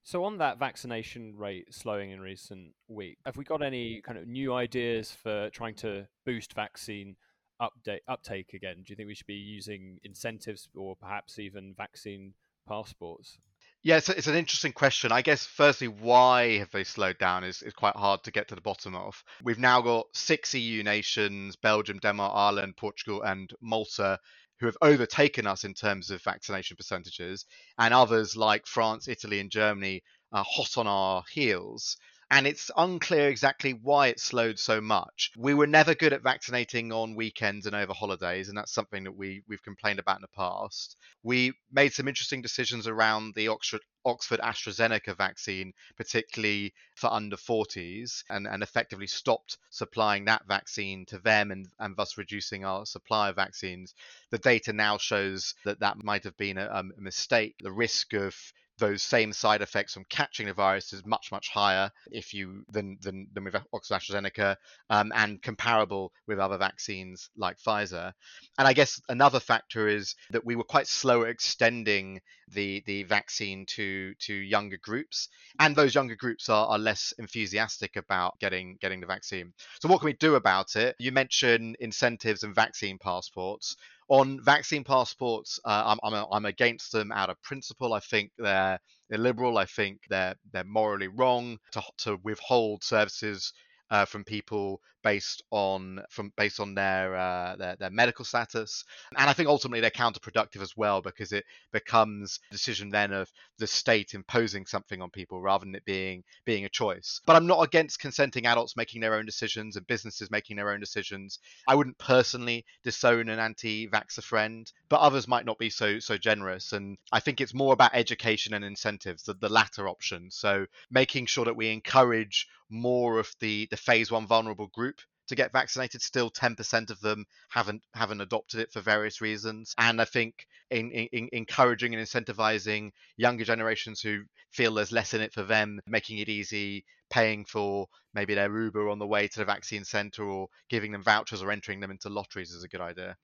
So 0.03 0.23
on 0.23 0.39
that 0.39 0.57
vaccination 0.57 1.35
rate 1.37 1.71
slowing 1.71 2.09
in 2.09 2.19
recent 2.21 2.73
weeks, 2.87 3.21
have 3.25 3.37
we 3.37 3.43
got 3.43 3.61
any 3.61 4.01
kind 4.01 4.17
of 4.17 4.27
new 4.27 4.53
ideas 4.53 5.11
for 5.11 5.49
trying 5.51 5.75
to 5.75 6.07
boost 6.25 6.53
vaccine 6.53 7.15
update 7.61 8.01
uptake 8.07 8.53
again? 8.53 8.77
Do 8.77 8.91
you 8.91 8.95
think 8.95 9.07
we 9.07 9.15
should 9.15 9.27
be 9.27 9.33
using 9.33 9.99
incentives 10.03 10.67
or 10.75 10.95
perhaps 10.95 11.39
even 11.39 11.73
vaccine 11.77 12.33
passports? 12.67 13.37
Yeah, 13.83 13.97
it's, 13.97 14.09
it's 14.09 14.27
an 14.27 14.35
interesting 14.35 14.73
question. 14.73 15.11
I 15.11 15.21
guess, 15.21 15.45
firstly, 15.45 15.87
why 15.87 16.59
have 16.59 16.71
they 16.71 16.83
slowed 16.83 17.17
down 17.17 17.43
is, 17.43 17.63
is 17.63 17.73
quite 17.73 17.95
hard 17.95 18.23
to 18.23 18.31
get 18.31 18.47
to 18.49 18.55
the 18.55 18.61
bottom 18.61 18.95
of. 18.95 19.23
We've 19.43 19.57
now 19.57 19.81
got 19.81 20.05
six 20.13 20.53
EU 20.53 20.83
nations 20.83 21.55
Belgium, 21.55 21.97
Denmark, 21.99 22.33
Ireland, 22.35 22.77
Portugal, 22.77 23.23
and 23.23 23.51
Malta 23.61 24.19
who 24.61 24.67
have 24.67 24.77
overtaken 24.83 25.47
us 25.47 25.63
in 25.63 25.73
terms 25.73 26.11
of 26.11 26.21
vaccination 26.21 26.77
percentages, 26.77 27.45
and 27.79 27.95
others 27.95 28.37
like 28.37 28.67
France, 28.67 29.07
Italy, 29.07 29.39
and 29.39 29.49
Germany 29.49 30.03
are 30.31 30.45
hot 30.47 30.77
on 30.77 30.85
our 30.85 31.23
heels. 31.31 31.97
And 32.31 32.47
it's 32.47 32.71
unclear 32.77 33.27
exactly 33.27 33.73
why 33.73 34.07
it 34.07 34.19
slowed 34.19 34.57
so 34.57 34.79
much. 34.79 35.31
We 35.37 35.53
were 35.53 35.67
never 35.67 35.93
good 35.93 36.13
at 36.13 36.23
vaccinating 36.23 36.93
on 36.93 37.13
weekends 37.13 37.65
and 37.65 37.75
over 37.75 37.91
holidays, 37.93 38.47
and 38.47 38.57
that's 38.57 38.71
something 38.71 39.03
that 39.03 39.11
we 39.11 39.43
we've 39.49 39.61
complained 39.61 39.99
about 39.99 40.15
in 40.15 40.21
the 40.21 40.29
past. 40.29 40.95
We 41.23 41.51
made 41.73 41.91
some 41.91 42.07
interesting 42.07 42.41
decisions 42.41 42.87
around 42.87 43.35
the 43.35 43.49
Oxford 43.49 43.81
Oxford 44.05 44.39
AstraZeneca 44.39 45.15
vaccine, 45.15 45.73
particularly 45.97 46.73
for 46.95 47.11
under 47.11 47.35
40s, 47.35 48.23
and, 48.29 48.47
and 48.47 48.63
effectively 48.63 49.07
stopped 49.07 49.57
supplying 49.69 50.25
that 50.25 50.47
vaccine 50.47 51.05
to 51.07 51.19
them 51.19 51.51
and, 51.51 51.67
and 51.79 51.97
thus 51.97 52.17
reducing 52.17 52.63
our 52.63 52.85
supply 52.85 53.29
of 53.29 53.35
vaccines. 53.35 53.93
The 54.29 54.39
data 54.39 54.71
now 54.71 54.97
shows 54.97 55.53
that 55.65 55.81
that 55.81 56.01
might 56.01 56.23
have 56.23 56.37
been 56.37 56.57
a, 56.57 56.67
a 56.67 57.01
mistake. 57.01 57.55
The 57.59 57.71
risk 57.73 58.13
of 58.13 58.35
those 58.81 59.03
same 59.03 59.31
side 59.31 59.61
effects 59.61 59.93
from 59.93 60.03
catching 60.09 60.47
the 60.47 60.53
virus 60.53 60.91
is 60.91 61.05
much 61.05 61.31
much 61.31 61.49
higher 61.49 61.91
if 62.11 62.33
you 62.33 62.65
than 62.69 62.97
than, 63.01 63.27
than 63.31 63.43
with 63.43 63.55
Oxford 63.71 63.95
AstraZeneca 63.95 64.57
um, 64.89 65.11
and 65.15 65.41
comparable 65.41 66.11
with 66.27 66.39
other 66.39 66.57
vaccines 66.57 67.29
like 67.37 67.57
Pfizer. 67.59 68.11
And 68.57 68.67
I 68.67 68.73
guess 68.73 68.99
another 69.07 69.39
factor 69.39 69.87
is 69.87 70.15
that 70.31 70.45
we 70.45 70.55
were 70.55 70.63
quite 70.63 70.87
slow 70.87 71.23
at 71.23 71.29
extending 71.29 72.19
the 72.49 72.83
the 72.85 73.03
vaccine 73.03 73.65
to 73.67 74.13
to 74.15 74.33
younger 74.33 74.77
groups, 74.81 75.29
and 75.59 75.75
those 75.75 75.95
younger 75.95 76.15
groups 76.15 76.49
are, 76.49 76.67
are 76.67 76.79
less 76.79 77.13
enthusiastic 77.19 77.95
about 77.95 78.39
getting 78.39 78.77
getting 78.81 78.99
the 78.99 79.05
vaccine. 79.05 79.53
So 79.79 79.89
what 79.89 79.99
can 79.99 80.07
we 80.07 80.13
do 80.13 80.35
about 80.35 80.75
it? 80.75 80.95
You 80.99 81.11
mentioned 81.11 81.77
incentives 81.79 82.43
and 82.43 82.55
vaccine 82.55 82.97
passports 82.97 83.77
on 84.11 84.41
vaccine 84.43 84.85
passports, 84.85 85.59
uh, 85.65 85.83
I'm, 85.87 85.99
I'm, 86.03 86.27
I'm 86.31 86.45
against 86.47 86.93
them 86.93 87.11
out 87.13 87.31
of 87.31 87.41
principle. 87.43 87.93
I 87.95 88.01
think 88.01 88.31
they're 88.39 88.79
illiberal. 89.11 89.59
I 89.59 89.65
think 89.65 90.01
they're 90.09 90.35
they're 90.53 90.65
morally 90.65 91.09
wrong 91.09 91.59
to 91.73 91.83
to 91.99 92.19
withhold 92.23 92.83
services 92.85 93.53
uh, 93.91 94.05
from 94.05 94.25
people 94.25 94.81
based 95.03 95.43
on 95.51 96.01
from 96.09 96.31
based 96.37 96.59
on 96.59 96.75
their, 96.75 97.15
uh, 97.15 97.55
their 97.55 97.75
their 97.77 97.89
medical 97.89 98.25
status, 98.25 98.83
and 99.17 99.29
I 99.29 99.33
think 99.33 99.49
ultimately 99.49 99.81
they're 99.81 99.89
counterproductive 99.89 100.61
as 100.61 100.75
well 100.75 101.01
because 101.01 101.31
it 101.31 101.45
becomes 101.71 102.39
a 102.49 102.53
decision 102.53 102.89
then 102.89 103.11
of 103.11 103.29
the 103.57 103.67
state 103.67 104.13
imposing 104.13 104.65
something 104.65 105.01
on 105.01 105.09
people 105.09 105.41
rather 105.41 105.65
than 105.65 105.75
it 105.75 105.85
being 105.85 106.23
being 106.45 106.65
a 106.65 106.69
choice. 106.69 107.21
But 107.25 107.35
I'm 107.35 107.47
not 107.47 107.61
against 107.61 107.99
consenting 107.99 108.45
adults 108.45 108.77
making 108.77 109.01
their 109.01 109.15
own 109.15 109.25
decisions 109.25 109.75
and 109.75 109.87
businesses 109.87 110.31
making 110.31 110.57
their 110.57 110.71
own 110.71 110.79
decisions. 110.79 111.39
I 111.67 111.75
wouldn't 111.75 111.97
personally 111.97 112.65
disown 112.83 113.29
an 113.29 113.39
anti-vaxxer 113.39 114.23
friend, 114.23 114.71
but 114.89 114.99
others 114.99 115.27
might 115.27 115.45
not 115.45 115.57
be 115.57 115.69
so 115.69 115.99
so 115.99 116.17
generous, 116.17 116.73
and 116.73 116.97
I 117.11 117.19
think 117.19 117.41
it's 117.41 117.53
more 117.53 117.73
about 117.73 117.91
education 117.93 118.53
and 118.53 118.63
incentives, 118.65 119.23
the, 119.23 119.33
the 119.33 119.49
latter 119.49 119.87
option. 119.87 120.29
So 120.31 120.65
making 120.89 121.25
sure 121.25 121.45
that 121.45 121.55
we 121.55 121.69
encourage 121.69 122.47
more 122.69 123.19
of 123.19 123.29
the 123.41 123.67
the 123.69 123.77
phase 123.77 124.09
one 124.09 124.25
vulnerable 124.25 124.67
group 124.67 124.90
to 125.31 125.35
get 125.35 125.53
vaccinated. 125.53 126.01
Still, 126.01 126.29
10% 126.29 126.91
of 126.91 126.99
them 126.99 127.25
haven't 127.49 127.81
haven't 127.93 128.21
adopted 128.21 128.59
it 128.59 128.71
for 128.71 128.81
various 128.81 129.21
reasons. 129.21 129.73
And 129.77 130.01
I 130.01 130.05
think 130.05 130.45
in, 130.69 130.91
in, 130.91 131.29
encouraging 131.31 131.95
and 131.95 132.05
incentivizing 132.05 132.91
younger 133.17 133.45
generations 133.45 134.01
who 134.01 134.23
feel 134.51 134.73
there's 134.73 134.91
less 134.91 135.13
in 135.13 135.21
it 135.21 135.33
for 135.33 135.43
them, 135.43 135.79
making 135.87 136.19
it 136.19 136.29
easy, 136.29 136.85
paying 137.09 137.45
for 137.45 137.87
maybe 138.13 138.35
their 138.35 138.55
Uber 138.55 138.89
on 138.89 138.99
the 138.99 139.07
way 139.07 139.27
to 139.29 139.39
the 139.39 139.45
vaccine 139.45 139.85
center, 139.85 140.23
or 140.23 140.47
giving 140.69 140.91
them 140.91 141.03
vouchers 141.03 141.41
or 141.41 141.49
entering 141.49 141.79
them 141.79 141.91
into 141.91 142.09
lotteries 142.09 142.51
is 142.51 142.63
a 142.63 142.67
good 142.67 142.81
idea. 142.81 143.15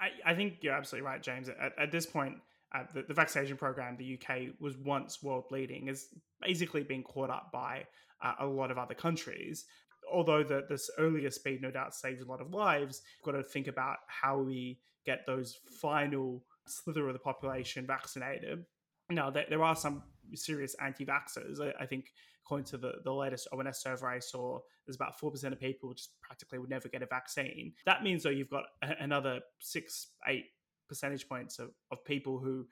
I, 0.00 0.32
I 0.32 0.34
think 0.34 0.58
you're 0.60 0.74
absolutely 0.74 1.06
right, 1.06 1.22
James. 1.22 1.48
At, 1.48 1.72
at 1.76 1.90
this 1.90 2.06
point, 2.06 2.36
uh, 2.72 2.84
the, 2.94 3.02
the, 3.02 3.14
vaccination 3.14 3.56
program, 3.56 3.96
the 3.96 4.18
UK 4.18 4.54
was 4.60 4.76
once 4.76 5.22
world 5.22 5.44
leading, 5.50 5.88
is 5.88 6.06
basically 6.40 6.82
being 6.84 7.02
caught 7.02 7.30
up 7.30 7.50
by 7.52 7.84
uh, 8.22 8.34
a 8.40 8.46
lot 8.46 8.70
of 8.70 8.78
other 8.78 8.94
countries 8.94 9.66
although 10.12 10.42
the, 10.42 10.64
this 10.68 10.90
earlier 10.98 11.30
speed 11.30 11.62
no 11.62 11.70
doubt 11.70 11.94
saves 11.94 12.22
a 12.22 12.26
lot 12.26 12.40
of 12.40 12.52
lives, 12.52 13.02
we've 13.18 13.32
got 13.32 13.38
to 13.38 13.44
think 13.44 13.66
about 13.66 13.98
how 14.06 14.38
we 14.38 14.78
get 15.04 15.26
those 15.26 15.58
final 15.80 16.42
slither 16.66 17.08
of 17.08 17.12
the 17.12 17.18
population 17.18 17.86
vaccinated. 17.86 18.64
Now, 19.10 19.30
there, 19.30 19.46
there 19.48 19.64
are 19.64 19.76
some 19.76 20.02
serious 20.34 20.74
anti-vaxxers. 20.80 21.60
I, 21.60 21.82
I, 21.82 21.86
think, 21.86 22.12
according 22.44 22.66
to 22.66 22.76
the, 22.76 22.94
the 23.04 23.12
latest 23.12 23.48
ONS 23.52 23.78
survey 23.78 24.06
I 24.06 24.18
saw, 24.18 24.60
there's 24.86 24.96
about 24.96 25.18
4% 25.18 25.44
of 25.52 25.60
people 25.60 25.92
just 25.92 26.20
practically 26.20 26.58
would 26.58 26.70
never 26.70 26.88
get 26.88 27.02
a 27.02 27.06
vaccine. 27.06 27.72
That 27.84 28.02
means, 28.02 28.22
though, 28.22 28.30
you've 28.30 28.50
got 28.50 28.64
another 29.00 29.40
six, 29.58 30.08
eight 30.28 30.46
percentage 30.88 31.28
points 31.28 31.58
of, 31.58 31.70
of 31.90 32.04
people 32.04 32.38
who 32.38 32.66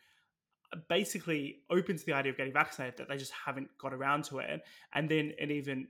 basically 0.88 1.62
open 1.70 1.96
to 1.96 2.06
the 2.06 2.12
idea 2.12 2.30
of 2.30 2.36
getting 2.38 2.52
vaccinated 2.52 2.96
that 2.96 3.08
they 3.08 3.16
just 3.16 3.32
haven't 3.32 3.68
got 3.78 3.92
around 3.92 4.22
to 4.24 4.38
it 4.38 4.62
and 4.94 5.08
then 5.08 5.32
and 5.40 5.50
even 5.50 5.88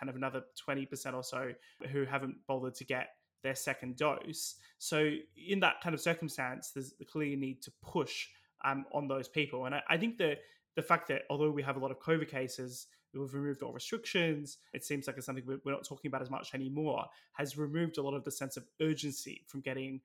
kind 0.00 0.08
of 0.08 0.16
another 0.16 0.42
20% 0.66 1.14
or 1.14 1.22
so 1.22 1.52
who 1.92 2.04
haven't 2.04 2.36
bothered 2.48 2.74
to 2.76 2.84
get 2.84 3.10
their 3.42 3.54
second 3.54 3.96
dose. 3.96 4.56
So, 4.78 5.10
in 5.36 5.60
that 5.60 5.80
kind 5.82 5.94
of 5.94 6.00
circumstance, 6.00 6.70
there's 6.70 6.92
the 6.92 7.04
clear 7.04 7.36
need 7.36 7.62
to 7.62 7.72
push 7.82 8.28
um, 8.64 8.84
on 8.92 9.08
those 9.08 9.28
people. 9.28 9.66
And 9.66 9.74
I, 9.74 9.82
I, 9.88 9.96
think 9.96 10.18
that 10.18 10.38
the 10.76 10.82
fact 10.82 11.08
that 11.08 11.22
although 11.30 11.50
we 11.50 11.62
have 11.62 11.76
a 11.76 11.78
lot 11.78 11.90
of 11.90 11.98
COVID 12.00 12.28
cases, 12.28 12.86
we've 13.14 13.32
removed 13.32 13.62
all 13.62 13.72
restrictions, 13.72 14.58
it 14.72 14.84
seems 14.84 15.06
like 15.06 15.16
it's 15.16 15.26
something 15.26 15.44
we're 15.46 15.72
not 15.72 15.84
talking 15.84 16.08
about 16.08 16.22
as 16.22 16.30
much 16.30 16.54
anymore, 16.54 17.04
has 17.32 17.56
removed 17.56 17.98
a 17.98 18.02
lot 18.02 18.14
of 18.14 18.24
the 18.24 18.30
sense 18.30 18.56
of 18.56 18.64
urgency 18.80 19.42
from 19.46 19.60
getting 19.60 20.00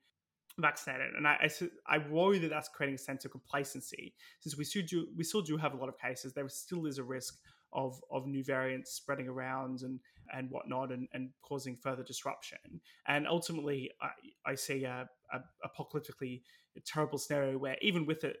vaccinated. 0.58 1.14
And 1.16 1.26
I, 1.26 1.48
I, 1.88 1.96
I, 1.96 1.98
worry 1.98 2.38
that 2.38 2.48
that's 2.48 2.68
creating 2.68 2.94
a 2.94 2.98
sense 2.98 3.24
of 3.24 3.30
complacency. 3.30 4.14
Since 4.40 4.56
we 4.56 4.64
still 4.64 4.82
do, 4.86 5.08
we 5.14 5.22
still 5.22 5.42
do 5.42 5.56
have 5.56 5.74
a 5.74 5.76
lot 5.76 5.88
of 5.88 5.98
cases, 5.98 6.32
there 6.32 6.48
still 6.48 6.86
is 6.86 6.98
a 6.98 7.04
risk 7.04 7.38
of 7.76 8.00
of 8.10 8.26
new 8.26 8.42
variants 8.42 8.92
spreading 8.92 9.28
around 9.28 9.82
and 9.82 10.00
and 10.34 10.50
whatnot 10.50 10.90
and, 10.90 11.06
and 11.12 11.30
causing 11.42 11.76
further 11.76 12.02
disruption. 12.02 12.58
And 13.06 13.28
ultimately, 13.28 13.92
I, 14.02 14.10
I 14.50 14.54
see 14.56 14.82
a, 14.82 15.08
a 15.32 15.40
apocalyptically 15.64 16.42
terrible 16.84 17.18
scenario 17.18 17.56
where 17.58 17.76
even 17.80 18.04
with 18.06 18.20
the, 18.20 18.34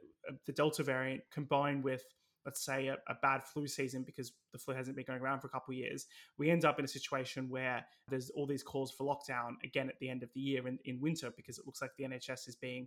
the 0.46 0.52
Delta 0.52 0.82
variant 0.82 1.22
combined 1.32 1.84
with 1.84 2.02
let's 2.44 2.64
say 2.64 2.86
a, 2.86 2.96
a, 3.08 3.14
bad 3.22 3.42
flu 3.44 3.66
season 3.66 4.04
because 4.04 4.32
the 4.52 4.58
flu 4.58 4.72
hasn't 4.72 4.94
been 4.94 5.04
going 5.04 5.20
around 5.20 5.40
for 5.40 5.48
a 5.48 5.50
couple 5.50 5.72
of 5.72 5.78
years, 5.78 6.06
we 6.38 6.48
end 6.48 6.64
up 6.64 6.78
in 6.78 6.84
a 6.84 6.88
situation 6.88 7.48
where 7.48 7.84
there's 8.08 8.30
all 8.30 8.46
these 8.46 8.62
calls 8.62 8.92
for 8.92 9.04
lockdown 9.04 9.54
again 9.64 9.88
at 9.88 9.98
the 9.98 10.08
end 10.08 10.22
of 10.22 10.28
the 10.32 10.40
year 10.40 10.68
in, 10.68 10.78
in 10.84 11.00
winter 11.00 11.32
because 11.36 11.58
it 11.58 11.66
looks 11.66 11.82
like 11.82 11.90
the 11.98 12.04
NHS 12.04 12.46
is 12.46 12.54
being 12.54 12.86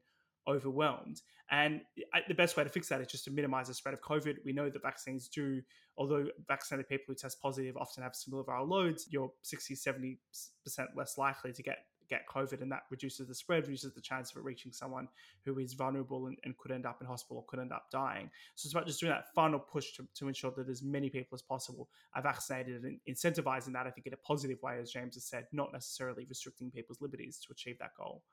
overwhelmed. 0.49 1.21
And 1.51 1.81
uh, 2.13 2.19
the 2.27 2.35
best 2.35 2.57
way 2.57 2.63
to 2.63 2.69
fix 2.69 2.89
that 2.89 3.01
is 3.01 3.07
just 3.07 3.23
to 3.25 3.31
minimize 3.31 3.67
the 3.67 3.73
spread 3.73 3.93
of 3.93 4.01
COVID. 4.01 4.37
We 4.45 4.53
know 4.53 4.69
that 4.69 4.81
vaccines 4.81 5.27
do, 5.27 5.61
although 5.97 6.27
vaccinated 6.47 6.87
people 6.87 7.05
who 7.07 7.15
test 7.15 7.41
positive 7.41 7.75
often 7.77 8.03
have 8.03 8.15
similar 8.15 8.43
viral 8.43 8.69
loads, 8.69 9.07
you're 9.09 9.31
60, 9.41 9.75
70% 9.75 10.17
less 10.95 11.17
likely 11.17 11.53
to 11.53 11.63
get 11.63 11.79
get 12.09 12.27
COVID, 12.27 12.61
and 12.61 12.71
that 12.71 12.83
reduces 12.89 13.27
the 13.27 13.35
spread, 13.35 13.63
reduces 13.63 13.93
the 13.93 14.01
chance 14.01 14.31
of 14.31 14.37
it 14.37 14.43
reaching 14.43 14.71
someone 14.71 15.07
who 15.45 15.59
is 15.59 15.73
vulnerable 15.73 16.27
and, 16.27 16.37
and 16.43 16.57
could 16.57 16.71
end 16.71 16.85
up 16.85 16.97
in 17.01 17.07
hospital 17.07 17.37
or 17.37 17.45
could 17.47 17.59
end 17.59 17.71
up 17.71 17.85
dying. 17.91 18.29
So 18.55 18.67
it's 18.67 18.73
about 18.73 18.87
just 18.87 18.99
doing 18.99 19.11
that 19.11 19.33
final 19.33 19.59
push 19.59 19.93
to, 19.93 20.07
to 20.15 20.27
ensure 20.27 20.51
that 20.57 20.67
as 20.67 20.81
many 20.81 21.09
people 21.09 21.35
as 21.35 21.41
possible 21.41 21.87
are 22.15 22.21
vaccinated 22.21 22.83
and 22.83 22.99
incentivizing 23.07 23.73
that, 23.73 23.85
I 23.85 23.91
think, 23.91 24.07
in 24.07 24.13
a 24.13 24.17
positive 24.17 24.61
way, 24.61 24.79
as 24.81 24.91
James 24.91 25.15
has 25.15 25.25
said, 25.25 25.45
not 25.51 25.71
necessarily 25.71 26.25
restricting 26.27 26.71
people's 26.71 27.01
liberties 27.01 27.39
to 27.45 27.53
achieve 27.53 27.77
that 27.79 27.91
goal. 27.95 28.23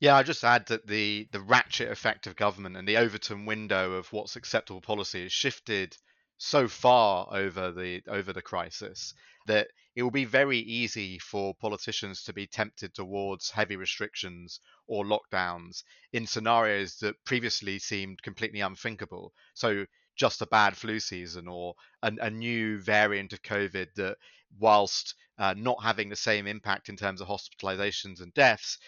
Yeah, 0.00 0.16
I 0.16 0.22
just 0.22 0.44
add 0.44 0.66
that 0.66 0.86
the 0.86 1.28
the 1.32 1.40
ratchet 1.40 1.90
effect 1.90 2.26
of 2.26 2.36
government 2.36 2.76
and 2.76 2.86
the 2.86 2.98
Overton 2.98 3.46
window 3.46 3.92
of 3.92 4.12
what's 4.12 4.36
acceptable 4.36 4.80
policy 4.80 5.22
has 5.22 5.32
shifted 5.32 5.96
so 6.38 6.68
far 6.68 7.28
over 7.30 7.72
the 7.72 8.02
over 8.08 8.32
the 8.32 8.42
crisis 8.42 9.14
that 9.46 9.68
it 9.94 10.02
will 10.02 10.10
be 10.10 10.26
very 10.26 10.58
easy 10.58 11.18
for 11.18 11.54
politicians 11.54 12.24
to 12.24 12.32
be 12.34 12.46
tempted 12.46 12.94
towards 12.94 13.50
heavy 13.50 13.76
restrictions 13.76 14.60
or 14.86 15.04
lockdowns 15.04 15.82
in 16.12 16.26
scenarios 16.26 16.98
that 16.98 17.24
previously 17.24 17.78
seemed 17.78 18.22
completely 18.22 18.60
unthinkable. 18.60 19.32
So 19.54 19.86
just 20.16 20.42
a 20.42 20.46
bad 20.46 20.76
flu 20.76 21.00
season 21.00 21.48
or 21.48 21.74
a, 22.02 22.12
a 22.20 22.30
new 22.30 22.80
variant 22.80 23.32
of 23.32 23.42
COVID 23.42 23.94
that, 23.94 24.16
whilst 24.58 25.14
uh, 25.38 25.54
not 25.56 25.82
having 25.82 26.08
the 26.08 26.16
same 26.16 26.46
impact 26.46 26.88
in 26.88 26.96
terms 26.96 27.20
of 27.20 27.28
hospitalizations 27.28 28.20
and 28.20 28.32
deaths, 28.34 28.78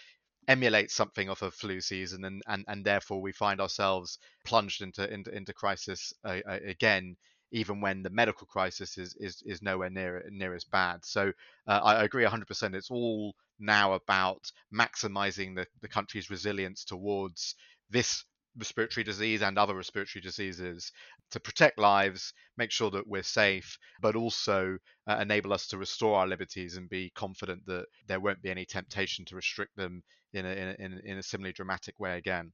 emulates 0.49 0.95
something 0.95 1.29
off 1.29 1.43
of 1.43 1.53
flu 1.53 1.79
season, 1.79 2.25
and, 2.25 2.41
and, 2.47 2.65
and 2.67 2.83
therefore 2.83 3.21
we 3.21 3.31
find 3.31 3.61
ourselves 3.61 4.17
plunged 4.43 4.81
into 4.81 5.11
into, 5.13 5.33
into 5.33 5.53
crisis 5.53 6.11
uh, 6.25 6.39
uh 6.47 6.59
again, 6.65 7.15
even 7.51 7.79
when 7.81 8.01
the 8.01 8.09
medical 8.09 8.47
crisis 8.47 8.97
is 8.97 9.15
is, 9.19 9.43
is 9.45 9.61
nowhere 9.61 9.91
near 9.91 10.25
near 10.31 10.55
as 10.55 10.65
bad. 10.65 11.05
So 11.05 11.31
uh, 11.67 11.79
I 11.83 12.03
agree 12.03 12.25
100%. 12.25 12.73
It's 12.73 12.89
all 12.89 13.35
now 13.59 13.93
about 13.93 14.51
maximizing 14.73 15.55
the, 15.55 15.67
the 15.81 15.87
country's 15.87 16.31
resilience 16.31 16.83
towards 16.83 17.53
this 17.91 18.25
respiratory 18.57 19.03
disease 19.03 19.43
and 19.43 19.57
other 19.57 19.75
respiratory 19.75 20.21
diseases 20.21 20.91
to 21.31 21.39
protect 21.39 21.77
lives, 21.77 22.33
make 22.57 22.71
sure 22.71 22.89
that 22.89 23.07
we're 23.07 23.21
safe, 23.21 23.77
but 24.01 24.15
also 24.15 24.77
uh, 25.07 25.17
enable 25.21 25.53
us 25.53 25.67
to 25.67 25.77
restore 25.77 26.17
our 26.17 26.27
liberties 26.27 26.75
and 26.75 26.89
be 26.89 27.11
confident 27.11 27.63
that 27.67 27.85
there 28.07 28.19
won't 28.19 28.41
be 28.41 28.49
any 28.49 28.65
temptation 28.65 29.23
to 29.25 29.35
restrict 29.35 29.75
them 29.75 30.01
in 30.33 30.45
a, 30.45 30.49
in 30.49 30.93
a, 30.93 31.11
in 31.11 31.17
a 31.17 31.23
similarly 31.23 31.53
dramatic 31.53 31.99
way 31.99 32.17
again. 32.17 32.51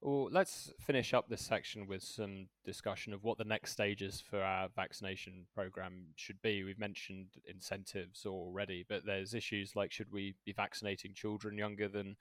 Well, 0.00 0.28
let's 0.30 0.72
finish 0.78 1.12
up 1.12 1.28
this 1.28 1.44
section 1.44 1.88
with 1.88 2.04
some 2.04 2.46
discussion 2.64 3.12
of 3.12 3.24
what 3.24 3.36
the 3.36 3.44
next 3.44 3.72
stages 3.72 4.22
for 4.30 4.40
our 4.40 4.68
vaccination 4.76 5.46
program 5.52 6.06
should 6.14 6.40
be. 6.40 6.62
We've 6.62 6.78
mentioned 6.78 7.26
incentives 7.46 8.24
already, 8.24 8.86
but 8.88 9.04
there's 9.04 9.34
issues 9.34 9.74
like 9.74 9.90
should 9.90 10.12
we 10.12 10.36
be 10.46 10.52
vaccinating 10.52 11.14
children 11.14 11.58
younger 11.58 11.88
than 11.88 12.16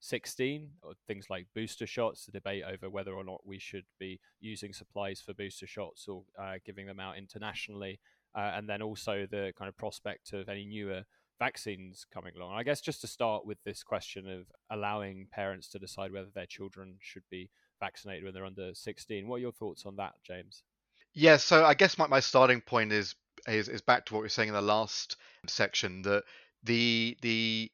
16, 0.00 0.68
or 0.82 0.92
things 1.06 1.30
like 1.30 1.46
booster 1.54 1.86
shots, 1.86 2.26
the 2.26 2.32
debate 2.32 2.64
over 2.70 2.90
whether 2.90 3.12
or 3.12 3.24
not 3.24 3.46
we 3.46 3.58
should 3.58 3.84
be 3.98 4.20
using 4.40 4.74
supplies 4.74 5.22
for 5.22 5.32
booster 5.32 5.66
shots 5.66 6.08
or 6.08 6.24
uh, 6.38 6.54
giving 6.66 6.86
them 6.86 7.00
out 7.00 7.16
internationally, 7.16 7.98
uh, 8.34 8.52
and 8.54 8.68
then 8.68 8.82
also 8.82 9.26
the 9.30 9.52
kind 9.56 9.70
of 9.70 9.76
prospect 9.78 10.32
of 10.34 10.50
any 10.50 10.66
newer 10.66 11.04
vaccines 11.42 12.06
coming 12.14 12.32
along. 12.36 12.52
I 12.56 12.62
guess 12.62 12.80
just 12.80 13.00
to 13.00 13.08
start 13.08 13.44
with 13.44 13.58
this 13.64 13.82
question 13.82 14.28
of 14.28 14.46
allowing 14.70 15.26
parents 15.32 15.66
to 15.70 15.78
decide 15.80 16.12
whether 16.12 16.28
their 16.32 16.46
children 16.46 16.98
should 17.00 17.24
be 17.32 17.50
vaccinated 17.80 18.22
when 18.22 18.32
they're 18.32 18.46
under 18.46 18.72
16. 18.72 19.26
What 19.26 19.36
are 19.36 19.40
your 19.40 19.50
thoughts 19.50 19.84
on 19.84 19.96
that, 19.96 20.12
James? 20.24 20.62
Yeah, 21.14 21.38
so 21.38 21.64
I 21.64 21.74
guess 21.74 21.98
my, 21.98 22.06
my 22.06 22.20
starting 22.20 22.60
point 22.60 22.92
is, 22.92 23.16
is 23.48 23.68
is 23.68 23.80
back 23.80 24.06
to 24.06 24.14
what 24.14 24.20
we 24.20 24.26
were 24.26 24.28
saying 24.28 24.50
in 24.50 24.54
the 24.54 24.62
last 24.62 25.16
section 25.48 26.02
that 26.02 26.22
the 26.62 27.16
the 27.22 27.72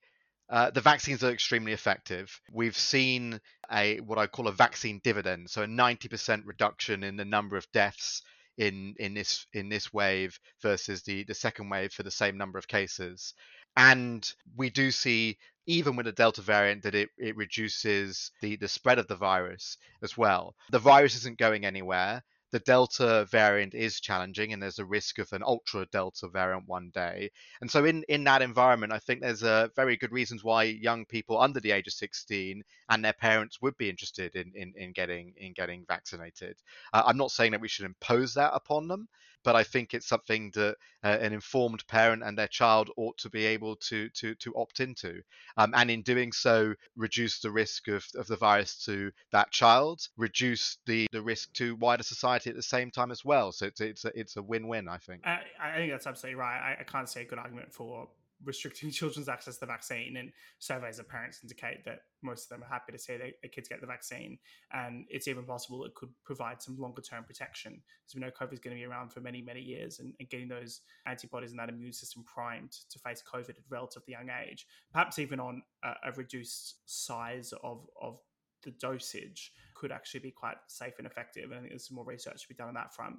uh, 0.49 0.71
the 0.71 0.81
vaccines 0.81 1.23
are 1.23 1.31
extremely 1.31 1.73
effective. 1.73 2.41
We've 2.51 2.77
seen 2.77 3.39
a 3.71 3.99
what 3.99 4.19
I 4.19 4.29
call 4.29 4.49
a 4.49 4.53
vaccine 4.53 4.99
dividend, 5.05 5.51
so 5.51 5.63
a 5.63 5.67
90% 5.67 6.43
reduction 6.47 7.05
in 7.05 7.17
the 7.17 7.27
number 7.27 7.59
of 7.59 7.71
deaths 7.73 8.23
in 8.59 8.95
in 8.99 9.15
this 9.15 9.47
in 9.53 9.69
this 9.69 9.93
wave 9.93 10.39
versus 10.61 11.03
the 11.03 11.25
the 11.25 11.35
second 11.35 11.71
wave 11.71 11.93
for 11.93 12.03
the 12.03 12.11
same 12.11 12.37
number 12.37 12.59
of 12.59 12.69
cases. 12.69 13.35
And 13.79 14.31
we 14.57 14.69
do 14.71 14.91
see 14.91 15.39
even 15.67 15.97
with 15.97 16.07
the 16.07 16.13
Delta 16.13 16.43
variant 16.43 16.83
that 16.83 16.95
it, 16.95 17.11
it 17.17 17.37
reduces 17.37 18.33
the, 18.41 18.57
the 18.57 18.69
spread 18.69 18.99
of 18.99 19.07
the 19.07 19.17
virus 19.17 19.77
as 20.03 20.17
well. 20.17 20.57
The 20.71 20.79
virus 20.79 21.15
isn't 21.15 21.39
going 21.39 21.65
anywhere 21.65 22.23
the 22.51 22.59
Delta 22.61 23.27
variant 23.31 23.75
is 23.75 24.01
challenging 24.01 24.53
and 24.53 24.63
there's 24.63 24.79
a 24.79 24.85
risk 24.85 25.19
of 25.19 25.33
an 25.33 25.43
ultra 25.43 25.87
Delta 25.93 26.29
variant 26.29 26.67
one 26.67 26.91
day. 26.95 27.31
And 27.61 27.71
so 27.71 27.85
in, 27.85 28.05
in 28.09 28.25
that 28.25 28.43
environment, 28.43 28.93
I 28.93 28.99
think 28.99 29.21
there's 29.21 29.43
a 29.43 29.71
very 29.77 29.97
good 29.97 30.13
reasons 30.13 30.43
why 30.43 30.65
young 30.65 31.05
people 31.05 31.39
under 31.39 31.61
the 31.61 31.73
age 31.73 31.87
of 31.87 31.93
16 31.93 32.63
and 32.89 33.05
their 33.05 33.13
parents 33.13 33.61
would 33.61 33.77
be 33.77 33.91
interested 33.91 34.35
in, 34.35 34.53
in, 34.55 34.73
in 34.77 34.93
getting 34.93 35.35
in 35.37 35.53
getting 35.53 35.85
vaccinated. 35.87 36.57
Uh, 36.93 37.03
I'm 37.05 37.19
not 37.19 37.31
saying 37.31 37.53
that 37.53 37.61
we 37.61 37.69
should 37.69 37.87
impose 37.87 38.35
that 38.35 38.53
upon 38.55 38.89
them, 38.89 39.09
but 39.45 39.57
I 39.57 39.63
think 39.63 39.95
it's 39.95 40.07
something 40.07 40.51
that 40.55 40.77
uh, 41.05 41.19
an 41.21 41.33
informed 41.33 41.87
parent 41.87 42.23
and 42.23 42.37
their 42.37 42.49
child 42.49 42.91
ought 42.97 43.17
to 43.19 43.31
be 43.31 43.45
able 43.47 43.77
to 43.77 44.09
to 44.11 44.35
to 44.37 44.55
opt 44.57 44.81
into, 44.81 45.23
um, 45.57 45.73
and 45.75 45.91
in 45.91 46.03
doing 46.03 46.33
so, 46.33 46.75
reduce 46.97 47.41
the 47.41 47.51
risk 47.51 47.89
of, 47.89 48.05
of 48.17 48.27
the 48.27 48.37
virus 48.37 48.85
to 48.85 49.11
that 49.33 49.51
child, 49.51 50.01
reduce 50.17 50.79
the, 50.87 51.07
the 51.13 51.23
risk 51.23 51.53
to 51.55 51.77
wider 51.77 52.03
society 52.03 52.51
at 52.51 52.57
the 52.57 52.63
same 52.63 52.91
time 52.91 53.11
as 53.11 53.25
well. 53.25 53.53
So 53.53 53.67
it's 53.67 53.81
it's 53.81 54.05
a, 54.05 54.19
it's 54.19 54.37
a 54.37 54.43
win 54.43 54.67
win, 54.69 54.89
I 54.89 54.99
think. 54.99 55.23
I, 55.25 55.41
I 55.61 55.77
think 55.77 55.93
that's 55.93 56.07
absolutely 56.07 56.41
right. 56.41 56.59
I, 56.59 56.81
I 56.81 56.85
can't 56.85 57.09
say 57.09 57.23
a 57.23 57.25
good 57.25 57.39
argument 57.39 57.73
for 57.73 58.09
restricting 58.45 58.91
children's 58.93 59.29
access 59.29 59.55
to 59.55 59.61
the 59.61 59.67
vaccine. 59.67 60.17
And 60.17 60.33
surveys 60.59 60.99
of 60.99 61.09
parents 61.09 61.41
indicate 61.43 61.85
that 61.85 62.01
most 62.23 62.45
of 62.45 62.49
them 62.49 62.63
are 62.63 62.73
happy 62.73 62.93
to 62.93 62.99
see 62.99 63.17
their, 63.17 63.31
their 63.43 63.51
kids 63.51 63.69
get 63.69 63.81
the 63.81 63.87
vaccine. 63.87 64.39
And 64.73 65.07
it's 65.09 65.29
even 65.29 65.45
possible 65.45 65.85
it 65.85 65.95
could 65.95 66.11
provide 66.25 66.63
some 66.63 66.79
longer 66.79 67.03
term 67.03 67.25
protection. 67.25 67.81
Because 68.03 68.15
we 68.15 68.21
know 68.21 68.31
COVID 68.31 68.55
is 68.55 68.61
going 68.61 68.77
to 68.77 68.81
be 68.81 68.87
around 68.87 69.13
for 69.13 69.21
many, 69.21 69.43
many 69.43 69.61
years. 69.61 69.99
And, 70.01 70.15
and, 70.19 70.29
getting 70.29 70.49
those 70.49 70.83
antibodies 71.07 71.51
and 71.51 71.59
that 71.59 71.69
immune 71.69 71.93
system 71.93 72.25
primed 72.25 72.73
to 72.91 72.99
face 72.99 73.23
COVID 73.33 73.51
at 73.51 73.57
relatively 73.71 74.13
young 74.13 74.29
age, 74.47 74.67
perhaps 74.93 75.19
even 75.19 75.41
on 75.41 75.63
a, 75.83 76.11
a 76.11 76.13
reduced 76.13 76.77
size 76.87 77.53
of, 77.63 77.87
of 78.01 78.21
the 78.63 78.71
dosage, 78.73 79.53
could 79.75 79.93
actually 79.93 80.21
be 80.21 80.31
quite 80.31 80.57
safe 80.67 80.95
and 80.99 81.07
effective. 81.07 81.45
And 81.45 81.55
I 81.55 81.59
think 81.61 81.71
there's 81.71 81.89
some 81.89 81.95
more 81.95 82.05
research 82.05 82.43
to 82.43 82.49
be 82.49 82.55
done 82.55 82.69
on 82.69 82.75
that 82.75 82.95
front. 82.95 83.17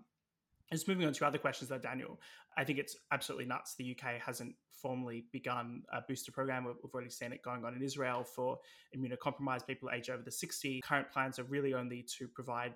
Just 0.71 0.87
moving 0.87 1.07
on 1.07 1.13
to 1.13 1.25
other 1.25 1.37
questions, 1.37 1.69
though, 1.69 1.79
Daniel, 1.79 2.19
I 2.57 2.63
think 2.63 2.77
it's 2.77 2.95
absolutely 3.11 3.45
nuts. 3.45 3.75
The 3.75 3.95
UK 3.97 4.21
hasn't 4.23 4.53
formally 4.81 5.25
begun 5.31 5.83
a 5.91 6.01
booster 6.07 6.31
program. 6.31 6.65
We've 6.65 6.93
already 6.93 7.09
seen 7.09 7.33
it 7.33 7.41
going 7.41 7.65
on 7.65 7.75
in 7.75 7.81
Israel 7.81 8.23
for 8.23 8.59
immunocompromised 8.95 9.65
people 9.65 9.89
aged 9.91 10.09
over 10.09 10.21
the 10.21 10.31
60. 10.31 10.81
Current 10.81 11.09
plans 11.11 11.39
are 11.39 11.43
really 11.43 11.73
only 11.73 12.05
to 12.17 12.27
provide 12.27 12.73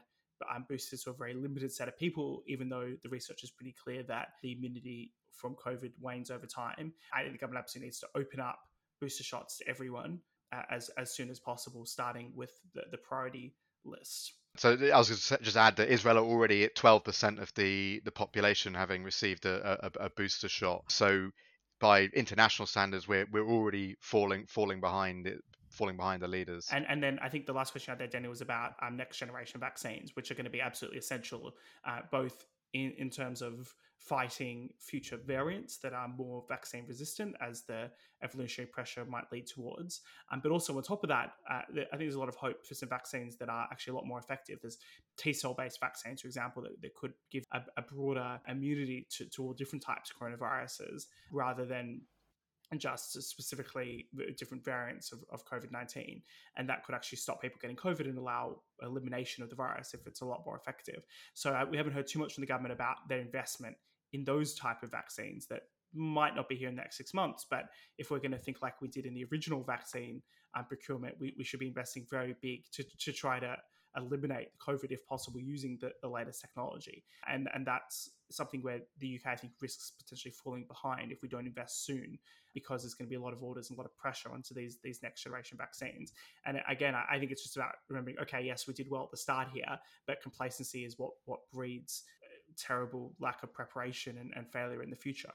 um, 0.53 0.65
boosters 0.67 1.03
to 1.03 1.12
a 1.12 1.13
very 1.13 1.34
limited 1.34 1.71
set 1.71 1.88
of 1.88 1.97
people, 1.97 2.43
even 2.47 2.67
though 2.67 2.93
the 3.03 3.10
research 3.10 3.43
is 3.43 3.51
pretty 3.51 3.75
clear 3.84 4.03
that 4.03 4.29
the 4.41 4.53
immunity 4.53 5.13
from 5.32 5.56
COVID 5.56 5.91
wanes 5.99 6.32
over 6.32 6.45
time. 6.45 6.93
I 7.13 7.21
think 7.21 7.34
the 7.34 7.38
government 7.38 7.63
absolutely 7.63 7.88
needs 7.88 7.99
to 7.99 8.08
open 8.15 8.39
up 8.39 8.60
booster 8.99 9.23
shots 9.23 9.58
to 9.58 9.67
everyone 9.67 10.19
uh, 10.53 10.62
as, 10.69 10.89
as 10.97 11.15
soon 11.15 11.29
as 11.29 11.39
possible, 11.39 11.86
starting 11.86 12.32
with 12.36 12.51
the, 12.73 12.84
the 12.91 12.97
priority 12.97 13.53
list. 13.86 14.34
So 14.57 14.71
I 14.93 14.97
was 14.97 15.09
going 15.09 15.39
to 15.39 15.43
just 15.43 15.57
add 15.57 15.77
that 15.77 15.89
Israel 15.89 16.17
are 16.17 16.23
already 16.23 16.63
at 16.63 16.75
12% 16.75 17.41
of 17.41 17.53
the, 17.55 18.01
the 18.05 18.11
population 18.11 18.73
having 18.73 19.03
received 19.03 19.45
a, 19.45 19.85
a, 19.85 20.05
a, 20.05 20.09
booster 20.11 20.47
shot. 20.47 20.83
So 20.89 21.31
by 21.79 22.03
international 22.13 22.67
standards, 22.67 23.07
we're 23.07 23.25
we're 23.31 23.47
already 23.47 23.95
falling 23.99 24.45
falling 24.45 24.79
behind 24.79 25.29
falling 25.69 25.97
behind 25.97 26.21
the 26.21 26.27
leaders. 26.27 26.69
And 26.71 26.85
and 26.87 27.01
then 27.01 27.19
I 27.21 27.29
think 27.29 27.45
the 27.45 27.53
last 27.53 27.71
question 27.71 27.91
had 27.91 27.99
there, 27.99 28.07
Danny, 28.07 28.27
was 28.27 28.41
about 28.41 28.73
um, 28.81 28.95
next 28.95 29.17
generation 29.17 29.59
vaccines, 29.59 30.15
which 30.15 30.29
are 30.29 30.35
going 30.35 30.45
to 30.45 30.51
be 30.51 30.61
absolutely 30.61 30.99
essential, 30.99 31.55
uh, 31.85 32.01
both 32.11 32.45
in, 32.73 32.93
in 32.97 33.09
terms 33.09 33.41
of 33.41 33.73
fighting 34.03 34.69
future 34.79 35.17
variants 35.25 35.77
that 35.77 35.93
are 35.93 36.09
more 36.09 36.43
vaccine 36.49 36.83
resistant 36.87 37.35
as 37.39 37.61
the 37.61 37.89
evolutionary 38.21 38.69
pressure 38.69 39.05
might 39.05 39.23
lead 39.31 39.47
towards. 39.47 40.01
Um, 40.31 40.41
but 40.43 40.51
also 40.51 40.75
on 40.75 40.83
top 40.83 41.03
of 41.03 41.09
that, 41.09 41.33
uh, 41.49 41.61
I 41.69 41.73
think 41.73 41.99
there's 41.99 42.15
a 42.15 42.19
lot 42.19 42.27
of 42.27 42.35
hope 42.35 42.65
for 42.65 42.73
some 42.73 42.89
vaccines 42.89 43.37
that 43.37 43.47
are 43.47 43.67
actually 43.71 43.91
a 43.91 43.95
lot 43.95 44.05
more 44.05 44.19
effective. 44.19 44.59
There's 44.61 44.77
T 45.15 45.31
cell 45.31 45.53
based 45.53 45.79
vaccines, 45.79 46.21
for 46.21 46.27
example, 46.27 46.63
that, 46.63 46.81
that 46.81 46.93
could 46.95 47.13
give 47.31 47.45
a, 47.53 47.61
a 47.77 47.81
broader 47.81 48.41
immunity 48.47 49.07
to, 49.11 49.25
to 49.25 49.43
all 49.43 49.53
different 49.53 49.83
types 49.83 50.11
of 50.11 50.19
coronaviruses 50.19 51.05
rather 51.31 51.65
than 51.65 52.01
just 52.77 53.21
specifically 53.21 54.07
different 54.37 54.65
variants 54.65 55.11
of, 55.11 55.23
of 55.31 55.45
COVID 55.45 55.71
19. 55.71 56.21
And 56.57 56.67
that 56.67 56.83
could 56.83 56.95
actually 56.95 57.19
stop 57.19 57.41
people 57.41 57.59
getting 57.61 57.77
COVID 57.77 58.01
and 58.01 58.17
allow 58.17 58.61
elimination 58.81 59.43
of 59.43 59.49
the 59.49 59.55
virus 59.55 59.93
if 59.93 60.05
it's 60.07 60.21
a 60.21 60.25
lot 60.25 60.43
more 60.45 60.57
effective. 60.57 61.05
So 61.33 61.51
uh, 61.51 61.65
we 61.69 61.77
haven't 61.77 61.93
heard 61.93 62.07
too 62.07 62.19
much 62.19 62.33
from 62.33 62.41
the 62.41 62.47
government 62.47 62.73
about 62.73 63.07
their 63.07 63.19
investment 63.19 63.77
in 64.13 64.23
those 64.23 64.54
type 64.54 64.84
of 64.84 64.91
vaccines 64.91 65.47
that 65.47 65.63
might 65.93 66.36
not 66.36 66.49
be 66.49 66.56
here 66.56 66.69
in 66.69 66.76
the 66.76 66.82
next 66.82 66.97
six 66.97 67.13
months. 67.13 67.45
But 67.49 67.65
if 67.97 68.10
we're 68.10 68.19
going 68.19 68.32
to 68.32 68.38
think 68.38 68.62
like 68.62 68.82
we 68.82 68.88
did 68.88 69.06
in 69.06 69.13
the 69.13 69.26
original 69.32 69.63
vaccine 69.63 70.21
um, 70.56 70.65
procurement, 70.65 71.15
we, 71.19 71.34
we 71.38 71.43
should 71.43 71.60
be 71.60 71.67
investing 71.67 72.06
very 72.10 72.36
big 72.41 72.63
to, 72.71 72.84
to 72.84 73.12
try 73.12 73.39
to 73.39 73.58
eliminate 73.95 74.47
COVID 74.60 74.91
if 74.91 75.06
possible 75.06 75.39
using 75.39 75.78
the, 75.80 75.91
the 76.02 76.08
latest 76.08 76.41
technology. 76.41 77.04
And 77.28 77.47
and 77.54 77.65
that's 77.65 78.10
something 78.32 78.62
where 78.62 78.80
the 78.99 79.19
UK 79.19 79.32
I 79.34 79.36
think 79.36 79.54
risks 79.62 79.91
potentially 79.97 80.32
falling 80.32 80.65
behind 80.67 81.12
if 81.12 81.21
we 81.21 81.30
don't 81.30 81.45
invest 81.45 81.86
soon 81.86 82.17
because 82.54 82.82
there's 82.82 82.95
going 82.95 83.08
to 83.08 83.10
be 83.10 83.15
a 83.15 83.21
lot 83.21 83.34
of 83.34 83.43
orders 83.43 83.69
and 83.69 83.78
a 83.78 83.82
lot 83.82 83.86
of 83.86 83.95
pressure 83.95 84.32
onto 84.32 84.54
these 84.54 84.80
these 84.84 85.02
next 85.04 85.23
generation 85.23 85.58
vaccines. 85.58 86.13
And 86.45 86.60
again, 86.67 86.95
I, 86.95 87.06
I 87.12 87.19
think 87.19 87.32
it's 87.32 87.43
just 87.43 87.56
about 87.56 87.73
remembering, 87.89 88.17
okay, 88.21 88.41
yes, 88.43 88.67
we 88.67 88.73
did 88.73 88.89
well 88.89 89.04
at 89.04 89.12
the 89.12 89.17
start 89.17 89.49
here, 89.54 89.80
but 90.08 90.21
complacency 90.21 90.86
is 90.86 90.97
what 90.97 91.12
what 91.26 91.39
breeds 91.52 92.04
terrible 92.53 93.13
lack 93.19 93.43
of 93.43 93.53
preparation 93.53 94.17
and, 94.17 94.31
and 94.35 94.49
failure 94.51 94.81
in 94.81 94.89
the 94.89 94.95
future. 94.95 95.33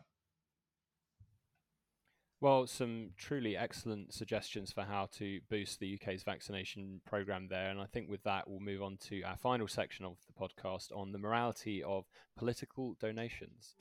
Well, 2.40 2.68
some 2.68 3.10
truly 3.16 3.56
excellent 3.56 4.14
suggestions 4.14 4.70
for 4.70 4.82
how 4.82 5.08
to 5.14 5.40
boost 5.50 5.80
the 5.80 5.98
UK's 6.00 6.22
vaccination 6.22 7.00
programme 7.04 7.48
there. 7.48 7.70
And 7.70 7.80
I 7.80 7.86
think 7.86 8.08
with 8.08 8.22
that, 8.22 8.48
we'll 8.48 8.60
move 8.60 8.80
on 8.80 8.96
to 9.08 9.22
our 9.22 9.36
final 9.36 9.66
section 9.66 10.04
of 10.04 10.18
the 10.28 10.32
podcast 10.32 10.96
on 10.96 11.10
the 11.10 11.18
morality 11.18 11.82
of 11.82 12.04
political 12.36 12.94
donations. 13.00 13.74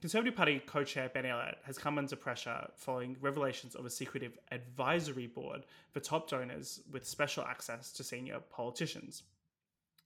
Conservative 0.00 0.34
Party 0.34 0.60
co 0.66 0.82
chair 0.82 1.08
Ben 1.08 1.26
Elliott 1.26 1.58
has 1.64 1.78
come 1.78 1.98
under 1.98 2.16
pressure 2.16 2.68
following 2.74 3.16
revelations 3.20 3.76
of 3.76 3.84
a 3.84 3.90
secretive 3.90 4.38
advisory 4.50 5.28
board 5.28 5.66
for 5.92 6.00
top 6.00 6.28
donors 6.28 6.80
with 6.90 7.06
special 7.06 7.44
access 7.44 7.92
to 7.92 8.02
senior 8.02 8.40
politicians. 8.50 9.22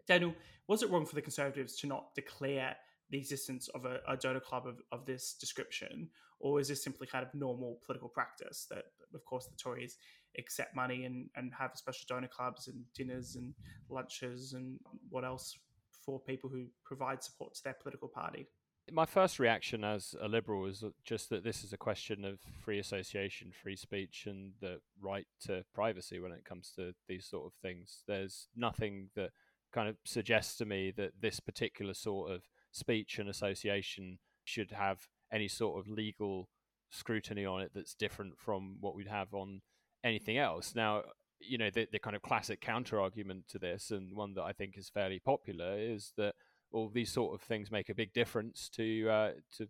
Daniel, 0.06 0.34
was 0.68 0.82
it 0.82 0.90
wrong 0.90 1.06
for 1.06 1.14
the 1.14 1.22
Conservatives 1.22 1.76
to 1.76 1.86
not 1.86 2.14
declare 2.14 2.76
the 3.10 3.18
existence 3.18 3.68
of 3.68 3.84
a, 3.84 4.00
a 4.08 4.16
donor 4.16 4.40
club 4.40 4.66
of, 4.66 4.80
of 4.90 5.04
this 5.06 5.34
description, 5.34 6.08
or 6.40 6.60
is 6.60 6.68
this 6.68 6.82
simply 6.82 7.06
kind 7.06 7.24
of 7.24 7.34
normal 7.34 7.78
political 7.84 8.08
practice 8.08 8.66
that, 8.70 8.84
of 9.14 9.24
course, 9.24 9.46
the 9.46 9.56
Tories 9.56 9.96
accept 10.38 10.74
money 10.74 11.04
and, 11.04 11.28
and 11.36 11.52
have 11.56 11.72
special 11.74 12.06
donor 12.08 12.28
clubs 12.28 12.68
and 12.68 12.82
dinners 12.94 13.36
and 13.36 13.54
lunches 13.90 14.54
and 14.54 14.78
what 15.10 15.24
else 15.24 15.56
for 16.04 16.18
people 16.20 16.50
who 16.50 16.66
provide 16.84 17.22
support 17.22 17.54
to 17.54 17.62
their 17.62 17.76
political 17.80 18.08
party? 18.08 18.46
My 18.90 19.06
first 19.06 19.38
reaction 19.38 19.84
as 19.84 20.16
a 20.20 20.26
liberal 20.26 20.66
is 20.66 20.82
just 21.04 21.30
that 21.30 21.44
this 21.44 21.62
is 21.62 21.72
a 21.72 21.76
question 21.76 22.24
of 22.24 22.40
free 22.64 22.80
association, 22.80 23.52
free 23.62 23.76
speech, 23.76 24.24
and 24.26 24.52
the 24.60 24.80
right 25.00 25.26
to 25.42 25.64
privacy 25.72 26.18
when 26.18 26.32
it 26.32 26.44
comes 26.44 26.72
to 26.76 26.92
these 27.06 27.24
sort 27.24 27.46
of 27.46 27.52
things. 27.62 28.02
There's 28.08 28.48
nothing 28.56 29.10
that 29.14 29.30
kind 29.72 29.88
of 29.88 29.96
suggests 30.04 30.56
to 30.58 30.64
me 30.64 30.92
that 30.96 31.20
this 31.20 31.40
particular 31.40 31.94
sort 31.94 32.30
of 32.30 32.42
speech 32.70 33.18
and 33.18 33.28
association 33.28 34.18
should 34.44 34.72
have 34.72 35.08
any 35.32 35.48
sort 35.48 35.78
of 35.78 35.90
legal 35.90 36.48
scrutiny 36.90 37.44
on 37.44 37.62
it 37.62 37.72
that's 37.74 37.94
different 37.94 38.38
from 38.38 38.76
what 38.80 38.94
we'd 38.94 39.08
have 39.08 39.32
on 39.32 39.62
anything 40.04 40.36
else. 40.36 40.74
Now, 40.74 41.02
you 41.40 41.58
know, 41.58 41.70
the, 41.70 41.88
the 41.90 41.98
kind 41.98 42.14
of 42.14 42.22
classic 42.22 42.60
counter 42.60 43.00
argument 43.00 43.48
to 43.48 43.58
this, 43.58 43.90
and 43.90 44.14
one 44.14 44.34
that 44.34 44.42
I 44.42 44.52
think 44.52 44.76
is 44.76 44.88
fairly 44.88 45.18
popular, 45.18 45.78
is 45.78 46.12
that 46.16 46.34
all 46.70 46.88
these 46.88 47.10
sort 47.10 47.34
of 47.34 47.40
things 47.40 47.70
make 47.70 47.88
a 47.88 47.94
big 47.94 48.12
difference 48.12 48.68
to 48.76 49.08
uh, 49.08 49.30
to 49.58 49.68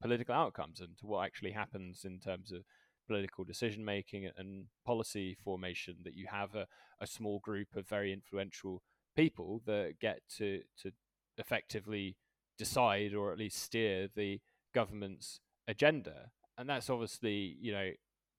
political 0.00 0.34
outcomes 0.34 0.80
and 0.80 0.98
to 0.98 1.06
what 1.06 1.24
actually 1.24 1.52
happens 1.52 2.04
in 2.04 2.18
terms 2.18 2.52
of 2.52 2.62
political 3.06 3.44
decision 3.44 3.84
making 3.84 4.28
and 4.36 4.66
policy 4.84 5.36
formation. 5.44 5.96
That 6.04 6.14
you 6.14 6.26
have 6.30 6.54
a, 6.54 6.66
a 7.00 7.06
small 7.06 7.38
group 7.40 7.68
of 7.76 7.88
very 7.88 8.12
influential 8.12 8.82
people 9.16 9.62
that 9.66 9.94
get 10.00 10.20
to 10.36 10.62
to 10.82 10.92
effectively 11.38 12.16
decide 12.58 13.14
or 13.14 13.32
at 13.32 13.38
least 13.38 13.62
steer 13.62 14.08
the 14.14 14.40
government's 14.74 15.40
agenda, 15.68 16.30
and 16.58 16.68
that's 16.68 16.90
obviously 16.90 17.56
you 17.60 17.72
know 17.72 17.90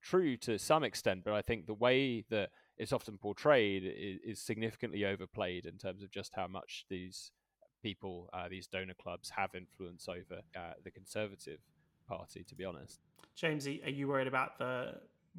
true 0.02 0.38
to 0.38 0.60
some 0.60 0.84
extent. 0.84 1.24
But 1.24 1.34
I 1.34 1.42
think 1.42 1.66
the 1.66 1.74
way 1.74 2.24
that 2.30 2.50
it's 2.78 2.94
often 2.94 3.18
portrayed 3.18 3.84
is, 3.86 4.20
is 4.38 4.40
significantly 4.40 5.06
overplayed 5.06 5.66
in 5.66 5.78
terms 5.78 6.04
of 6.04 6.12
just 6.12 6.34
how 6.36 6.48
much 6.48 6.86
these 6.90 7.32
people, 7.82 8.30
uh, 8.34 8.48
these 8.50 8.68
donor 8.68 8.94
clubs, 9.02 9.30
have 9.30 9.52
influence 9.56 10.08
over 10.08 10.42
uh, 10.56 10.74
the 10.84 10.92
Conservative 10.92 11.60
Party. 12.08 12.44
To 12.48 12.56
be 12.56 12.66
honest, 12.66 13.00
James, 13.36 13.68
are 13.68 13.72
you 13.72 14.08
worried 14.08 14.28
about 14.28 14.58
the 14.58 14.96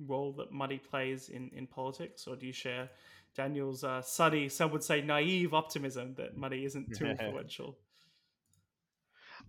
role 0.07 0.33
that 0.33 0.53
money 0.53 0.79
plays 0.79 1.29
in, 1.29 1.51
in 1.55 1.67
politics, 1.67 2.27
or 2.27 2.37
do 2.37 2.47
you 2.47 2.53
share 2.53 2.89
Daniel's 3.35 3.85
uh, 3.85 4.01
sunny, 4.03 4.49
some 4.49 4.71
would 4.71 4.85
say 4.85 5.01
naive 5.01 5.55
optimism 5.55 6.15
that 6.15 6.37
money 6.37 6.65
isn't 6.65 6.95
too 6.95 7.07
influential? 7.15 7.77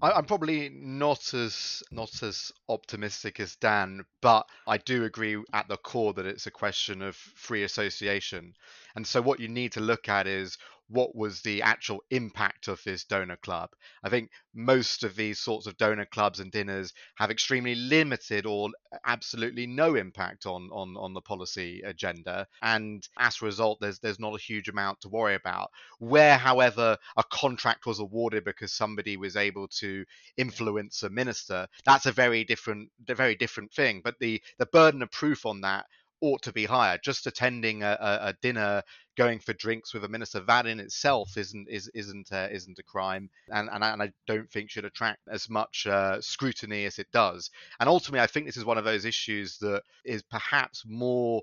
I, 0.02 0.18
am 0.18 0.26
probably 0.26 0.70
not 0.74 1.34
as 1.34 1.82
not 1.92 2.22
as 2.22 2.52
optimistic 2.68 3.40
as 3.40 3.56
Dan, 3.56 4.04
but 4.22 4.46
I 4.68 4.78
do 4.78 5.06
agree 5.06 5.42
at 5.54 5.68
the 5.70 5.78
core 5.78 6.14
that 6.14 6.26
it's 6.26 6.48
a 6.48 6.52
question 6.52 7.02
of 7.02 7.16
free 7.16 7.64
association. 7.64 8.56
And 8.96 9.08
so 9.08 9.22
what 9.22 9.40
you 9.40 9.48
need 9.48 9.72
to 9.74 9.80
look 9.80 10.10
at 10.10 10.28
is 10.28 10.58
what 10.88 11.16
was 11.16 11.42
the 11.42 11.62
actual 11.62 12.04
impact 12.12 12.68
of 12.68 12.82
this 12.84 13.04
donor 13.04 13.38
club. 13.38 13.70
I 14.04 14.10
think 14.10 14.30
most 14.54 15.04
of 15.04 15.16
these 15.16 15.40
sorts 15.40 15.68
of 15.68 15.78
donor 15.78 16.06
clubs 16.06 16.40
and 16.40 16.52
dinners 16.52 16.94
have 17.16 17.32
extremely 17.32 17.76
limited 17.76 18.46
or 18.46 18.70
absolutely 19.06 19.68
no 19.68 19.96
impact 19.96 20.46
on 20.46 20.70
on, 20.72 20.96
on 20.98 21.14
the 21.14 21.22
policy 21.22 21.82
agenda, 21.84 22.48
and 22.62 23.08
as 23.18 23.42
a 23.42 23.46
result, 23.46 23.80
there's 23.82 24.00
there's 24.00 24.20
not 24.20 24.36
a 24.36 24.42
huge 24.42 24.70
amount 24.70 25.02
to 25.02 25.10
worry 25.10 25.36
about. 25.36 25.72
Where, 26.00 26.38
however, 26.38 26.98
a 27.18 27.24
contract 27.24 27.86
was 27.86 28.00
awarded 28.00 28.44
because 28.44 28.72
somebody 28.72 29.18
was 29.18 29.36
able 29.36 29.68
to 29.80 30.06
influence 30.38 31.04
a 31.04 31.10
minister, 31.10 31.68
that's 31.86 32.06
a 32.06 32.12
very 32.12 32.44
different 32.44 32.90
a 33.08 33.16
very 33.16 33.36
different 33.36 33.74
thing. 33.74 34.02
But 34.04 34.20
the 34.20 34.42
the 34.60 34.66
burden 34.68 35.02
of 35.02 35.12
proof 35.12 35.46
on 35.46 35.62
that 35.62 35.86
ought 36.22 36.42
to 36.44 36.54
be 36.54 36.66
higher. 36.66 36.98
Just 37.04 37.28
attending 37.28 37.84
a, 37.84 37.98
a, 38.00 38.28
a, 38.30 38.34
dinner, 38.42 38.84
going 39.18 39.40
for 39.40 39.54
drinks 39.54 39.94
with 39.94 40.04
a 40.04 40.10
minister, 40.10 40.40
that 40.42 40.66
in 40.66 40.80
itself 40.80 41.38
isn't 41.38 41.68
is, 41.70 41.90
isn't 41.94 42.32
uh, 42.32 42.48
isn't 42.52 42.80
a 42.80 42.84
crime, 42.84 43.30
and 43.50 43.70
and 43.72 43.84
I, 43.84 43.92
and 43.92 44.02
I, 44.02 44.12
don't 44.28 44.50
think 44.50 44.70
should 44.70 44.86
attract 44.86 45.20
as 45.30 45.50
much 45.50 45.88
uh, 45.88 46.20
scrutiny 46.22 46.86
as 46.86 47.00
it 47.00 47.08
does. 47.12 47.50
And 47.80 47.90
ultimately, 47.90 48.22
I 48.22 48.28
think 48.28 48.46
this 48.46 48.58
is 48.58 48.66
one 48.66 48.78
of 48.78 48.86
those 48.86 49.06
issues 49.06 49.58
that 49.60 49.84
is 50.04 50.24
perhaps 50.24 50.84
more 50.86 51.42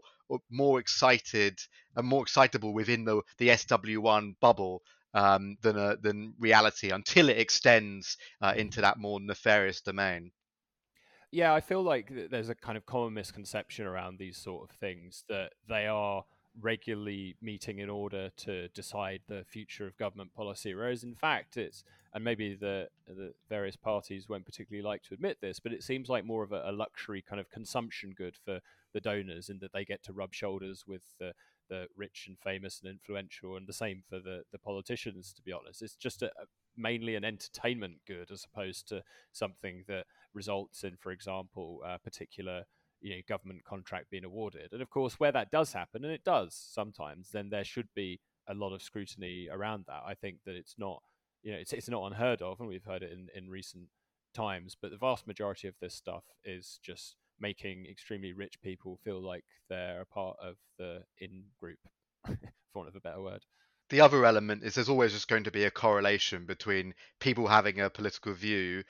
more 0.51 0.81
excited 0.81 1.59
and 1.97 2.07
more 2.07 2.23
excitable 2.23 2.73
within 2.73 3.05
the 3.05 3.23
the 3.39 3.49
SW1 3.49 4.35
bubble 4.41 4.83
um, 5.15 5.57
than 5.63 5.77
a, 5.77 5.97
than 5.97 6.35
reality 6.39 6.91
until 6.91 7.29
it 7.29 7.39
extends 7.39 8.17
uh, 8.41 8.55
into 8.57 8.81
that 8.81 8.99
more 8.99 9.21
nefarious 9.21 9.81
domain. 9.81 10.33
Yeah, 11.33 11.55
I 11.55 11.61
feel 11.61 11.83
like 11.83 12.13
there's 12.31 12.51
a 12.51 12.55
kind 12.55 12.77
of 12.77 12.85
common 12.85 13.15
misconception 13.15 13.87
around 13.87 14.19
these 14.19 14.37
sort 14.37 14.69
of 14.69 14.77
things 14.77 15.25
that 15.31 15.55
they 15.67 15.87
are 15.87 16.25
regularly 16.61 17.35
meeting 17.41 17.79
in 17.79 17.89
order 17.89 18.31
to 18.37 18.69
decide 18.69 19.23
the 19.27 19.43
future 19.49 19.87
of 19.87 19.97
government 19.97 20.35
policy, 20.35 20.75
whereas 20.75 21.03
in 21.03 21.15
fact 21.15 21.57
it's 21.57 21.83
and 22.15 22.23
maybe 22.23 22.55
the 22.55 22.89
the 23.07 23.33
various 23.49 23.77
parties 23.77 24.29
won't 24.29 24.45
particularly 24.45 24.87
like 24.87 25.03
to 25.05 25.15
admit 25.15 25.39
this, 25.41 25.59
but 25.59 25.73
it 25.73 25.83
seems 25.83 26.11
like 26.11 26.27
more 26.27 26.43
of 26.43 26.53
a, 26.53 26.65
a 26.67 26.73
luxury 26.73 27.25
kind 27.27 27.41
of 27.41 27.51
consumption 27.51 28.13
good 28.15 28.37
for 28.45 28.61
the 28.93 29.01
donors, 29.01 29.49
in 29.49 29.59
that 29.61 29.73
they 29.73 29.87
get 29.87 30.03
to 30.03 30.13
rub 30.13 30.35
shoulders 30.35 30.85
with 30.87 31.03
the 31.19 31.33
the 31.71 31.87
rich 31.97 32.27
and 32.29 32.39
famous 32.39 32.81
and 32.83 32.91
influential, 32.91 33.57
and 33.57 33.67
the 33.67 33.73
same 33.73 34.03
for 34.07 34.19
the 34.21 34.43
the 34.53 34.59
politicians. 34.59 35.33
To 35.33 35.41
be 35.41 35.53
honest, 35.53 35.81
it's 35.81 35.97
just 35.97 36.21
a, 36.21 36.27
a 36.27 36.45
mainly 36.77 37.15
an 37.15 37.25
entertainment 37.25 37.97
good 38.07 38.31
as 38.31 38.45
opposed 38.45 38.89
to 38.89 39.03
something 39.33 39.85
that 39.89 40.05
results 40.35 40.85
in, 40.85 40.97
for 40.97 41.13
example, 41.13 41.81
a 41.85 41.99
particular 41.99 42.65
you 43.03 43.17
know 43.17 43.23
government 43.29 43.65
contract 43.65 44.11
being 44.11 44.25
awarded. 44.25 44.73
And 44.73 44.81
of 44.81 44.91
course, 44.91 45.15
where 45.15 45.33
that 45.33 45.51
does 45.51 45.73
happen, 45.73 46.05
and 46.05 46.13
it 46.13 46.25
does 46.25 46.55
sometimes, 46.55 47.31
then 47.31 47.51
there 47.51 47.65
should 47.65 47.89
be 47.95 48.21
a 48.49 48.55
lot 48.55 48.73
of 48.73 48.83
scrutiny 48.83 49.49
around 49.51 49.85
that. 49.89 50.03
I 50.07 50.15
think 50.15 50.39
that 50.47 50.57
it's 50.57 50.77
not 50.79 51.03
you 51.43 51.53
know 51.53 51.59
it's 51.59 51.73
it's 51.73 51.89
not 51.89 52.07
unheard 52.07 52.41
of, 52.41 52.61
and 52.61 52.69
we've 52.69 52.85
heard 52.85 53.03
it 53.03 53.13
in 53.13 53.29
in 53.35 53.51
recent 53.51 53.89
times. 54.35 54.77
But 54.81 54.91
the 54.91 54.97
vast 54.97 55.27
majority 55.27 55.69
of 55.69 55.75
this 55.81 55.95
stuff 55.95 56.25
is 56.45 56.79
just 56.83 57.17
making 57.41 57.87
extremely 57.91 58.33
rich 58.33 58.61
people 58.63 58.99
feel 59.05 59.21
like 59.21 59.45
they're 59.69 60.03
a 60.03 60.07
part 60.07 60.37
of 60.41 60.57
the 60.79 61.03
in 61.19 61.45
group, 61.61 61.79
for 62.27 62.37
want 62.75 62.89
of 62.89 62.97
a 62.97 63.01
better 63.01 63.21
word 63.21 63.45
the 63.91 64.01
other 64.01 64.25
element 64.25 64.65
is 64.65 64.75
there's 64.75 64.89
always 64.89 65.13
just 65.13 65.29
going 65.29 65.45
to 65.45 65.51
be 65.51 65.65
a 65.65 65.71
correlation 65.71 66.47
between 66.47 66.95
people 67.21 67.47
having 67.47 67.79
a 67.79 67.91
political 67.91 68.33
view 68.33 68.83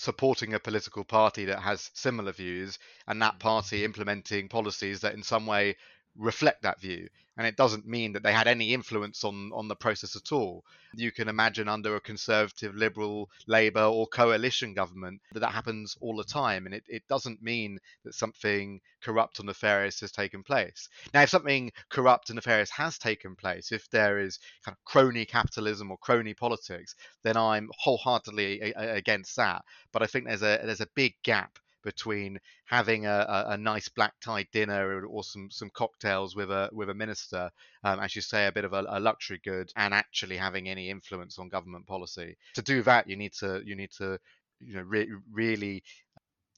supporting 0.00 0.54
a 0.54 0.58
political 0.58 1.04
party 1.04 1.44
that 1.44 1.60
has 1.60 1.90
similar 1.92 2.32
views 2.32 2.78
and 3.06 3.20
that 3.20 3.34
mm. 3.34 3.40
party 3.40 3.84
implementing 3.84 4.48
policies 4.48 5.00
that 5.00 5.12
in 5.14 5.22
some 5.22 5.46
way 5.46 5.76
reflect 6.16 6.62
that 6.62 6.80
view. 6.80 7.08
And 7.36 7.46
it 7.46 7.56
doesn't 7.56 7.86
mean 7.86 8.12
that 8.12 8.22
they 8.22 8.32
had 8.32 8.48
any 8.48 8.74
influence 8.74 9.24
on 9.24 9.50
on 9.54 9.68
the 9.68 9.76
process 9.76 10.14
at 10.14 10.30
all. 10.32 10.64
You 10.94 11.10
can 11.10 11.28
imagine 11.28 11.68
under 11.68 11.96
a 11.96 12.00
conservative 12.00 12.74
liberal 12.74 13.30
labor 13.46 13.84
or 13.84 14.06
coalition 14.08 14.74
government 14.74 15.22
that 15.32 15.40
that 15.40 15.52
happens 15.52 15.96
all 16.00 16.16
the 16.16 16.24
time. 16.24 16.66
And 16.66 16.74
it, 16.74 16.84
it 16.86 17.02
doesn't 17.08 17.42
mean 17.42 17.78
that 18.04 18.14
something 18.14 18.80
corrupt 19.00 19.40
or 19.40 19.44
nefarious 19.44 20.00
has 20.00 20.12
taken 20.12 20.42
place. 20.42 20.88
Now 21.14 21.22
if 21.22 21.30
something 21.30 21.72
corrupt 21.88 22.28
and 22.28 22.34
nefarious 22.36 22.70
has 22.70 22.98
taken 22.98 23.34
place 23.36 23.72
if 23.72 23.88
there 23.90 24.18
is 24.18 24.38
kind 24.64 24.76
of 24.76 24.84
crony 24.84 25.24
capitalism 25.24 25.90
or 25.90 25.96
crony 25.98 26.34
politics 26.34 26.94
then 27.22 27.36
i'm 27.36 27.70
wholeheartedly 27.78 28.60
a- 28.60 28.72
a- 28.76 28.94
against 28.96 29.36
that. 29.36 29.64
But 29.92 30.02
i 30.02 30.06
think 30.06 30.26
there's 30.26 30.42
a 30.42 30.60
there's 30.64 30.80
a 30.82 30.88
big 30.94 31.14
gap 31.22 31.58
between 31.82 32.38
having 32.66 33.06
a, 33.06 33.26
a, 33.28 33.44
a 33.50 33.56
nice 33.56 33.88
black 33.88 34.14
tie 34.20 34.46
dinner 34.52 35.04
or 35.04 35.24
some 35.24 35.50
some 35.50 35.70
cocktails 35.70 36.36
with 36.36 36.50
a 36.50 36.68
with 36.72 36.90
a 36.90 36.94
minister, 36.94 37.50
um, 37.84 38.00
as 38.00 38.14
you 38.14 38.22
say, 38.22 38.46
a 38.46 38.52
bit 38.52 38.64
of 38.64 38.72
a, 38.72 38.84
a, 38.88 39.00
luxury 39.00 39.40
good, 39.44 39.72
and 39.76 39.94
actually 39.94 40.36
having 40.36 40.68
any 40.68 40.90
influence 40.90 41.38
on 41.38 41.48
government 41.48 41.86
policy. 41.86 42.36
To 42.54 42.62
do 42.62 42.82
that, 42.82 43.08
you 43.08 43.16
need 43.16 43.32
to 43.40 43.62
you 43.64 43.76
need 43.76 43.90
to 43.98 44.18
you 44.60 44.74
know 44.74 44.82
re- 44.82 45.08
really 45.32 45.82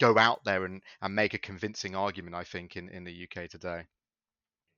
go 0.00 0.18
out 0.18 0.44
there 0.44 0.64
and, 0.64 0.82
and 1.00 1.14
make 1.14 1.34
a 1.34 1.38
convincing 1.38 1.94
argument. 1.94 2.34
I 2.34 2.44
think 2.44 2.76
in, 2.76 2.88
in 2.88 3.04
the 3.04 3.26
UK 3.26 3.48
today. 3.48 3.82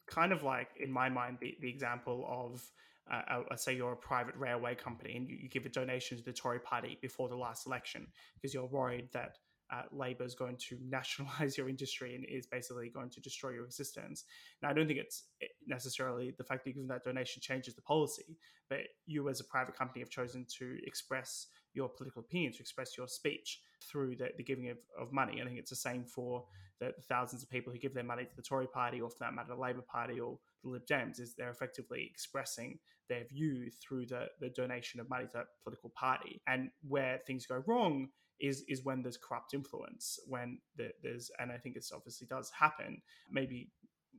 Kind 0.06 0.32
of 0.32 0.42
like 0.42 0.68
in 0.78 0.92
my 0.92 1.08
mind 1.08 1.38
the, 1.40 1.56
the 1.60 1.68
example 1.68 2.26
of 2.28 2.62
uh, 3.10 3.42
uh, 3.50 3.56
say 3.56 3.74
you're 3.74 3.92
a 3.92 3.96
private 3.96 4.34
railway 4.36 4.74
company 4.74 5.16
and 5.16 5.28
you, 5.28 5.36
you, 5.42 5.48
give 5.48 5.66
a 5.66 5.68
donation 5.68 6.16
to 6.16 6.24
the 6.24 6.32
Tory 6.32 6.58
party 6.58 6.98
before 7.02 7.28
the 7.28 7.36
last 7.36 7.66
election 7.66 8.06
because 8.34 8.54
you're 8.54 8.66
worried 8.66 9.08
that 9.12 9.36
uh, 9.72 9.82
Labour 9.92 10.24
is 10.24 10.34
going 10.34 10.56
to 10.68 10.78
nationalize 10.88 11.56
your 11.58 11.68
industry 11.68 12.14
and 12.14 12.24
is 12.24 12.46
basically 12.46 12.88
going 12.88 13.10
to 13.10 13.20
destroy 13.20 13.50
your 13.50 13.64
existence. 13.64 14.24
Now, 14.62 14.70
I 14.70 14.72
don't 14.72 14.86
think 14.86 14.98
it's 14.98 15.24
eh, 15.42 15.46
necessarily 15.66 16.34
the 16.36 16.44
fact 16.44 16.64
that 16.64 16.70
you 16.70 16.82
give 16.82 16.88
that 16.88 17.04
donation 17.04 17.40
changes 17.42 17.74
the 17.74 17.82
policy, 17.82 18.36
but 18.68 18.80
you 19.06 19.28
as 19.28 19.40
a 19.40 19.44
private 19.44 19.76
company 19.76 20.00
have 20.00 20.10
chosen 20.10 20.46
to 20.58 20.78
express 20.86 21.46
your 21.74 21.88
political 21.88 22.20
opinion, 22.20 22.52
to 22.52 22.60
express 22.60 22.96
your 22.96 23.08
speech 23.08 23.60
through 23.82 24.16
the, 24.16 24.28
the 24.36 24.42
giving 24.42 24.70
of, 24.70 24.78
of 24.98 25.12
money. 25.12 25.40
I 25.40 25.44
think 25.44 25.58
it's 25.58 25.70
the 25.70 25.76
same 25.76 26.04
for 26.04 26.44
the, 26.80 26.92
the, 26.96 27.02
thousands 27.02 27.42
of 27.42 27.50
people 27.50 27.72
who 27.72 27.78
give 27.78 27.94
their 27.94 28.04
money 28.04 28.24
to 28.24 28.36
the 28.36 28.42
Tory 28.42 28.66
party 28.66 29.00
or 29.00 29.10
for 29.10 29.18
that 29.20 29.34
matter, 29.34 29.48
the 29.48 29.60
Labour 29.60 29.82
Party 29.82 30.20
or 30.20 30.38
the 30.62 30.70
Lib 30.70 30.86
Dems, 30.86 31.20
is 31.20 31.34
they're 31.34 31.50
effectively 31.50 32.08
expressing 32.10 32.78
their 33.08 33.24
view 33.24 33.70
through 33.82 34.06
the, 34.06 34.26
the 34.40 34.50
donation 34.50 35.00
of 35.00 35.10
money 35.10 35.24
to 35.24 35.30
that 35.34 35.46
political 35.62 35.90
party. 35.90 36.40
And 36.46 36.70
where 36.86 37.20
things 37.26 37.46
go 37.46 37.62
wrong 37.66 38.08
is 38.40 38.64
is 38.68 38.84
when 38.84 39.02
there's 39.02 39.16
corrupt 39.16 39.54
influence 39.54 40.18
when 40.26 40.58
there's 40.76 41.30
and 41.38 41.52
i 41.52 41.56
think 41.56 41.74
this 41.74 41.92
obviously 41.94 42.26
does 42.26 42.50
happen 42.50 43.00
maybe 43.30 43.70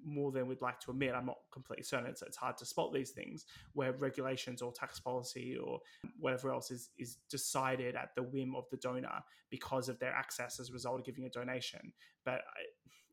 more 0.06 0.32
than 0.32 0.47
we'd 0.47 0.62
like 0.62 0.80
to 0.80 0.91
admit 0.91 1.13
i'm 1.15 1.25
not 1.25 1.38
completely 1.51 1.84
certain 1.84 2.06
it's, 2.06 2.21
it's 2.21 2.38
hard 2.38 2.58
to 2.58 2.65
spot 2.65 2.93
these 2.93 3.12
things 3.12 3.45
where 3.73 3.93
regulations 3.93 4.62
or 4.62 4.71
tax 4.71 4.99
policy 4.99 5.58
or 5.62 5.80
whatever 6.19 6.51
else 6.51 6.69
is 6.71 6.89
is 6.97 7.17
decided 7.30 7.95
at 7.95 8.10
the 8.15 8.23
whim 8.23 8.56
of 8.56 8.65
the 8.71 8.78
donor 8.78 9.23
because 9.49 9.89
of 9.89 9.99
their 9.99 10.13
access 10.13 10.60
as 10.60 10.69
a 10.69 10.73
result 10.73 10.99
of 10.99 11.06
giving 11.06 11.25
a 11.25 11.30
donation. 11.30 11.93
But 12.25 12.41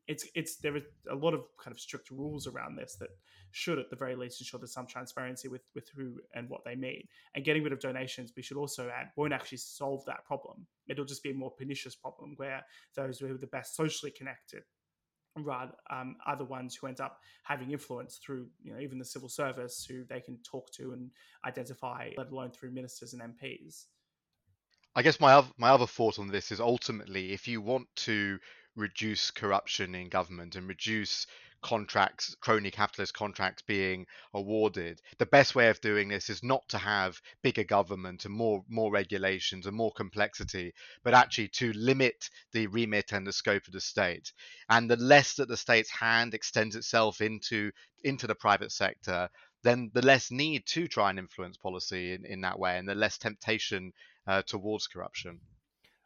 it's 0.07 0.25
it's 0.35 0.57
there 0.57 0.75
are 0.75 0.81
a 1.11 1.15
lot 1.15 1.33
of 1.33 1.45
kind 1.61 1.73
of 1.73 1.79
strict 1.79 2.11
rules 2.11 2.47
around 2.47 2.75
this 2.75 2.95
that 2.99 3.09
should 3.51 3.79
at 3.79 3.89
the 3.89 3.95
very 3.95 4.15
least 4.15 4.41
ensure 4.41 4.59
there's 4.59 4.73
some 4.73 4.87
transparency 4.87 5.47
with 5.47 5.61
with 5.75 5.87
who 5.95 6.19
and 6.35 6.49
what 6.49 6.63
they 6.65 6.75
mean. 6.75 7.07
And 7.35 7.45
getting 7.45 7.63
rid 7.63 7.73
of 7.73 7.79
donations 7.79 8.33
we 8.35 8.43
should 8.43 8.57
also 8.57 8.89
add 8.89 9.09
won't 9.15 9.33
actually 9.33 9.59
solve 9.59 10.03
that 10.05 10.25
problem. 10.25 10.65
It'll 10.89 11.05
just 11.05 11.23
be 11.23 11.31
a 11.31 11.35
more 11.35 11.51
pernicious 11.51 11.95
problem 11.95 12.33
where 12.37 12.65
those 12.95 13.19
who 13.19 13.33
are 13.33 13.37
the 13.37 13.47
best 13.47 13.75
socially 13.75 14.11
connected 14.11 14.63
rather 15.37 15.73
um, 15.89 16.15
are 16.25 16.37
the 16.37 16.45
ones 16.45 16.75
who 16.75 16.87
end 16.87 17.01
up 17.01 17.19
having 17.43 17.71
influence 17.71 18.19
through 18.23 18.47
you 18.61 18.71
know 18.71 18.79
even 18.79 18.99
the 18.99 19.05
civil 19.05 19.29
service 19.29 19.85
who 19.89 20.03
they 20.05 20.19
can 20.19 20.37
talk 20.43 20.71
to 20.71 20.93
and 20.93 21.09
identify 21.45 22.09
let 22.17 22.29
alone 22.29 22.51
through 22.51 22.71
ministers 22.71 23.13
and 23.13 23.21
mps 23.35 23.85
i 24.95 25.01
guess 25.01 25.19
my 25.19 25.33
other, 25.33 25.47
my 25.57 25.69
other 25.69 25.87
thought 25.87 26.19
on 26.19 26.27
this 26.27 26.51
is 26.51 26.59
ultimately 26.59 27.33
if 27.33 27.47
you 27.47 27.61
want 27.61 27.87
to 27.95 28.37
reduce 28.75 29.31
corruption 29.31 29.95
in 29.95 30.09
government 30.09 30.55
and 30.55 30.67
reduce 30.67 31.27
contracts, 31.63 32.35
crony 32.41 32.69
capitalist 32.69 33.13
contracts 33.13 33.63
being 33.63 34.05
awarded. 34.33 35.01
The 35.17 35.25
best 35.25 35.55
way 35.55 35.69
of 35.69 35.81
doing 35.81 36.09
this 36.09 36.29
is 36.29 36.43
not 36.43 36.67
to 36.69 36.77
have 36.77 37.21
bigger 37.41 37.63
government 37.63 38.25
and 38.25 38.33
more 38.33 38.63
more 38.67 38.91
regulations 38.91 39.65
and 39.65 39.75
more 39.75 39.93
complexity, 39.93 40.73
but 41.03 41.13
actually 41.13 41.47
to 41.49 41.71
limit 41.73 42.29
the 42.51 42.67
remit 42.67 43.13
and 43.13 43.25
the 43.25 43.33
scope 43.33 43.65
of 43.65 43.73
the 43.73 43.81
state. 43.81 44.31
And 44.69 44.89
the 44.89 44.97
less 44.97 45.35
that 45.35 45.47
the 45.47 45.57
state's 45.57 45.89
hand 45.89 46.33
extends 46.33 46.75
itself 46.75 47.21
into 47.21 47.71
into 48.03 48.27
the 48.27 48.35
private 48.35 48.71
sector, 48.71 49.29
then 49.63 49.89
the 49.93 50.05
less 50.05 50.29
need 50.29 50.65
to 50.67 50.87
try 50.87 51.09
and 51.09 51.17
influence 51.17 51.57
policy 51.57 52.13
in, 52.13 52.25
in 52.25 52.41
that 52.41 52.59
way, 52.59 52.77
and 52.77 52.87
the 52.87 52.95
less 52.95 53.17
temptation 53.17 53.93
uh, 54.27 54.41
towards 54.41 54.87
corruption. 54.87 55.39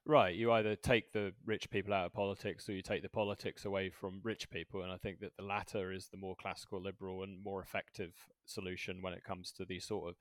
Right, 0.09 0.35
you 0.35 0.53
either 0.53 0.77
take 0.77 1.11
the 1.11 1.33
rich 1.45 1.69
people 1.69 1.93
out 1.93 2.05
of 2.05 2.13
politics 2.13 2.69
or 2.69 2.71
you 2.71 2.81
take 2.81 3.01
the 3.01 3.09
politics 3.09 3.65
away 3.65 3.89
from 3.89 4.21
rich 4.23 4.49
people. 4.49 4.81
And 4.81 4.89
I 4.89 4.95
think 4.95 5.19
that 5.19 5.35
the 5.35 5.43
latter 5.43 5.91
is 5.91 6.07
the 6.07 6.15
more 6.15 6.33
classical 6.41 6.81
liberal 6.81 7.23
and 7.23 7.43
more 7.43 7.61
effective 7.61 8.13
solution 8.45 9.01
when 9.01 9.11
it 9.11 9.25
comes 9.25 9.51
to 9.51 9.65
these 9.65 9.85
sort 9.85 10.07
of 10.07 10.15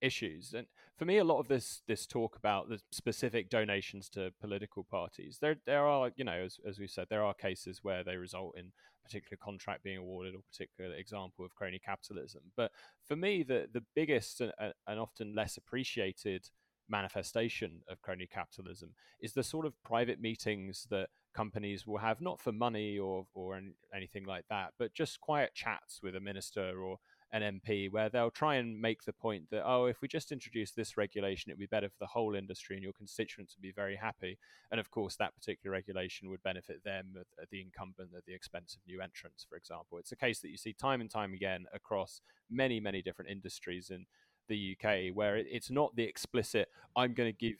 issues. 0.00 0.54
And 0.54 0.68
for 0.96 1.04
me, 1.04 1.18
a 1.18 1.24
lot 1.24 1.40
of 1.40 1.48
this 1.48 1.82
this 1.88 2.06
talk 2.06 2.36
about 2.36 2.68
the 2.68 2.78
specific 2.92 3.50
donations 3.50 4.08
to 4.10 4.30
political 4.40 4.84
parties, 4.84 5.38
there 5.40 5.56
there 5.66 5.84
are, 5.84 6.12
you 6.14 6.24
know, 6.24 6.44
as, 6.44 6.60
as 6.64 6.78
we 6.78 6.86
said, 6.86 7.08
there 7.10 7.24
are 7.24 7.34
cases 7.34 7.80
where 7.82 8.04
they 8.04 8.16
result 8.16 8.54
in 8.56 8.66
a 8.66 9.08
particular 9.08 9.36
contract 9.42 9.82
being 9.82 9.98
awarded 9.98 10.36
or 10.36 10.42
particular 10.52 10.94
example 10.94 11.44
of 11.44 11.56
crony 11.56 11.80
capitalism. 11.84 12.42
But 12.56 12.70
for 13.02 13.16
me, 13.16 13.42
the 13.42 13.66
the 13.72 13.82
biggest 13.96 14.40
and, 14.40 14.52
and 14.60 15.00
often 15.00 15.34
less 15.34 15.56
appreciated 15.56 16.50
manifestation 16.88 17.80
of 17.88 18.00
crony 18.02 18.28
capitalism 18.30 18.90
is 19.20 19.32
the 19.32 19.42
sort 19.42 19.66
of 19.66 19.82
private 19.82 20.20
meetings 20.20 20.86
that 20.90 21.08
companies 21.34 21.86
will 21.86 21.98
have 21.98 22.20
not 22.20 22.40
for 22.40 22.52
money 22.52 22.98
or 22.98 23.26
or 23.34 23.60
anything 23.94 24.24
like 24.24 24.44
that 24.48 24.72
but 24.78 24.94
just 24.94 25.20
quiet 25.20 25.50
chats 25.54 26.00
with 26.02 26.14
a 26.14 26.20
minister 26.20 26.80
or 26.80 26.98
an 27.34 27.60
MP 27.60 27.90
where 27.90 28.08
they'll 28.08 28.30
try 28.30 28.54
and 28.54 28.80
make 28.80 29.02
the 29.02 29.12
point 29.12 29.42
that 29.50 29.64
oh 29.66 29.86
if 29.86 30.00
we 30.00 30.06
just 30.06 30.30
introduce 30.30 30.70
this 30.70 30.96
regulation 30.96 31.50
it 31.50 31.54
would 31.54 31.58
be 31.58 31.66
better 31.66 31.88
for 31.88 31.98
the 31.98 32.06
whole 32.06 32.36
industry 32.36 32.76
and 32.76 32.82
your 32.84 32.92
constituents 32.92 33.56
would 33.56 33.62
be 33.62 33.72
very 33.72 33.96
happy. 33.96 34.38
And 34.70 34.78
of 34.78 34.92
course 34.92 35.16
that 35.16 35.34
particular 35.34 35.72
regulation 35.72 36.30
would 36.30 36.44
benefit 36.44 36.84
them 36.84 37.14
the 37.50 37.60
incumbent 37.60 38.10
at 38.16 38.24
the 38.24 38.34
expense 38.34 38.76
of 38.76 38.86
new 38.86 39.00
entrants 39.00 39.44
for 39.48 39.56
example. 39.56 39.98
It's 39.98 40.12
a 40.12 40.16
case 40.16 40.38
that 40.40 40.50
you 40.50 40.56
see 40.56 40.74
time 40.74 41.00
and 41.00 41.10
time 41.10 41.34
again 41.34 41.64
across 41.74 42.20
many 42.48 42.78
many 42.78 43.02
different 43.02 43.32
industries 43.32 43.90
and 43.90 44.06
the 44.48 44.76
UK, 44.76 45.14
where 45.14 45.36
it's 45.36 45.70
not 45.70 45.94
the 45.96 46.04
explicit, 46.04 46.68
I'm 46.96 47.14
going 47.14 47.32
to 47.32 47.36
give 47.36 47.56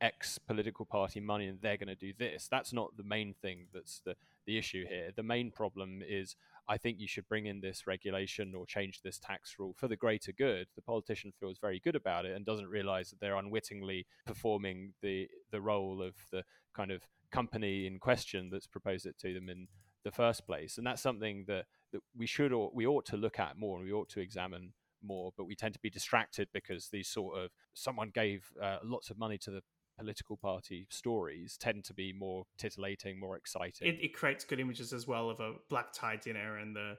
X 0.00 0.38
political 0.38 0.84
party 0.84 1.20
money 1.20 1.46
and 1.46 1.58
they're 1.60 1.76
going 1.76 1.88
to 1.88 1.94
do 1.94 2.12
this. 2.18 2.48
That's 2.50 2.72
not 2.72 2.96
the 2.96 3.02
main 3.02 3.34
thing 3.40 3.66
that's 3.72 4.00
the, 4.04 4.14
the 4.46 4.58
issue 4.58 4.84
here. 4.86 5.10
The 5.14 5.22
main 5.22 5.50
problem 5.50 6.02
is 6.06 6.36
I 6.68 6.76
think 6.76 6.98
you 6.98 7.08
should 7.08 7.28
bring 7.28 7.46
in 7.46 7.60
this 7.60 7.86
regulation 7.86 8.54
or 8.54 8.66
change 8.66 9.02
this 9.02 9.18
tax 9.18 9.56
rule 9.58 9.74
for 9.76 9.88
the 9.88 9.96
greater 9.96 10.32
good. 10.32 10.66
The 10.76 10.82
politician 10.82 11.32
feels 11.38 11.58
very 11.58 11.80
good 11.80 11.96
about 11.96 12.26
it 12.26 12.36
and 12.36 12.44
doesn't 12.44 12.68
realize 12.68 13.10
that 13.10 13.20
they're 13.20 13.36
unwittingly 13.36 14.06
performing 14.26 14.92
the, 15.02 15.28
the 15.50 15.60
role 15.60 16.02
of 16.02 16.14
the 16.30 16.42
kind 16.74 16.90
of 16.90 17.02
company 17.30 17.86
in 17.86 17.98
question 17.98 18.50
that's 18.50 18.66
proposed 18.66 19.06
it 19.06 19.18
to 19.18 19.34
them 19.34 19.48
in 19.48 19.68
the 20.04 20.10
first 20.10 20.46
place. 20.46 20.78
And 20.78 20.86
that's 20.86 21.02
something 21.02 21.44
that, 21.48 21.64
that 21.92 22.00
we 22.16 22.26
should 22.26 22.52
or 22.52 22.70
we 22.74 22.86
ought 22.86 23.06
to 23.06 23.16
look 23.16 23.38
at 23.38 23.58
more 23.58 23.78
and 23.78 23.86
we 23.86 23.92
ought 23.92 24.08
to 24.10 24.20
examine 24.20 24.72
more, 25.04 25.32
but 25.36 25.44
we 25.44 25.54
tend 25.54 25.74
to 25.74 25.80
be 25.80 25.90
distracted 25.90 26.48
because 26.52 26.88
these 26.88 27.08
sort 27.08 27.38
of 27.38 27.50
someone 27.72 28.10
gave 28.12 28.50
uh, 28.60 28.78
lots 28.82 29.10
of 29.10 29.18
money 29.18 29.38
to 29.38 29.50
the 29.50 29.62
political 29.96 30.36
party 30.36 30.86
stories 30.90 31.56
tend 31.56 31.84
to 31.84 31.94
be 31.94 32.12
more 32.12 32.44
titillating, 32.58 33.18
more 33.18 33.36
exciting. 33.36 33.88
It, 33.88 33.98
it 34.02 34.14
creates 34.14 34.44
good 34.44 34.60
images 34.60 34.92
as 34.92 35.06
well 35.06 35.30
of 35.30 35.40
a 35.40 35.52
black 35.70 35.92
tie 35.92 36.16
dinner 36.16 36.58
and 36.58 36.74
the 36.74 36.96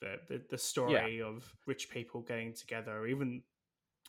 the 0.00 0.16
the, 0.28 0.42
the 0.50 0.58
story 0.58 1.18
yeah. 1.18 1.26
of 1.26 1.44
rich 1.66 1.90
people 1.90 2.20
getting 2.22 2.54
together, 2.54 3.06
even 3.06 3.42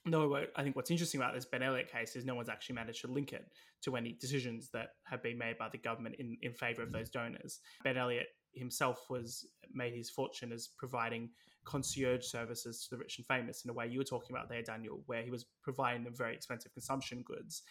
no, 0.06 0.34
I 0.56 0.64
think 0.64 0.76
what's 0.76 0.91
interesting 0.91 1.20
about 1.20 1.34
this 1.34 1.45
Ben 1.45 1.62
Elliott 1.62 1.91
case 1.91 2.16
is 2.16 2.26
no 2.26 2.36
one's 2.36 2.47
actually 2.47 2.76
managed 2.76 3.02
to 3.02 3.08
link 3.08 3.34
it 3.34 3.45
to 3.82 3.97
any 3.97 4.14
decisions 4.14 4.70
that 4.72 4.91
have 5.04 5.22
been 5.22 5.38
made 5.38 5.58
by 5.58 5.68
the 5.70 5.78
government 5.78 6.16
in, 6.20 6.38
in 6.41 6.54
favor 6.54 6.82
of 6.82 6.91
those 6.91 7.10
donors. 7.10 7.60
Ben 7.84 7.97
Elliott 7.97 8.28
himself 8.54 9.10
was 9.10 9.45
made 9.74 9.93
his 9.93 10.10
fortune 10.10 10.52
as 10.52 10.70
providing 10.78 11.30
concierge 11.70 12.26
services 12.26 12.84
to 12.84 12.89
the 12.89 12.97
rich 12.97 13.20
and 13.20 13.28
famous 13.28 13.63
in 13.63 13.70
a 13.70 13.74
way 13.74 13.88
you 13.88 13.99
were 13.99 14.03
talking 14.03 14.36
about 14.36 14.49
there, 14.49 14.63
Daniel, 14.63 15.03
where 15.05 15.22
he 15.22 15.30
was 15.30 15.45
providing 15.61 16.03
them 16.03 16.15
very 16.15 16.34
expensive 16.34 16.74
consumption 16.74 17.22
goods, 17.22 17.61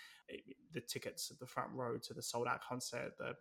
the 0.73 0.81
tickets 0.81 1.33
at 1.33 1.39
the 1.41 1.47
front 1.47 1.71
row 1.73 1.99
to 1.99 2.15
the 2.15 2.23
sold 2.23 2.47
out 2.47 2.61
concert, 2.63 3.13
the 3.19 3.33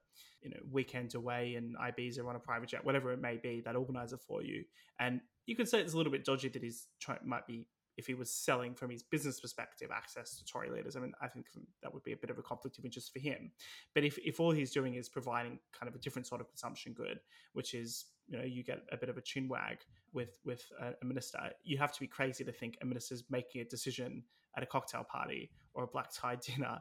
you 0.42 0.50
know 0.50 0.58
weekend 0.72 1.14
away 1.14 1.56
in 1.56 1.76
Ibiza 1.80 2.28
on 2.28 2.36
a 2.36 2.40
private 2.40 2.70
jet, 2.70 2.84
whatever 2.84 3.14
it 3.14 3.22
may 3.22 3.38
be, 3.38 3.62
that 3.66 3.76
organizer 3.76 4.18
for 4.18 4.42
you. 4.42 4.64
And 5.00 5.22
you 5.46 5.56
could 5.56 5.70
say 5.70 5.80
it's 5.80 5.94
a 5.94 5.98
little 5.98 6.12
bit 6.12 6.26
dodgy 6.26 6.50
that 6.50 6.64
he's 6.64 6.88
trying 7.00 7.20
might 7.24 7.46
be 7.46 7.68
if 7.98 8.06
he 8.06 8.14
was 8.14 8.30
selling 8.30 8.76
from 8.76 8.92
his 8.92 9.02
business 9.02 9.40
perspective 9.40 9.90
access 9.94 10.38
to 10.38 10.46
Tory 10.46 10.70
leaders. 10.70 10.96
I 10.96 11.00
mean, 11.00 11.14
I 11.20 11.28
think 11.28 11.48
that 11.82 11.94
would 11.94 12.04
be 12.04 12.14
a 12.14 12.18
bit 12.18 12.30
of 12.30 12.38
a 12.38 12.44
conflict 12.44 12.78
of 12.78 12.86
interest 12.86 13.12
for 13.12 13.20
him. 13.20 13.52
But 13.94 14.04
if, 14.04 14.18
if 14.20 14.40
all 14.40 14.52
he's 14.52 14.72
doing 14.72 14.94
is 14.94 15.10
providing 15.10 15.60
kind 15.78 15.90
of 15.90 15.96
a 15.96 15.98
different 15.98 16.28
sort 16.28 16.40
of 16.40 16.48
consumption 16.48 16.94
good, 16.94 17.20
which 17.54 17.74
is 17.74 18.06
you 18.28 18.38
know 18.38 18.44
you 18.44 18.64
get 18.64 18.84
a 18.92 18.98
bit 18.98 19.10
of 19.10 19.18
a 19.18 19.22
chin 19.22 19.48
wag 19.48 19.80
with 20.14 20.38
with 20.46 20.64
a, 20.80 21.06
minister, 21.06 21.40
you 21.64 21.78
have 21.78 21.92
to 21.94 22.00
be 22.00 22.08
crazy 22.08 22.44
to 22.44 22.52
think 22.52 22.78
a 22.82 22.86
minister's 22.86 23.24
making 23.30 23.62
a 23.62 23.66
decision 23.66 24.24
at 24.56 24.64
a 24.64 24.66
cocktail 24.66 25.04
party 25.04 25.52
or 25.74 25.84
a 25.84 25.88
black 25.88 26.12
tie 26.14 26.36
dinner 26.42 26.80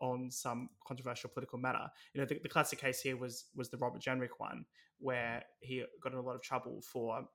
on 0.00 0.30
some 0.30 0.68
controversial 0.86 1.28
political 1.28 1.58
matter. 1.58 1.90
You 2.14 2.20
know, 2.20 2.26
the, 2.26 2.38
the 2.42 2.48
classic 2.48 2.80
case 2.80 3.00
here 3.00 3.16
was 3.16 3.46
was 3.54 3.68
the 3.68 3.76
Robert 3.76 4.00
Jenrick 4.00 4.38
one, 4.38 4.64
where 4.98 5.44
he 5.60 5.84
got 6.02 6.12
in 6.12 6.18
a 6.18 6.22
lot 6.22 6.34
of 6.34 6.42
trouble 6.42 6.80
for 6.80 7.26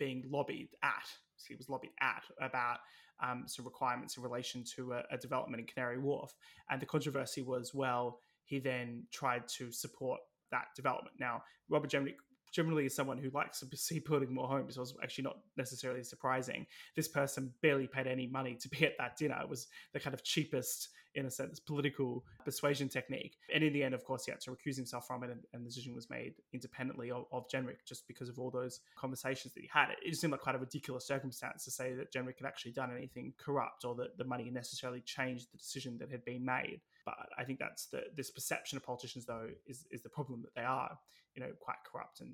being 0.00 0.24
lobbied 0.28 0.70
at 0.82 1.06
he 1.48 1.54
was 1.54 1.68
lobbied 1.68 1.92
at 2.00 2.22
about 2.40 2.78
um, 3.22 3.44
some 3.46 3.64
requirements 3.64 4.16
in 4.16 4.22
relation 4.22 4.64
to 4.76 4.92
a, 4.92 5.02
a, 5.10 5.18
development 5.18 5.60
in 5.60 5.66
Canary 5.66 5.98
Wharf. 5.98 6.34
And 6.70 6.80
the 6.80 6.86
controversy 6.86 7.42
was, 7.42 7.74
well, 7.74 8.18
he 8.44 8.58
then 8.58 9.04
tried 9.12 9.46
to 9.56 9.70
support 9.70 10.20
that 10.50 10.66
development. 10.74 11.16
Now, 11.18 11.42
Robert 11.68 11.90
Jenrick 11.90 12.16
generally 12.52 12.86
is 12.86 12.94
someone 12.94 13.18
who 13.18 13.30
likes 13.30 13.60
to 13.60 13.76
see 13.76 13.98
building 13.98 14.34
more 14.34 14.48
homes. 14.48 14.76
It 14.76 14.80
was 14.80 14.94
actually 15.02 15.24
not 15.24 15.38
necessarily 15.56 16.02
surprising. 16.02 16.66
This 16.96 17.08
person 17.08 17.52
barely 17.62 17.86
paid 17.86 18.06
any 18.06 18.26
money 18.26 18.56
to 18.60 18.68
be 18.68 18.84
at 18.84 18.96
that 18.98 19.16
dinner. 19.16 19.38
It 19.42 19.48
was 19.48 19.68
the 19.92 20.00
kind 20.00 20.14
of 20.14 20.24
cheapest 20.24 20.88
in 21.14 21.26
a 21.26 21.30
sense, 21.30 21.58
political 21.58 22.24
persuasion 22.44 22.88
technique. 22.88 23.36
And 23.52 23.64
in 23.64 23.72
the 23.72 23.82
end, 23.82 23.94
of 23.94 24.04
course, 24.04 24.24
he 24.24 24.30
had 24.30 24.40
to 24.42 24.50
recuse 24.50 24.76
himself 24.76 25.06
from 25.06 25.24
it, 25.24 25.30
and, 25.30 25.40
and 25.52 25.64
the 25.64 25.68
decision 25.68 25.94
was 25.94 26.08
made 26.08 26.34
independently 26.52 27.10
of, 27.10 27.24
of 27.32 27.48
Jenrick 27.48 27.84
just 27.86 28.06
because 28.06 28.28
of 28.28 28.38
all 28.38 28.50
those 28.50 28.80
conversations 28.96 29.52
that 29.54 29.60
he 29.60 29.70
had. 29.72 29.88
It, 30.04 30.16
seemed 30.16 30.32
like 30.32 30.40
quite 30.40 30.54
a 30.54 30.58
ridiculous 30.58 31.06
circumstance 31.06 31.64
to 31.64 31.70
say 31.70 31.94
that 31.94 32.12
Jenrick 32.12 32.38
had 32.38 32.46
actually 32.46 32.72
done 32.72 32.94
anything 32.96 33.32
corrupt 33.38 33.84
or 33.84 33.94
that 33.96 34.18
the 34.18 34.24
money 34.24 34.50
necessarily 34.50 35.00
changed 35.00 35.48
the 35.52 35.58
decision 35.58 35.98
that 35.98 36.10
had 36.10 36.24
been 36.24 36.44
made. 36.44 36.80
But 37.04 37.14
I 37.38 37.44
think 37.44 37.58
that's 37.58 37.86
the 37.86 38.04
this 38.16 38.30
perception 38.30 38.76
of 38.76 38.84
politicians, 38.84 39.26
though, 39.26 39.48
is 39.66 39.86
is 39.90 40.02
the 40.02 40.08
problem 40.08 40.42
that 40.42 40.54
they 40.54 40.64
are, 40.64 40.98
you 41.34 41.42
know, 41.42 41.50
quite 41.60 41.78
corrupt, 41.90 42.20
and 42.20 42.30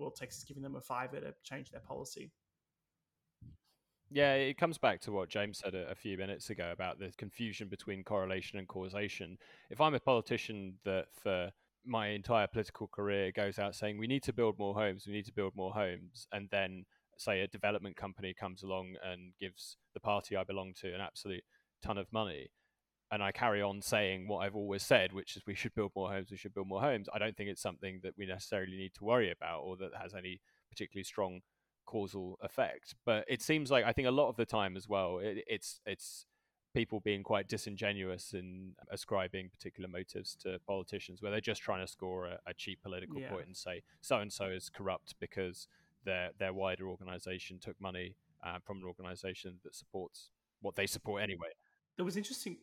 all 0.00 0.08
it 0.08 0.16
takes 0.16 0.38
is 0.38 0.44
giving 0.44 0.62
them 0.62 0.76
a 0.76 0.80
fiver 0.80 1.20
to 1.20 1.34
change 1.42 1.70
their 1.70 1.80
policy. 1.80 2.32
Yeah, 4.10 4.34
it 4.34 4.56
comes 4.56 4.78
back 4.78 5.00
to 5.02 5.12
what 5.12 5.28
James 5.28 5.58
said 5.58 5.74
a, 5.74 5.90
a, 5.90 5.94
few 5.96 6.16
minutes 6.16 6.50
ago 6.50 6.70
about 6.70 7.00
the 7.00 7.10
confusion 7.18 7.68
between 7.68 8.04
correlation 8.04 8.56
and 8.56 8.68
causation. 8.68 9.36
If 9.68 9.80
I'm 9.80 9.94
a 9.94 10.00
politician 10.00 10.74
that 10.84 11.06
for 11.20 11.50
my 11.84 12.08
entire 12.08 12.46
political 12.46 12.86
career 12.86 13.32
goes 13.32 13.58
out 13.58 13.74
saying 13.74 13.98
we 13.98 14.06
need 14.06 14.22
to 14.24 14.32
build 14.32 14.58
more 14.58 14.74
homes, 14.74 15.06
we 15.06 15.12
need 15.12 15.26
to 15.26 15.32
build 15.32 15.56
more 15.56 15.72
homes, 15.72 16.28
and 16.32 16.48
then 16.52 16.84
say 17.16 17.40
a 17.40 17.48
development 17.48 17.96
company 17.96 18.32
comes 18.32 18.62
along 18.62 18.94
and 19.04 19.32
gives 19.40 19.76
the 19.94 20.00
party 20.00 20.36
I 20.36 20.44
belong 20.44 20.74
to 20.82 20.94
an 20.94 21.00
absolute 21.00 21.44
ton 21.82 21.98
of 21.98 22.12
money, 22.12 22.48
and 23.10 23.22
I 23.22 23.32
carry 23.32 23.62
on 23.62 23.82
saying 23.82 24.26
what 24.26 24.38
I've 24.38 24.56
always 24.56 24.82
said, 24.82 25.12
which 25.12 25.36
is 25.36 25.42
we 25.46 25.54
should 25.54 25.74
build 25.74 25.92
more 25.94 26.10
homes, 26.10 26.30
we 26.30 26.36
should 26.36 26.54
build 26.54 26.68
more 26.68 26.80
homes, 26.80 27.08
I 27.12 27.18
don't 27.18 27.36
think 27.36 27.50
it's 27.50 27.62
something 27.62 28.00
that 28.02 28.14
we 28.18 28.26
necessarily 28.26 28.76
need 28.76 28.94
to 28.94 29.04
worry 29.04 29.30
about 29.30 29.60
or 29.60 29.76
that 29.76 29.90
has 30.00 30.14
any 30.14 30.40
particularly 30.70 31.04
strong 31.04 31.40
causal 31.86 32.38
effect. 32.42 32.94
But 33.04 33.24
it 33.28 33.42
seems 33.42 33.70
like 33.70 33.84
I 33.84 33.92
think 33.92 34.08
a 34.08 34.12
lot 34.12 34.28
of 34.28 34.36
the 34.36 34.44
time 34.44 34.76
as 34.76 34.88
well, 34.88 35.18
it, 35.18 35.44
it's 35.46 35.80
it's 35.86 36.26
people 36.74 37.00
being 37.00 37.22
quite 37.22 37.48
disingenuous 37.48 38.34
in 38.34 38.72
ascribing 38.90 39.48
particular 39.48 39.88
motives 39.88 40.36
to 40.42 40.58
politicians, 40.66 41.22
where 41.22 41.30
they're 41.30 41.40
just 41.40 41.62
trying 41.62 41.84
to 41.84 41.90
score 41.90 42.26
a, 42.26 42.38
a 42.46 42.52
cheap 42.54 42.82
political 42.82 43.20
yeah. 43.20 43.30
point 43.30 43.46
and 43.46 43.56
say 43.56 43.82
so 44.00 44.18
and 44.18 44.32
so 44.32 44.46
is 44.46 44.68
corrupt 44.68 45.14
because 45.20 45.68
their 46.04 46.30
their 46.38 46.52
wider 46.52 46.88
organisation 46.88 47.58
took 47.58 47.80
money 47.80 48.16
uh, 48.44 48.58
from 48.64 48.78
an 48.78 48.84
organisation 48.84 49.58
that 49.64 49.74
supports 49.74 50.30
what 50.60 50.74
they 50.74 50.86
support 50.86 51.22
anyway. 51.22 51.48
There 51.96 52.04
was 52.04 52.16
interesting 52.16 52.58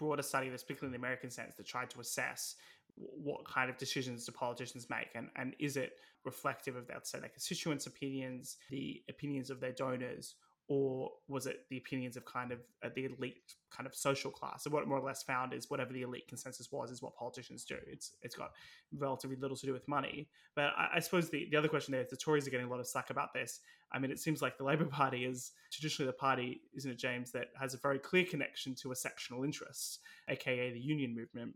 broader 0.00 0.22
study, 0.22 0.48
this 0.48 0.62
particularly 0.62 0.94
in 0.96 1.00
the 1.00 1.06
American 1.06 1.30
sense, 1.30 1.54
that 1.56 1.66
tried 1.66 1.90
to 1.90 2.00
assess 2.00 2.56
what 2.96 3.44
kind 3.44 3.70
of 3.70 3.76
decisions 3.76 4.24
do 4.26 4.32
politicians 4.32 4.88
make 4.90 5.10
and, 5.14 5.28
and 5.36 5.54
is 5.58 5.76
it 5.76 5.92
reflective 6.24 6.76
of 6.76 6.86
their 6.86 6.98
say 7.02 7.18
their 7.18 7.28
constituents 7.28 7.86
opinions 7.86 8.56
the 8.68 9.02
opinions 9.08 9.48
of 9.48 9.60
their 9.60 9.72
donors 9.72 10.34
or 10.70 11.10
was 11.26 11.46
it 11.46 11.66
the 11.68 11.78
opinions 11.78 12.16
of 12.16 12.24
kind 12.24 12.52
of 12.52 12.60
uh, 12.84 12.88
the 12.94 13.06
elite 13.06 13.54
kind 13.72 13.88
of 13.88 13.94
social 13.94 14.30
class? 14.30 14.62
So 14.62 14.70
what 14.70 14.86
more 14.86 14.98
or 14.98 15.04
less 15.04 15.20
found 15.20 15.52
is 15.52 15.68
whatever 15.68 15.92
the 15.92 16.02
elite 16.02 16.28
consensus 16.28 16.70
was 16.70 16.92
is 16.92 17.02
what 17.02 17.16
politicians 17.16 17.64
do. 17.64 17.74
It's 17.88 18.12
it's 18.22 18.36
got 18.36 18.52
relatively 18.96 19.34
little 19.34 19.56
to 19.56 19.66
do 19.66 19.72
with 19.72 19.88
money. 19.88 20.28
But 20.54 20.66
I, 20.78 20.90
I 20.94 21.00
suppose 21.00 21.28
the, 21.28 21.48
the 21.50 21.56
other 21.56 21.66
question 21.66 21.90
there 21.90 22.02
is 22.02 22.08
the 22.08 22.16
Tories 22.16 22.46
are 22.46 22.50
getting 22.50 22.66
a 22.66 22.70
lot 22.70 22.78
of 22.78 22.86
slack 22.86 23.10
about 23.10 23.34
this. 23.34 23.58
I 23.90 23.98
mean, 23.98 24.12
it 24.12 24.20
seems 24.20 24.42
like 24.42 24.58
the 24.58 24.64
Labor 24.64 24.84
Party 24.84 25.24
is 25.24 25.50
traditionally 25.72 26.06
the 26.06 26.12
party, 26.12 26.60
isn't 26.76 26.88
it, 26.88 26.98
James, 26.98 27.32
that 27.32 27.48
has 27.58 27.74
a 27.74 27.78
very 27.78 27.98
clear 27.98 28.24
connection 28.24 28.76
to 28.76 28.92
a 28.92 28.94
sectional 28.96 29.42
interest, 29.42 29.98
aka 30.28 30.72
the 30.72 30.78
union 30.78 31.16
movement, 31.16 31.52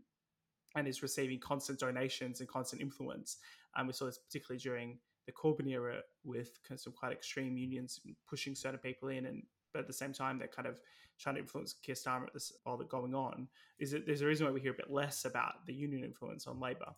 and 0.75 0.89
is 0.89 1.01
receiving 1.01 1.39
constant 1.39 1.79
donations 1.79 2.41
and 2.41 2.49
constant 2.49 2.81
influence. 2.81 3.37
And 3.77 3.87
we 3.87 3.93
saw 3.93 4.07
this 4.07 4.17
particularly 4.17 4.59
during 4.59 4.97
the 5.25 5.31
Corbyn 5.31 5.67
era 5.67 6.01
with 6.23 6.59
kind 6.67 6.77
of 6.77 6.81
some 6.81 6.93
quite 6.93 7.11
extreme 7.11 7.57
unions 7.57 7.99
pushing 8.27 8.55
certain 8.55 8.79
people 8.79 9.09
in, 9.09 9.25
and 9.25 9.43
but 9.73 9.79
at 9.79 9.87
the 9.87 9.93
same 9.93 10.13
time 10.13 10.37
they're 10.37 10.47
kind 10.47 10.67
of 10.67 10.79
trying 11.19 11.35
to 11.35 11.41
influence 11.41 11.73
Keir 11.73 11.95
Starmer 11.95 12.27
at 12.27 12.33
this 12.33 12.51
all 12.65 12.77
that 12.77 12.89
going 12.89 13.13
on. 13.13 13.47
Is 13.79 13.93
it 13.93 14.05
there's 14.05 14.21
a 14.21 14.25
reason 14.25 14.45
why 14.45 14.53
we 14.53 14.61
hear 14.61 14.71
a 14.71 14.75
bit 14.75 14.91
less 14.91 15.25
about 15.25 15.65
the 15.65 15.73
union 15.73 16.03
influence 16.03 16.47
on 16.47 16.59
Labour? 16.59 16.93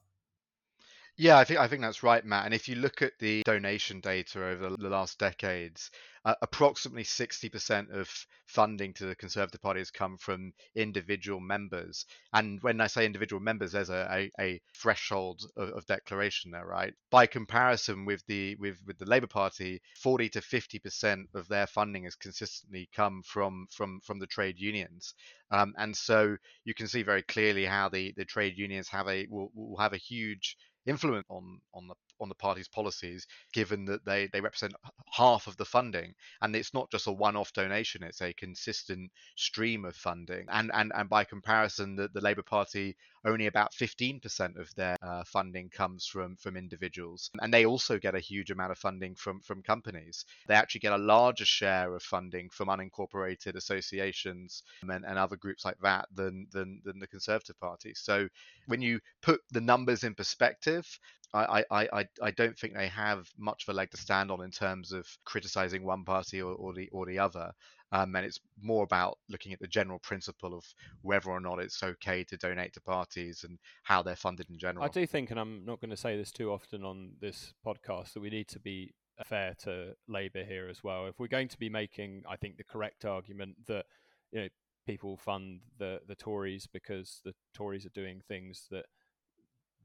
Yeah, 1.20 1.39
I 1.39 1.45
think 1.45 1.59
I 1.59 1.68
think 1.68 1.82
that's 1.82 2.03
right, 2.03 2.24
Matt. 2.24 2.45
And 2.45 2.53
if 2.53 2.70
you 2.70 2.76
look 2.76 3.01
at 3.01 3.18
the 3.18 3.41
donation 3.43 4.01
data 4.01 4.45
over 4.45 4.76
the 4.78 4.89
last 4.89 5.18
decades, 5.18 5.89
uh, 6.24 6.36
approximately 6.43 7.05
60% 7.05 7.89
of 7.89 8.07
funding 8.45 8.93
to 8.93 9.07
the 9.07 9.15
Conservative 9.15 9.61
Party 9.61 9.80
has 9.80 9.89
come 9.89 10.18
from 10.18 10.53
individual 10.76 11.39
members. 11.39 12.05
And 12.34 12.61
when 12.61 12.82
I 12.82 12.88
say 12.88 13.03
individual 13.03 13.41
members, 13.41 13.72
there's 13.72 13.89
a, 13.89 14.07
a, 14.11 14.32
a 14.39 14.61
threshold 14.76 15.41
of, 15.55 15.70
of, 15.70 15.86
declaration 15.88 16.51
there, 16.51 16.68
right? 16.68 16.93
By 17.09 17.26
comparison 17.26 18.05
with 18.05 18.24
the 18.28 18.55
with, 18.57 18.78
with 18.86 18.99
the 18.99 19.05
Labour 19.05 19.26
Party, 19.26 19.82
40 19.99 20.30
to 20.30 20.41
50% 20.41 21.26
of 21.34 21.47
their 21.47 21.65
funding 21.65 22.03
has 22.03 22.15
consistently 22.15 22.89
come 22.95 23.24
from 23.24 23.65
from 23.72 24.01
from 24.01 24.20
the 24.20 24.28
trade 24.28 24.59
unions. 24.59 25.15
Um, 25.49 25.74
and 25.78 25.95
so 25.97 26.38
you 26.63 26.76
can 26.76 26.88
see 26.88 27.01
very 27.01 27.24
clearly 27.24 27.65
how 27.65 27.89
the, 27.89 28.13
the 28.18 28.26
trade 28.26 28.57
unions 28.57 28.89
have 28.89 29.07
a 29.07 29.26
will, 29.32 29.49
will 29.55 29.78
have 29.78 29.93
a 29.93 29.97
huge 29.97 30.57
influence 30.88 31.25
on 31.29 31.59
on 31.73 31.88
the 31.89 31.95
on 32.20 32.30
the 32.30 32.36
party's 32.36 32.68
policies, 32.68 33.28
given 33.53 33.86
that 33.86 34.05
they 34.05 34.28
they 34.28 34.41
represent 34.41 34.74
half 35.11 35.47
of 35.47 35.57
the 35.57 35.65
funding, 35.65 36.13
and 36.41 36.55
it's 36.55 36.74
not 36.74 36.91
just 36.91 37.07
a 37.07 37.11
one-off 37.11 37.53
donation; 37.53 38.03
it's 38.03 38.22
a 38.22 38.34
consistent 38.34 39.11
stream 39.36 39.86
of 39.86 39.95
funding. 39.95 40.45
And 40.49 40.72
and 40.74 40.91
and 40.95 41.09
by 41.09 41.24
comparison, 41.24 41.95
the, 41.95 42.09
the 42.13 42.22
Labour 42.22 42.43
Party 42.43 42.95
only 43.26 43.47
about 43.47 43.74
15% 43.74 44.57
of 44.57 44.74
their 44.76 44.95
uh, 45.01 45.24
funding 45.26 45.70
comes 45.70 46.05
from 46.05 46.38
from 46.38 46.55
individuals. 46.55 47.30
And 47.41 47.53
they 47.53 47.65
also 47.65 47.97
get 47.97 48.15
a 48.15 48.20
huge 48.20 48.51
amount 48.51 48.72
of 48.72 48.78
funding 48.78 49.15
from 49.15 49.41
from 49.41 49.61
companies. 49.61 50.26
They 50.47 50.53
actually 50.53 50.82
get 50.82 50.93
a 50.93 50.97
larger 50.97 51.45
share 51.45 51.93
of 51.93 52.03
funding 52.03 52.49
from 52.49 52.70
unincorporated 52.70 53.55
associations 53.55 54.63
and, 54.82 55.05
and 55.05 55.18
other 55.18 55.36
groups 55.36 55.65
like 55.65 55.80
that 55.82 56.07
than, 56.13 56.47
than 56.51 56.82
than 56.84 56.99
the 56.99 57.07
conservative 57.07 57.59
party. 57.59 57.93
So 57.95 58.28
when 58.68 58.82
you 58.82 58.99
put 59.22 59.41
the 59.51 59.61
numbers 59.61 60.03
in 60.03 60.15
perspective 60.15 60.88
I, 61.34 61.63
I, 61.69 61.89
I, 61.93 62.05
I 62.21 62.32
don't 62.32 62.57
think 62.57 62.73
they 62.73 62.88
have 62.88 63.28
much 63.38 63.63
of 63.67 63.73
a 63.73 63.78
leg 63.78 63.91
to 63.91 63.97
stand 63.97 64.32
on 64.32 64.43
in 64.43 64.51
terms 64.51 64.91
of 64.91 65.05
criticizing 65.25 65.84
one 65.84 66.03
party 66.03 66.41
or, 66.41 66.53
or 66.53 66.73
the 66.73 66.89
or 66.89 67.05
the 67.05 67.19
other. 67.19 67.51
Um, 67.91 68.15
and 68.15 68.25
it's 68.25 68.39
more 68.61 68.84
about 68.84 69.17
looking 69.30 69.53
at 69.53 69.59
the 69.59 69.67
general 69.67 69.99
principle 69.99 70.53
of 70.53 70.63
whether 71.01 71.30
or 71.30 71.39
not 71.39 71.59
it's 71.59 71.82
okay 71.82 72.23
to 72.25 72.38
donate 72.38 72.73
to 72.73 72.82
parties 72.82 73.45
and 73.47 73.57
how 73.84 74.03
they're 74.03 74.15
funded 74.15 74.49
in 74.49 74.59
general. 74.59 74.84
I 74.84 74.89
do 74.89 75.05
think, 75.05 75.32
and 75.32 75.39
I'm 75.39 75.63
not 75.65 75.80
going 75.80 75.91
to 75.91 75.97
say 75.97 76.17
this 76.17 76.32
too 76.32 76.51
often 76.51 76.84
on 76.84 77.11
this 77.21 77.53
podcast, 77.65 78.13
that 78.13 78.19
we 78.19 78.30
need 78.30 78.49
to 78.49 78.59
be 78.59 78.93
fair 79.25 79.55
to 79.63 79.93
Labour 80.07 80.43
here 80.43 80.67
as 80.69 80.84
well. 80.84 81.07
If 81.07 81.19
we're 81.19 81.28
going 81.28 81.47
to 81.47 81.57
be 81.57 81.69
making, 81.69 82.23
I 82.30 82.36
think, 82.36 82.57
the 82.57 82.63
correct 82.63 83.05
argument 83.05 83.55
that 83.67 83.86
you 84.32 84.41
know 84.41 84.47
people 84.86 85.17
fund 85.17 85.61
the 85.78 86.01
the 86.07 86.15
Tories 86.15 86.67
because 86.67 87.21
the 87.23 87.34
Tories 87.53 87.86
are 87.86 87.89
doing 87.89 88.21
things 88.28 88.67
that 88.71 88.86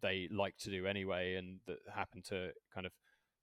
they 0.02 0.28
like 0.30 0.56
to 0.58 0.70
do 0.70 0.86
anyway 0.86 1.34
and 1.34 1.60
that 1.66 1.78
happen 1.94 2.22
to 2.22 2.50
kind 2.74 2.86
of 2.86 2.92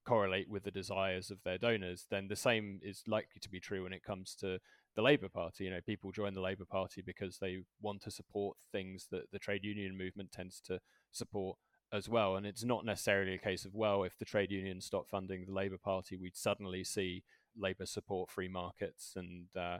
correlate 0.05 0.49
with 0.49 0.64
the 0.64 0.72
desires 0.72 1.30
of 1.30 1.38
their 1.43 1.57
donors, 1.57 2.07
then 2.10 2.28
the 2.28 2.36
same 2.36 2.80
is 2.84 3.03
likely 3.07 3.39
to 3.39 3.49
be 3.49 3.60
true 3.60 3.84
when 3.84 3.93
it 3.93 4.03
comes 4.03 4.36
to 4.36 4.60
the 4.95 5.01
Labour 5.01 5.30
Party. 5.30 5.66
You 5.66 5.70
know, 5.70 5.82
people 5.86 6.12
join 6.12 6.34
the 6.34 6.41
Labour 6.41 6.66
Party 6.66 7.01
because 7.05 7.38
they 7.38 7.60
want 7.82 8.01
to 8.03 8.12
support 8.12 8.57
things 8.72 9.07
that 9.12 9.32
the 9.32 9.39
trade 9.39 9.64
union 9.64 9.97
movement 9.97 10.32
tends 10.32 10.60
to 10.62 10.80
support 11.12 11.57
as 11.93 12.10
well. 12.10 12.36
And 12.36 12.45
it's 12.45 12.64
not 12.64 12.86
necessarily 12.86 13.36
a 13.36 13.39
case 13.39 13.66
of, 13.66 13.74
well, 13.74 14.03
if 14.03 14.18
the 14.18 14.26
trade 14.26 14.51
unions 14.51 14.86
stop 14.86 15.07
funding 15.07 15.45
the 15.45 15.53
Labour 15.53 15.78
Party, 15.78 16.18
we'd 16.18 16.36
suddenly 16.36 16.84
see 16.84 17.24
Labour 17.57 17.86
support 17.86 18.30
free 18.30 18.47
markets 18.47 19.14
and 19.16 19.45
uh, 19.55 19.80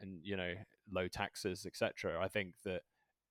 and 0.00 0.20
you 0.22 0.36
know 0.36 0.54
low 0.90 1.08
taxes, 1.08 1.66
etc. 1.66 2.18
I 2.20 2.28
think 2.28 2.54
that 2.64 2.82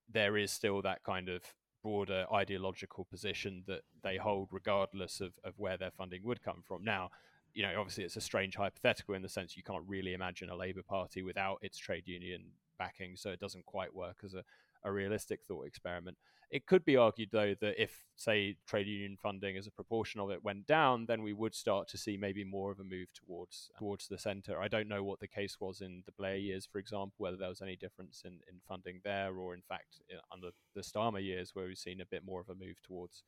there 0.09 0.38
is 0.38 0.51
still 0.51 0.82
that 0.82 1.03
kind 1.03 1.29
of 1.29 1.41
broader 1.82 2.25
ideological 2.34 3.05
position 3.05 3.63
that 3.67 3.82
they 4.03 4.17
hold, 4.17 4.49
regardless 4.51 5.21
of, 5.21 5.34
of 5.43 5.53
where 5.57 5.77
their 5.77 5.91
funding 5.91 6.23
would 6.23 6.41
come 6.41 6.63
from. 6.67 6.84
Now, 6.84 7.09
you 7.53 7.63
know, 7.63 7.73
obviously 7.77 8.03
it's 8.03 8.15
a 8.15 8.21
strange 8.21 8.55
hypothetical 8.55 9.15
in 9.15 9.21
the 9.21 9.29
sense 9.29 9.57
you 9.57 9.63
can't 9.63 9.84
really 9.88 10.13
imagine 10.13 10.49
a 10.49 10.55
Labour 10.55 10.84
Party 10.84 11.21
without 11.21 11.57
its 11.61 11.77
trade 11.77 12.07
union 12.07 12.43
backing, 12.77 13.15
so 13.15 13.29
it 13.29 13.39
doesn't 13.39 13.65
quite 13.65 13.93
work 13.93 14.17
as 14.23 14.34
a, 14.34 14.43
a 14.84 14.91
realistic 14.91 15.41
thought 15.47 15.67
experiment. 15.67 16.17
It 16.49 16.65
could 16.65 16.84
be 16.84 16.97
argued, 16.97 17.29
though, 17.32 17.55
that 17.61 17.82
if, 17.82 18.03
say, 18.17 18.57
trade 18.67 18.86
union 18.86 19.15
funding 19.15 19.55
as 19.55 19.67
a 19.67 19.71
proportion 19.71 20.19
of 20.19 20.32
it 20.32 20.43
went 20.43 20.67
down, 20.67 21.05
then 21.05 21.23
we 21.23 21.32
would 21.32 21.55
start 21.55 21.88
to 21.88 21.97
see 21.97 22.17
maybe 22.17 22.43
more 22.43 22.71
of 22.71 22.79
a 22.82 22.84
move 22.84 23.07
towards 23.13 23.69
towards 23.79 24.09
the 24.09 24.17
centre. 24.17 24.59
I 24.59 24.67
don't 24.67 24.89
know 24.89 25.01
what 25.01 25.21
the 25.21 25.29
case 25.29 25.55
was 25.61 25.79
in 25.79 26.03
the 26.05 26.11
Blair 26.11 26.36
years, 26.36 26.67
for 26.69 26.79
example, 26.79 27.13
whether 27.19 27.38
there 27.38 27.47
was 27.47 27.61
any 27.61 27.77
difference 27.77 28.23
in, 28.25 28.34
in 28.49 28.59
funding 28.67 28.99
there, 29.05 29.34
or 29.38 29.53
in 29.53 29.61
fact, 29.61 30.01
under 30.34 30.49
the 30.75 30.82
Starmer 30.82 31.23
years, 31.23 31.51
where 31.53 31.67
we've 31.67 31.77
seen 31.77 32.01
a 32.01 32.05
bit 32.05 32.25
more 32.25 32.41
of 32.41 32.49
a 32.49 32.55
move 32.55 32.82
towards 32.84 33.23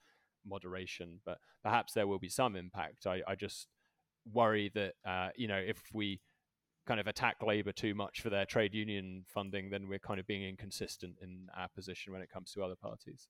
moderation. 0.45 1.21
But 1.25 1.37
perhaps 1.63 1.93
there 1.93 2.07
will 2.07 2.19
be 2.19 2.27
some 2.27 2.57
impact. 2.57 3.07
I, 3.07 3.21
I 3.25 3.35
just 3.35 3.67
worry 4.33 4.69
that, 4.75 4.95
uh, 5.05 5.29
you 5.37 5.47
know, 5.47 5.63
if 5.65 5.81
we 5.93 6.19
kind 6.85 6.99
of 6.99 7.07
attack 7.07 7.37
Labour 7.41 7.71
too 7.71 7.95
much 7.95 8.21
for 8.21 8.29
their 8.29 8.45
trade 8.45 8.73
union 8.73 9.25
funding, 9.27 9.69
then 9.69 9.87
we're 9.87 9.99
kind 9.99 10.19
of 10.19 10.27
being 10.27 10.43
inconsistent 10.43 11.15
in 11.21 11.47
our 11.57 11.67
position 11.69 12.13
when 12.13 12.21
it 12.21 12.29
comes 12.31 12.51
to 12.51 12.63
other 12.63 12.75
parties. 12.75 13.27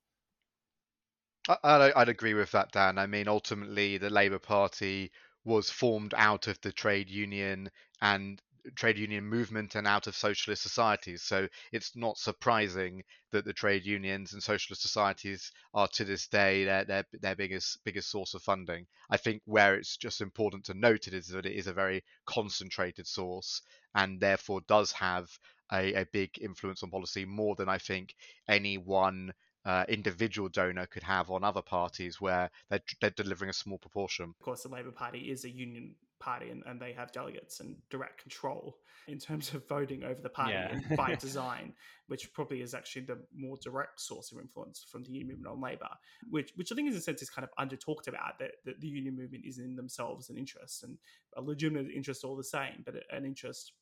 I, 1.48 1.92
I'd 1.96 2.10
agree 2.10 2.34
with 2.34 2.52
that, 2.52 2.72
Dan. 2.72 2.98
I 2.98 3.06
mean, 3.06 3.28
ultimately, 3.28 3.98
the 3.98 4.10
Labour 4.10 4.40
Party 4.40 5.12
was 5.44 5.70
formed 5.70 6.14
out 6.16 6.48
of 6.48 6.60
the 6.62 6.72
trade 6.72 7.10
union 7.10 7.70
and 8.02 8.42
trade 8.76 8.98
union 8.98 9.26
movement 9.26 9.76
and 9.76 9.88
out 9.88 10.08
of 10.08 10.16
socialist 10.16 10.62
societies. 10.62 11.24
So 11.24 11.48
it's 11.72 11.96
not 11.96 12.18
surprising 12.18 13.04
that 13.32 13.46
the 13.46 13.54
trade 13.54 13.86
unions 13.86 14.34
and 14.34 14.42
socialist 14.42 14.82
societies 14.82 15.52
are 15.74 15.88
to 15.90 16.04
this 16.06 16.28
day 16.28 16.66
their 16.66 16.86
their, 16.86 17.06
their 17.22 17.36
biggest 17.36 17.84
biggest 17.84 18.10
source 18.10 18.34
of 18.34 18.44
funding. 18.44 18.86
I 19.10 19.18
think 19.18 19.42
where 19.46 19.76
it's 19.76 19.98
just 19.98 20.22
important 20.22 20.66
to 20.66 20.74
note 20.74 21.08
it 21.08 21.14
is 21.14 21.28
that 21.30 21.46
it 21.46 21.54
is 21.54 21.68
a 21.68 21.74
very 21.74 22.04
concentrated 22.26 23.08
source 23.08 23.62
and 23.96 24.20
therefore 24.20 24.62
does 24.68 24.92
have 24.94 25.28
a, 25.72 25.94
a 25.94 26.06
big 26.06 26.32
influence 26.42 26.84
on 26.84 26.90
policy 26.90 27.26
more 27.26 27.56
than 27.56 27.70
I 27.70 27.78
think 27.78 28.16
any 28.48 28.78
one 28.78 29.34
uh, 29.66 29.86
individual 29.88 30.50
donor 30.50 30.86
could 30.88 31.04
have 31.04 31.32
on 31.32 31.44
other 31.44 31.62
parties 31.62 32.20
where 32.20 32.50
they're, 32.70 32.82
they're 33.00 33.10
delivering 33.12 33.50
a 33.50 33.54
small 33.54 33.78
proportion. 33.78 34.34
Of 34.40 34.46
course, 34.46 34.64
the 34.64 34.70
Labour 34.70 34.92
Party 34.92 35.32
is 35.32 35.46
a 35.46 35.50
union 35.50 35.96
party 36.24 36.50
and, 36.50 36.64
and 36.66 36.80
they 36.80 36.94
have 36.94 37.12
delegates 37.12 37.60
and 37.60 37.76
direct 37.90 38.22
control 38.22 38.78
in 39.08 39.20
terms 39.20 39.54
of 39.54 39.68
voting 39.68 40.04
over 40.04 40.22
the 40.22 40.30
party 40.30 40.54
yeah. 40.54 40.72
and 40.72 40.98
by 40.98 41.16
design, 41.20 41.74
which 42.08 42.32
probably 42.34 42.62
is 42.62 42.74
actually 42.74 43.04
the 43.04 43.20
more 43.36 43.58
direct 43.62 44.00
source 44.00 44.32
of 44.32 44.40
influence 44.40 44.86
from 44.90 45.04
the 45.04 45.12
union 45.12 45.36
movement 45.36 45.54
on 45.54 45.62
Labour, 45.62 45.90
which 46.30 46.52
which 46.56 46.72
I 46.72 46.76
think 46.76 46.90
in 46.90 46.96
a 46.96 47.02
sense 47.02 47.22
is 47.22 47.30
kind 47.30 47.44
of 47.44 47.52
under 47.58 47.76
talked 47.76 48.08
about 48.08 48.40
that, 48.40 48.52
that 48.66 48.80
the 48.80 48.88
union 48.88 49.16
movement 49.16 49.44
is 49.46 49.60
in 49.60 49.76
themselves 49.76 50.30
an 50.30 50.38
interest 50.38 50.84
and 50.84 50.98
a 51.36 51.42
legitimate 51.42 51.92
interest 51.94 52.24
all 52.24 52.36
the 52.36 52.44
same, 52.44 52.84
but 52.86 52.96
an 53.12 53.26
interest 53.26 53.74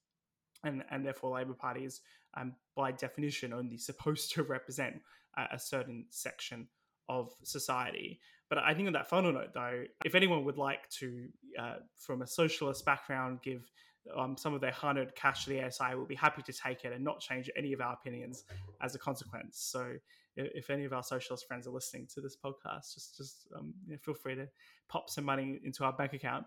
and 0.63 0.83
and 0.89 1.05
therefore 1.05 1.35
Labour 1.35 1.53
Party 1.53 1.85
is 1.85 2.01
um, 2.35 2.53
by 2.75 2.91
definition 2.91 3.53
only 3.53 3.77
supposed 3.77 4.31
to 4.33 4.43
represent 4.43 4.95
a, 5.37 5.55
a 5.55 5.59
certain 5.59 6.05
section 6.09 6.67
of 7.09 7.33
society. 7.43 8.19
But 8.52 8.58
I 8.58 8.74
think 8.74 8.88
on 8.88 8.93
that 8.93 9.08
final 9.08 9.32
note, 9.32 9.54
though, 9.54 9.86
if 10.04 10.14
anyone 10.14 10.43
would 10.43 10.58
like 10.58 10.89
to, 10.99 11.30
uh, 11.58 11.76
from 11.97 12.22
a 12.22 12.28
socialist 12.28 12.84
background, 12.84 13.39
give 13.41 13.62
um, 14.14 14.36
some 14.36 14.54
of 14.54 14.60
their 14.60 14.74
hard-earned 14.74 15.16
cash 15.16 15.45
to 15.45 15.52
the 15.52 15.64
ASI, 15.64 15.95
we'll 15.95 16.06
be 16.06 16.16
happy 16.16 16.41
to 16.41 16.52
take 16.52 16.84
it 16.84 16.91
and 16.91 17.02
not 17.02 17.22
change 17.22 17.49
any 17.56 17.72
of 17.72 17.80
our 17.80 17.93
opinions 17.93 18.43
as 18.82 18.93
a 18.93 18.99
consequence. 18.99 19.58
So, 19.72 19.93
if 20.36 20.70
any 20.70 20.84
of 20.84 20.91
our 20.91 21.02
socialist 21.02 21.47
friends 21.47 21.66
are 21.66 21.72
listening 21.72 22.08
to 22.14 22.20
this 22.20 22.36
podcast, 22.36 22.93
just 22.93 23.16
just 23.16 23.47
um, 23.58 23.74
you 23.86 23.93
know, 23.93 23.99
feel 24.02 24.14
free 24.14 24.36
to 24.36 24.49
pop 24.89 25.10
some 25.10 25.24
money 25.24 25.62
into 25.64 25.86
our 25.86 25.93
bank 25.93 26.12
account. 26.12 26.45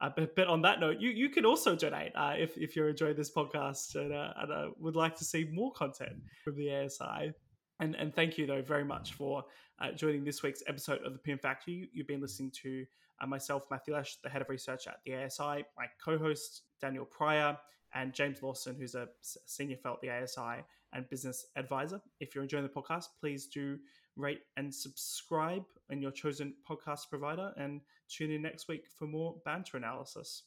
Uh, 0.00 0.10
but, 0.16 0.34
but 0.34 0.48
on 0.48 0.60
that 0.62 0.80
note, 0.80 0.96
you, 0.98 1.10
you 1.10 1.28
can 1.28 1.46
also 1.46 1.76
donate 1.76 2.10
uh, 2.16 2.34
if, 2.36 2.56
if 2.56 2.74
you're 2.74 2.88
enjoying 2.88 3.14
this 3.14 3.30
podcast 3.30 3.94
and, 3.94 4.12
uh, 4.12 4.32
and 4.38 4.52
uh, 4.52 4.66
would 4.80 4.96
like 4.96 5.14
to 5.16 5.24
see 5.24 5.48
more 5.52 5.72
content 5.72 6.16
from 6.42 6.56
the 6.56 6.74
ASI 6.74 7.32
And, 7.80 7.94
and 7.94 8.14
thank 8.14 8.38
you, 8.38 8.46
though, 8.46 8.62
very 8.62 8.84
much 8.84 9.14
for 9.14 9.44
uh, 9.80 9.92
joining 9.92 10.24
this 10.24 10.42
week's 10.42 10.62
episode 10.66 11.02
of 11.04 11.12
the 11.12 11.18
Pin 11.18 11.38
Factory. 11.38 11.90
You've 11.92 12.06
been 12.06 12.20
listening 12.20 12.52
to 12.62 12.86
uh, 13.20 13.26
myself, 13.26 13.64
Matthew 13.70 13.94
Lesh, 13.94 14.16
the 14.22 14.28
head 14.28 14.42
of 14.42 14.48
research 14.48 14.86
at 14.86 14.98
the 15.04 15.14
ASI, 15.14 15.64
my 15.76 15.86
co 16.02 16.18
host, 16.18 16.62
Daniel 16.80 17.04
Pryor, 17.04 17.56
and 17.94 18.12
James 18.12 18.42
Lawson, 18.42 18.76
who's 18.78 18.94
a 18.94 19.08
senior 19.22 19.76
fellow 19.76 19.96
at 19.96 20.00
the 20.00 20.10
ASI 20.10 20.62
and 20.92 21.08
business 21.08 21.46
advisor. 21.56 22.00
If 22.20 22.34
you're 22.34 22.44
enjoying 22.44 22.64
the 22.64 22.70
podcast, 22.70 23.06
please 23.20 23.46
do 23.46 23.78
rate 24.16 24.42
and 24.56 24.72
subscribe 24.72 25.64
in 25.90 26.00
your 26.00 26.12
chosen 26.12 26.54
podcast 26.68 27.08
provider 27.10 27.52
and 27.56 27.80
tune 28.08 28.30
in 28.30 28.42
next 28.42 28.68
week 28.68 28.84
for 28.96 29.06
more 29.06 29.36
banter 29.44 29.76
analysis. 29.76 30.44